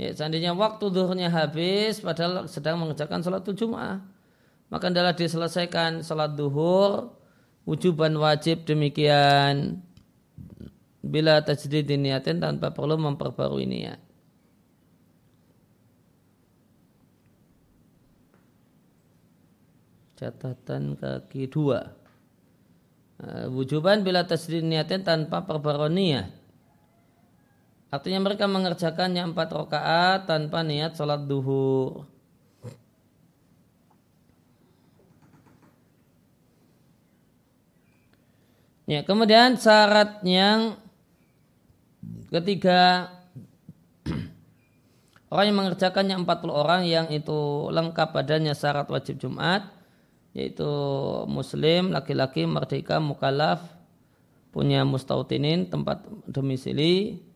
Ya, 0.00 0.16
seandainya 0.16 0.56
waktu 0.56 0.88
duhurnya 0.88 1.28
habis 1.28 2.00
padahal 2.00 2.48
sedang 2.48 2.80
mengerjakan 2.80 3.20
sholat 3.20 3.44
Jumat, 3.52 4.00
maka 4.72 4.88
adalah 4.88 5.12
diselesaikan 5.12 6.00
sholat 6.00 6.40
duhur 6.40 7.12
wujuban 7.68 8.16
wajib 8.16 8.64
demikian 8.64 9.84
bila 11.04 11.44
tajdid 11.44 11.84
niatin 12.00 12.40
tanpa 12.40 12.72
perlu 12.72 12.96
memperbarui 12.96 13.68
niat. 13.68 14.00
Catatan 20.16 20.96
kaki 20.96 21.44
dua. 21.44 21.92
Wujuban 23.52 24.00
bila 24.00 24.24
tajdid 24.24 24.64
niatin 24.64 25.04
tanpa 25.04 25.44
perbarui 25.44 25.92
niat. 25.92 26.39
Artinya 27.90 28.22
mereka 28.22 28.46
mengerjakannya 28.46 29.34
empat 29.34 29.50
rakaat 29.50 30.30
tanpa 30.30 30.62
niat 30.62 30.94
sholat 30.94 31.26
duhur. 31.26 32.06
Ya, 38.86 39.06
kemudian 39.06 39.54
syarat 39.58 40.22
yang 40.26 40.74
ketiga 42.30 43.10
orang 45.34 45.44
yang 45.50 45.58
mengerjakannya 45.62 46.16
40 46.26 46.50
orang 46.50 46.82
yang 46.86 47.06
itu 47.10 47.70
lengkap 47.70 48.10
padanya 48.10 48.54
syarat 48.54 48.86
wajib 48.90 49.18
Jumat 49.18 49.66
yaitu 50.30 50.66
muslim, 51.26 51.90
laki-laki, 51.90 52.46
merdeka, 52.46 53.02
mukallaf, 53.02 53.62
punya 54.54 54.86
mustautinin 54.86 55.66
tempat 55.70 56.06
domisili 56.26 57.29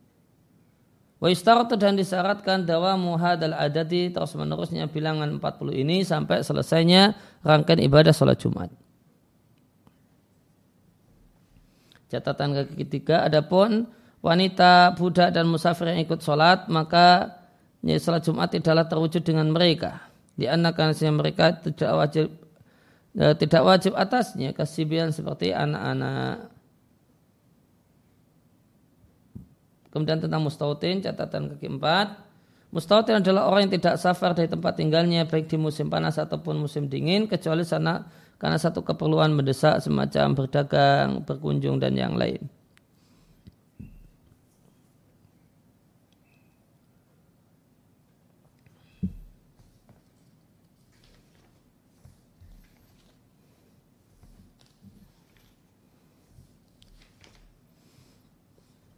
Wa 1.22 1.30
istaratu 1.30 1.78
dan 1.78 1.94
disyaratkan 1.94 2.66
dawamu 2.66 3.14
hadal 3.16 3.54
adati 3.54 4.10
terus 4.10 4.34
menerusnya 4.34 4.90
bilangan 4.90 5.38
40 5.38 5.82
ini 5.82 6.02
sampai 6.02 6.42
selesainya 6.42 7.14
rangkaian 7.46 7.80
ibadah 7.80 8.12
sholat 8.12 8.36
Jumat. 8.36 8.68
Catatan 12.10 12.76
ketiga, 12.76 13.26
adapun 13.26 13.88
wanita, 14.20 14.94
budak 14.94 15.34
dan 15.34 15.50
musafir 15.50 15.90
yang 15.90 16.04
ikut 16.04 16.22
sholat, 16.22 16.70
maka 16.70 17.34
ya, 17.82 17.98
sholat 17.98 18.22
Jumat 18.22 18.52
tidaklah 18.52 18.86
terwujud 18.86 19.22
dengan 19.24 19.50
mereka. 19.50 20.04
Di 20.34 20.50
anak 20.50 20.78
mereka 21.14 21.54
tidak 21.62 21.90
wajib 21.94 22.26
eh, 23.14 23.34
tidak 23.38 23.62
wajib 23.62 23.92
atasnya 23.94 24.50
kesibian 24.50 25.14
seperti 25.14 25.54
anak-anak 25.54 26.53
Kemudian 29.94 30.18
tentang 30.18 30.42
mustautin, 30.42 30.98
catatan 30.98 31.54
kaki 31.54 31.78
empat. 31.78 32.18
Mustautin 32.74 33.22
adalah 33.22 33.46
orang 33.46 33.70
yang 33.70 33.78
tidak 33.78 34.02
safar 34.02 34.34
dari 34.34 34.50
tempat 34.50 34.74
tinggalnya 34.74 35.22
baik 35.30 35.46
di 35.46 35.54
musim 35.54 35.86
panas 35.86 36.18
ataupun 36.18 36.58
musim 36.58 36.90
dingin 36.90 37.30
kecuali 37.30 37.62
sana 37.62 38.10
karena 38.42 38.58
satu 38.58 38.82
keperluan 38.82 39.30
mendesak 39.30 39.78
semacam 39.78 40.34
berdagang, 40.34 41.22
berkunjung 41.22 41.78
dan 41.78 41.94
yang 41.94 42.18
lain. 42.18 42.42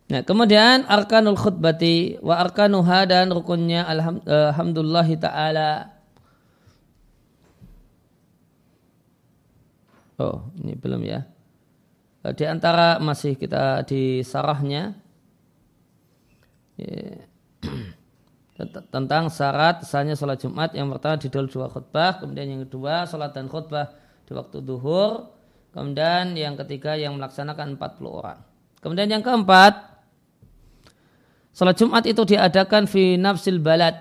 Nah, 0.07 0.23
kemudian 0.23 0.87
arkanul 0.87 1.35
khutbati 1.35 2.23
wa 2.23 2.39
arkanuha 2.39 3.11
dan 3.11 3.27
rukunnya 3.35 3.83
alhamdulillah 3.91 5.09
taala. 5.19 5.91
Oh, 10.23 10.47
ini 10.63 10.79
belum 10.79 11.03
ya. 11.03 11.27
Eh, 12.23 12.33
di 12.39 12.45
antara 12.47 13.03
masih 13.03 13.35
kita 13.35 13.83
di 13.83 14.23
sarahnya 14.23 14.95
ya. 16.79 17.23
tentang 18.89 19.29
syarat 19.29 19.85
sahnya 19.85 20.17
sholat 20.17 20.41
Jumat 20.41 20.73
yang 20.73 20.89
pertama 20.89 21.21
di 21.21 21.29
dalam 21.29 21.45
dua 21.45 21.69
khutbah, 21.69 22.17
kemudian 22.17 22.49
yang 22.57 22.63
kedua 22.65 23.05
sholat 23.05 23.37
dan 23.37 23.53
khutbah 23.53 23.93
di 24.25 24.33
waktu 24.33 24.65
duhur, 24.65 25.29
kemudian 25.77 26.33
yang 26.33 26.57
ketiga 26.57 26.97
yang 26.97 27.21
melaksanakan 27.21 27.77
40 27.77 28.09
orang. 28.09 28.41
Kemudian 28.81 29.13
yang 29.13 29.21
keempat, 29.21 29.86
Salat 31.57 31.81
Jumat 31.81 32.05
itu 32.05 32.21
diadakan 32.21 32.85
fi 32.85 33.17
nafsil 33.17 33.57
balad. 33.65 33.97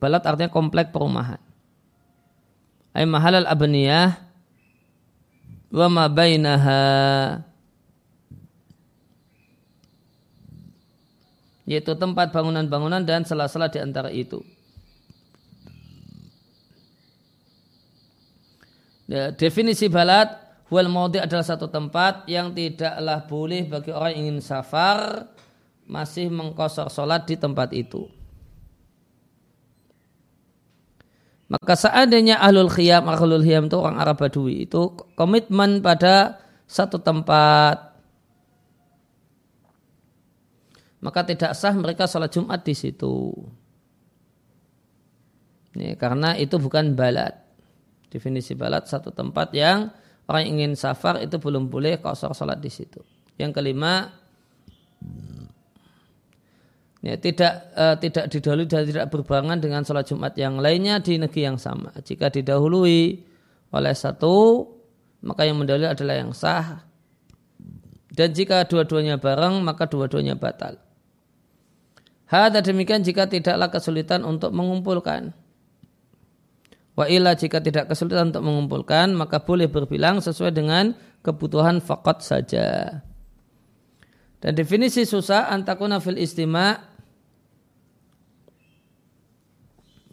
Balad 0.00 0.24
artinya 0.24 0.48
komplek 0.48 0.88
perumahan. 0.88 1.36
Ay 2.96 3.04
mahalal 3.04 3.44
abniyah 3.44 4.16
wa 5.68 5.86
ma 5.92 6.04
bainaha 6.08 6.80
yaitu 11.68 11.92
tempat 11.92 12.32
bangunan-bangunan 12.32 13.04
dan 13.04 13.28
sela-sela 13.28 13.68
di 13.68 13.76
antara 13.76 14.08
itu. 14.08 14.40
Ya, 19.12 19.28
definisi 19.28 19.92
balad 19.92 20.40
wal 20.72 20.88
maudi 20.88 21.20
adalah 21.20 21.44
satu 21.44 21.68
tempat 21.68 22.24
yang 22.32 22.56
tidaklah 22.56 23.28
boleh 23.28 23.68
bagi 23.68 23.92
orang 23.92 24.16
yang 24.16 24.20
ingin 24.24 24.40
safar 24.40 25.28
masih 25.86 26.30
mengkosor 26.32 26.88
sholat 26.88 27.26
di 27.26 27.36
tempat 27.36 27.70
itu. 27.74 28.06
Maka 31.52 31.76
seandainya 31.76 32.40
ahlul 32.40 32.72
khiyam, 32.72 33.04
ahlul 33.12 33.44
khiyam 33.44 33.68
itu 33.68 33.76
orang 33.76 34.00
Arab 34.00 34.16
Badui 34.16 34.64
itu 34.64 34.96
komitmen 35.12 35.84
pada 35.84 36.40
satu 36.64 36.96
tempat. 36.96 37.92
Maka 41.04 41.20
tidak 41.28 41.52
sah 41.52 41.76
mereka 41.76 42.08
sholat 42.08 42.32
Jumat 42.32 42.64
di 42.64 42.72
situ. 42.72 43.36
Ini, 45.76 45.98
karena 46.00 46.40
itu 46.40 46.56
bukan 46.56 46.96
balat. 46.96 47.36
Definisi 48.08 48.56
balat 48.56 48.88
satu 48.88 49.12
tempat 49.12 49.52
yang 49.52 49.92
orang 50.28 50.44
ingin 50.48 50.72
safar 50.72 51.20
itu 51.20 51.36
belum 51.36 51.68
boleh 51.68 52.00
kosor 52.00 52.32
sholat 52.32 52.64
di 52.64 52.72
situ. 52.72 53.00
Yang 53.36 53.60
kelima, 53.60 54.08
ya, 57.02 57.18
tidak 57.18 57.52
uh, 57.74 57.98
tidak 57.98 58.30
didahului 58.30 58.66
dan 58.70 58.86
tidak 58.86 59.10
berbarengan 59.10 59.58
dengan 59.58 59.82
sholat 59.82 60.06
Jumat 60.06 60.38
yang 60.38 60.62
lainnya 60.62 61.02
di 61.02 61.18
negeri 61.18 61.42
yang 61.52 61.58
sama. 61.58 61.90
Jika 62.00 62.30
didahului 62.30 63.20
oleh 63.74 63.94
satu, 63.94 64.64
maka 65.26 65.44
yang 65.44 65.58
mendahului 65.58 65.90
adalah 65.90 66.16
yang 66.16 66.32
sah. 66.32 66.86
Dan 68.12 68.36
jika 68.36 68.68
dua-duanya 68.68 69.16
bareng, 69.16 69.64
maka 69.64 69.88
dua-duanya 69.88 70.36
batal. 70.36 70.76
Hada 72.28 72.64
demikian 72.64 73.04
jika 73.04 73.28
tidaklah 73.28 73.68
kesulitan 73.68 74.24
untuk 74.24 74.52
mengumpulkan. 74.56 75.36
Wa 76.92 77.08
illa 77.08 77.32
jika 77.32 77.60
tidak 77.64 77.88
kesulitan 77.88 78.32
untuk 78.32 78.44
mengumpulkan, 78.44 79.16
maka 79.16 79.40
boleh 79.40 79.68
berbilang 79.68 80.20
sesuai 80.20 80.52
dengan 80.52 80.92
kebutuhan 81.24 81.80
fakot 81.80 82.20
saja. 82.20 83.00
Dan 84.44 84.52
definisi 84.52 85.08
susah 85.08 85.48
antakuna 85.48 86.02
fil 86.04 86.20
istima' 86.20 86.91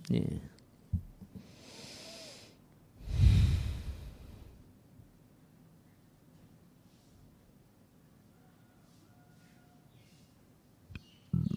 Yeah. 0.10 0.42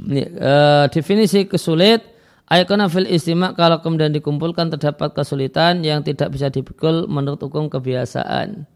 Ini, 0.02 0.28
uh, 0.36 0.84
definisi 0.92 1.48
kesulit 1.48 2.12
Ayakuna 2.52 2.92
fil 2.92 3.08
istimak 3.08 3.56
kalau 3.56 3.80
kemudian 3.80 4.12
dikumpulkan 4.12 4.68
terdapat 4.76 5.16
kesulitan 5.16 5.80
yang 5.80 6.04
tidak 6.04 6.28
bisa 6.28 6.52
dipikul 6.52 7.08
menurut 7.08 7.40
hukum 7.40 7.72
kebiasaan. 7.72 8.68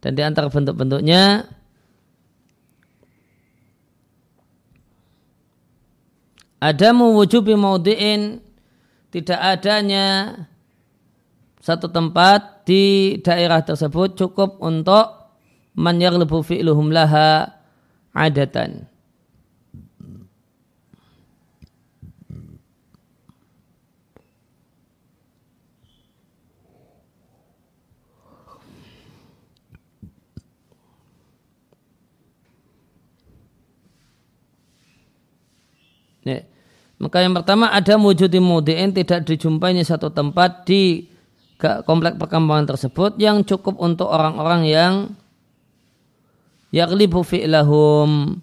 Dan 0.00 0.10
di 0.16 0.22
antara 0.24 0.48
bentuk-bentuknya 0.48 1.44
ada 6.64 6.88
mewujubi 6.96 7.52
maudi'in 7.60 8.40
tidak 9.08 9.40
adanya 9.40 10.06
satu 11.64 11.88
tempat 11.88 12.64
di 12.68 13.16
daerah 13.24 13.64
tersebut 13.64 14.16
cukup 14.16 14.60
untuk 14.60 15.32
man 15.76 15.96
yaghlibu 16.00 16.44
fi'luhum 16.44 16.92
laha 16.92 17.56
adatan. 18.12 18.88
Yeah. 36.28 36.44
Maka 36.98 37.22
yang 37.22 37.34
pertama 37.34 37.70
ada 37.70 37.94
wujudi 37.94 38.42
mudi'in 38.42 38.90
tidak 38.90 39.22
dijumpainya 39.22 39.86
satu 39.86 40.10
tempat 40.10 40.66
di 40.66 41.06
komplek 41.58 42.18
perkampungan 42.18 42.66
tersebut 42.66 43.18
yang 43.22 43.46
cukup 43.46 43.78
untuk 43.78 44.10
orang-orang 44.10 44.66
yang 44.66 44.92
yaglibu 46.74 47.22
fi'lahum 47.22 48.42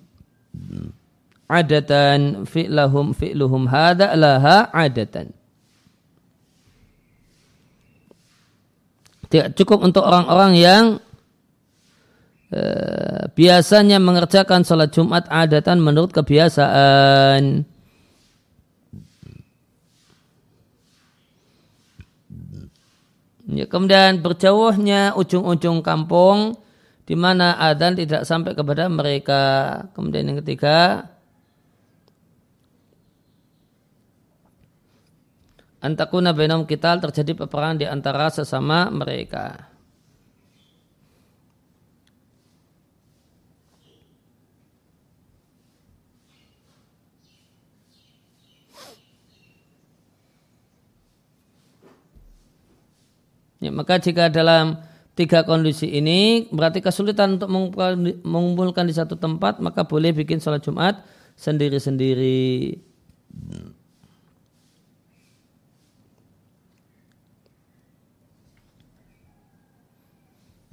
adatan 1.52 2.48
fi'lahum 2.48 3.12
fi'luhum 3.12 3.68
hada 3.68 4.16
laha 4.16 4.72
adatan. 4.72 5.36
Tidak 9.28 9.52
cukup 9.58 9.84
untuk 9.84 10.06
orang-orang 10.06 10.54
yang 10.56 10.84
uh, 12.56 13.28
biasanya 13.36 14.00
mengerjakan 14.00 14.64
sholat 14.64 14.96
Jumat 14.96 15.28
adatan 15.28 15.84
menurut 15.84 16.16
kebiasaan. 16.16 17.75
Ya, 23.46 23.70
kemudian 23.70 24.26
berjauhnya 24.26 25.14
ujung-ujung 25.14 25.86
kampung 25.86 26.58
di 27.06 27.14
mana 27.14 27.54
adzan 27.62 27.94
tidak 27.94 28.26
sampai 28.26 28.58
kepada 28.58 28.90
mereka. 28.90 29.44
Kemudian 29.94 30.34
yang 30.34 30.42
ketiga, 30.42 31.06
antakuna 35.78 36.34
benom 36.34 36.66
kita 36.66 36.98
terjadi 36.98 37.46
peperangan 37.46 37.78
di 37.78 37.86
antara 37.86 38.34
sesama 38.34 38.90
mereka. 38.90 39.75
Ya, 53.66 53.74
maka 53.74 53.98
jika 53.98 54.30
dalam 54.30 54.78
tiga 55.18 55.42
kondisi 55.42 55.90
ini 55.90 56.46
berarti 56.54 56.86
kesulitan 56.86 57.42
untuk 57.42 57.50
mengumpulkan 58.22 58.86
di 58.86 58.94
satu 58.94 59.18
tempat 59.18 59.58
maka 59.58 59.82
boleh 59.90 60.14
bikin 60.14 60.38
sholat 60.38 60.62
Jumat 60.62 61.02
sendiri-sendiri. 61.34 62.78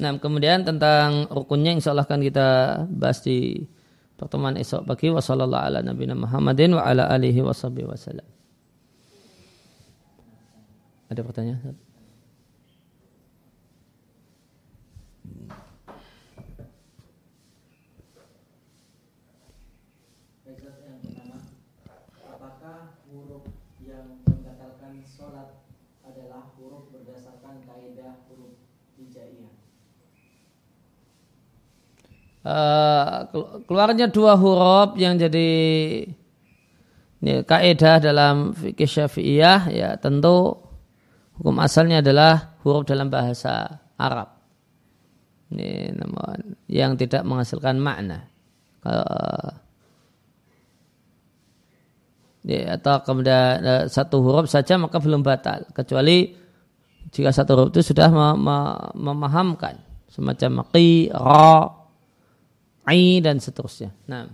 Nah, 0.03 0.19
kemudian 0.19 0.67
tentang 0.67 1.31
rukunnya 1.31 1.73
insya 1.79 1.95
Allah 1.95 2.03
akan 2.03 2.21
kita 2.21 2.49
bahas 2.91 3.23
di 3.23 3.63
pertemuan 4.19 4.59
esok 4.59 4.83
pagi. 4.83 5.07
Wassalamualaikum 5.15 5.71
ala 5.71 5.79
nabiyina 5.81 6.19
Muhammadin 6.19 6.75
wa 6.75 6.83
ala 6.83 7.07
alihi 7.07 7.39
wasallam. 7.41 8.27
Ada 11.07 11.23
pertanyaan? 11.23 11.82
Uh, 32.43 33.31
keluarnya 33.71 34.11
dua 34.11 34.35
huruf 34.35 34.99
yang 34.99 35.15
jadi 35.15 35.51
ini 37.23 37.47
kaidah 37.47 38.03
dalam 38.03 38.51
fikih 38.51 38.91
syafi'iyah 38.91 39.71
ya 39.71 39.95
tentu 39.95 40.59
hukum 41.39 41.55
asalnya 41.63 42.03
adalah 42.03 42.59
huruf 42.67 42.83
dalam 42.83 43.07
bahasa 43.15 43.79
Arab. 43.95 44.35
Ini 45.55 45.95
namun 45.95 46.59
yang 46.67 46.99
tidak 46.99 47.23
menghasilkan 47.23 47.79
makna. 47.79 48.27
Ya, 52.43 52.75
atau 52.75 53.07
kemudian 53.07 53.63
uh, 53.63 53.85
satu 53.87 54.19
huruf 54.19 54.51
saja 54.51 54.75
maka 54.83 54.99
belum 54.99 55.23
batal 55.23 55.71
kecuali 55.71 56.35
jika 57.15 57.31
satu 57.31 57.55
huruf 57.55 57.71
itu 57.71 57.95
sudah 57.95 58.11
memahamkan 58.99 59.79
semacam 60.11 60.67
qi 60.75 61.07
ra 61.15 61.82
ai 62.87 63.23
dan 63.23 63.39
seterusnya. 63.39 63.95
Nah. 64.11 64.27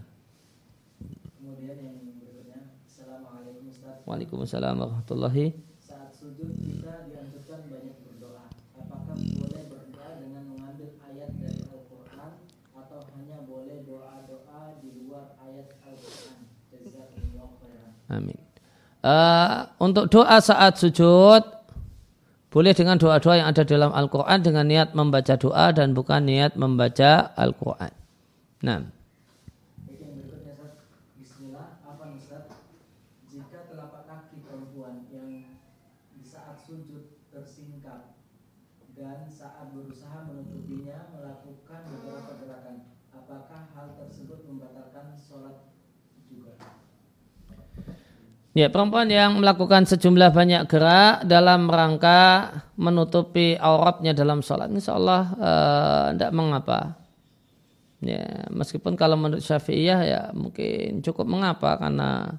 Kemudian 1.36 1.76
yang 1.76 1.96
berikutnya, 2.00 2.72
Assalamualaikum 2.88 3.68
Ustaz. 3.68 4.00
Waalaikumsalam 4.08 4.74
warahmatullahi. 4.80 5.46
Saat 5.84 6.16
sujud 6.16 6.48
kita 6.56 7.08
dianjurkan 7.08 7.60
banyak 7.68 7.96
berdoa. 8.08 8.44
Apakah 8.78 9.14
boleh 9.16 9.62
berdoa 9.68 10.08
dengan 10.16 10.42
mengambil 10.54 10.90
ayat 11.12 11.30
dari 11.36 11.60
Al-Quran 11.68 12.32
atau 12.72 13.00
hanya 13.16 13.38
boleh 13.44 13.78
doa-doa 13.84 14.62
di 14.80 14.90
luar 15.04 15.36
ayat 15.44 15.68
Al-Quran? 15.84 16.36
Amin. 18.08 18.40
Uh, 18.98 19.68
untuk 19.78 20.10
doa 20.10 20.40
saat 20.42 20.80
sujud 20.80 21.44
boleh 22.48 22.72
dengan 22.72 22.96
doa-doa 22.96 23.44
yang 23.44 23.48
ada 23.52 23.62
dalam 23.62 23.92
Al-Quran 23.92 24.40
dengan 24.40 24.64
niat 24.64 24.96
membaca 24.96 25.36
doa 25.36 25.68
dan 25.70 25.92
bukan 25.92 26.24
niat 26.24 26.56
membaca 26.56 27.30
Al-Quran. 27.36 27.92
Nah. 28.58 28.90
yang 29.86 30.18
berikutnya 30.18 30.54
Bismillah, 31.14 31.78
apa 31.86 32.04
Jika 33.30 33.58
telapak 33.70 34.02
kaki 34.10 34.42
perempuan 34.42 35.06
yang 35.14 35.46
di 36.10 36.24
saat 36.26 36.58
sujud 36.58 37.22
tersingkap 37.30 38.18
dan 38.98 39.30
saat 39.30 39.70
berusaha 39.70 40.26
menutupinya 40.26 41.06
melakukan 41.14 41.80
beberapa 41.86 42.32
gerakan, 42.42 42.76
apakah 43.14 43.62
hal 43.78 43.94
tersebut 43.94 44.42
membatalkan 44.50 45.14
sholat 45.14 45.70
juga? 46.26 46.58
Ya, 48.58 48.66
perempuan 48.74 49.06
yang 49.06 49.38
melakukan 49.38 49.86
sejumlah 49.86 50.34
banyak 50.34 50.66
gerak 50.66 51.22
dalam 51.30 51.70
rangka 51.70 52.50
menutupi 52.74 53.54
auratnya 53.54 54.18
dalam 54.18 54.42
sholat, 54.42 54.66
insya 54.74 54.98
Allah 54.98 55.22
tidak 56.18 56.32
uh, 56.34 56.34
mengapa. 56.34 57.07
Ya, 57.98 58.46
meskipun 58.54 58.94
kalau 58.94 59.18
menurut 59.18 59.42
Syafi'iyah 59.42 60.00
ya 60.06 60.22
mungkin 60.30 61.02
cukup 61.02 61.26
mengapa 61.26 61.74
karena 61.82 62.38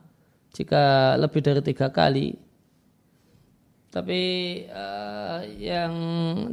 jika 0.56 1.16
lebih 1.20 1.44
dari 1.44 1.60
tiga 1.60 1.92
kali. 1.92 2.40
Tapi 3.90 4.22
uh, 4.70 5.42
yang 5.58 5.94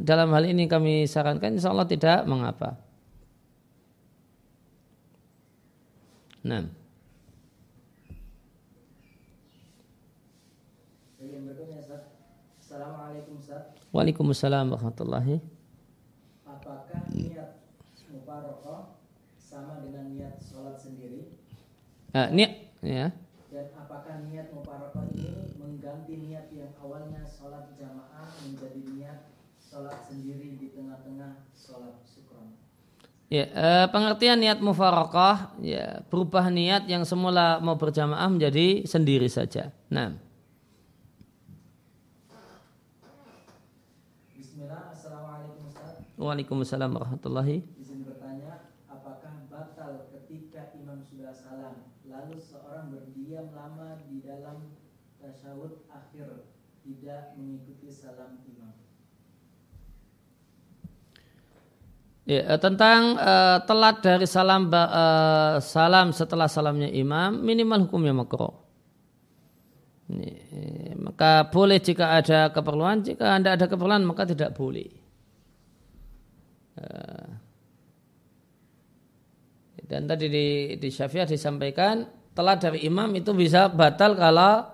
dalam 0.01 0.33
hal 0.33 0.43
ini 0.49 0.65
kami 0.65 1.05
sarankan 1.05 1.55
insya 1.55 1.71
Allah 1.71 1.87
tidak 1.87 2.25
mengapa. 2.27 2.75
Nah. 6.43 6.67
Assalamualaikum 12.77 13.41
Waalaikumsalam 13.89 14.69
warahmatullahi 14.69 15.41
Apakah 16.45 17.01
niat 17.09 17.56
niat 20.17 20.41
sholat 20.41 20.75
sendiri? 20.81 21.37
Uh, 22.17 22.27
niat 22.33 22.73
ya. 22.81 23.13
Dan 23.53 23.69
apakah 23.77 24.25
niat 24.25 24.49
mubarakah 24.49 25.05
ini 25.13 25.53
mengganti 25.61 26.17
niat 26.17 26.49
yang 26.49 26.73
awalnya 26.81 27.21
sholat 27.23 27.77
jamaah 27.77 28.25
menjadi 28.41 28.81
niat 28.97 29.19
sholat 29.61 30.01
sendiri 30.09 30.57
di 30.57 30.73
tengah-tengah 30.73 31.45
sholat 31.53 32.01
syukron? 32.09 32.57
Ya, 33.29 33.45
uh, 33.53 33.85
pengertian 33.93 34.41
niat 34.41 34.57
mufarakah 34.57 35.53
ya 35.61 36.01
berubah 36.09 36.49
niat 36.49 36.89
yang 36.89 37.05
semula 37.05 37.61
mau 37.61 37.77
berjamaah 37.77 38.27
menjadi 38.27 38.89
sendiri 38.89 39.29
saja. 39.29 39.69
Nah. 39.93 40.17
Bismillah, 44.33 44.89
Assalamualaikum 44.89 45.69
Ustaz. 45.69 46.01
Waalaikumsalam 46.17 46.89
warahmatullahi 46.89 47.76
tasyahud 55.27 55.83
akhir 55.91 56.27
tidak 56.85 57.35
mengikuti 57.35 57.91
salam 57.91 58.39
imam. 58.47 58.73
Ya, 62.27 62.43
eh, 62.43 62.59
tentang 62.59 63.15
uh, 63.15 63.63
telat 63.63 64.03
dari 64.03 64.27
salam 64.27 64.67
uh, 64.67 65.59
salam 65.63 66.11
setelah 66.11 66.51
salamnya 66.51 66.91
imam 66.91 67.39
minimal 67.39 67.87
hukumnya 67.87 68.15
makro. 68.15 68.63
maka 71.03 71.51
boleh 71.51 71.83
jika 71.83 72.15
ada 72.15 72.47
keperluan, 72.47 73.03
jika 73.03 73.35
anda 73.35 73.59
ada 73.59 73.67
keperluan 73.67 74.07
maka 74.07 74.23
tidak 74.23 74.55
boleh. 74.55 74.87
Uh, 76.79 77.27
dan 79.87 80.03
tadi 80.03 80.27
di, 80.27 80.47
di 80.75 80.89
Syafi'ah 80.91 81.23
disampaikan 81.23 82.03
telat 82.35 82.59
dari 82.59 82.83
imam 82.83 83.07
itu 83.15 83.31
bisa 83.31 83.71
batal 83.71 84.19
kalau 84.19 84.67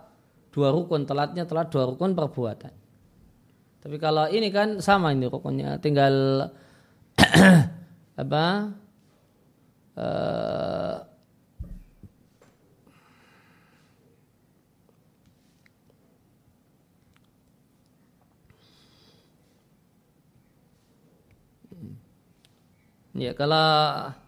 dua 0.49 0.73
rukun. 0.73 1.05
Telatnya 1.05 1.45
telat 1.45 1.69
dua 1.69 1.93
rukun 1.93 2.17
perbuatan. 2.17 2.73
Tapi 3.77 3.95
kalau 4.01 4.25
ini 4.25 4.49
kan 4.49 4.81
sama 4.81 5.13
ini 5.13 5.29
rukunnya. 5.29 5.77
Tinggal 5.77 6.49
apa 8.21 8.45
uh, 9.97 10.97
ya 23.13 23.37
kalau 23.37 24.22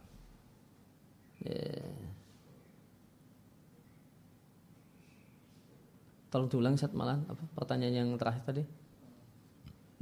Tolong 6.35 6.51
diulang 6.51 6.76
Ustaz 6.76 6.91
malah 6.91 7.15
apa 7.31 7.47
pertanyaan 7.55 7.95
yang 7.95 8.09
terakhir 8.19 8.43
tadi. 8.43 8.63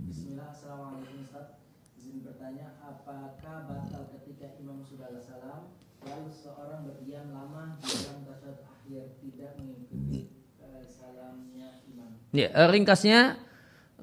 Bismillah, 0.01 0.49
Assalamualaikum 0.49 1.21
Ustaz. 1.21 1.61
Izin 1.93 2.25
bertanya, 2.25 2.73
apakah 2.81 3.69
batal 3.69 4.09
ketika 4.17 4.57
imam 4.57 4.81
sudah 4.81 5.13
salam 5.21 5.69
lalu 6.01 6.33
seorang 6.33 6.89
berdiam 6.89 7.29
lama 7.29 7.77
di 7.77 7.85
dalam 8.01 8.25
tasyahud 8.25 8.59
akhir 8.65 9.03
tidak 9.21 9.61
mengikuti 9.61 10.33
uh, 10.57 10.81
salamnya 10.81 11.85
imam? 11.85 12.17
Ya, 12.33 12.49
eh, 12.49 12.69
ringkasnya 12.71 13.37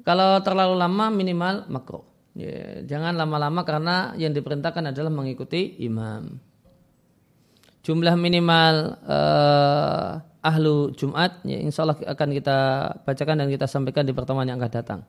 kalau 0.06 0.38
terlalu 0.46 0.78
lama 0.78 1.10
minimal 1.10 1.66
makro. 1.66 2.06
Ya, 2.38 2.86
jangan 2.86 3.18
lama-lama 3.18 3.66
karena 3.66 4.14
yang 4.14 4.30
diperintahkan 4.30 4.94
adalah 4.94 5.10
mengikuti 5.10 5.82
imam 5.82 6.38
jumlah 7.90 8.14
minimal 8.14 8.94
uh, 9.02 10.22
ahlu 10.46 10.94
Jumat 10.94 11.42
ya 11.42 11.58
insya 11.58 11.82
Allah 11.82 11.98
akan 11.98 12.28
kita 12.30 12.58
bacakan 13.02 13.42
dan 13.42 13.50
kita 13.50 13.66
sampaikan 13.66 14.06
di 14.06 14.14
pertemuan 14.14 14.46
yang 14.46 14.62
akan 14.62 14.70
datang. 14.70 15.02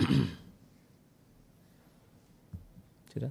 Sudah. 3.12 3.28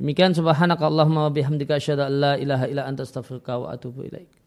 Demikian 0.00 0.32
subhanakallahumma 0.32 1.28
wa 1.28 1.32
bihamdika 1.36 1.76
asyhadu 1.76 2.08
an 2.08 2.12
la 2.16 2.40
ilaha 2.40 2.64
illa 2.64 2.88
anta 2.88 3.04
astaghfiruka 3.04 3.60
wa 3.60 3.76
atubu 3.76 4.08
ilaik. 4.08 4.39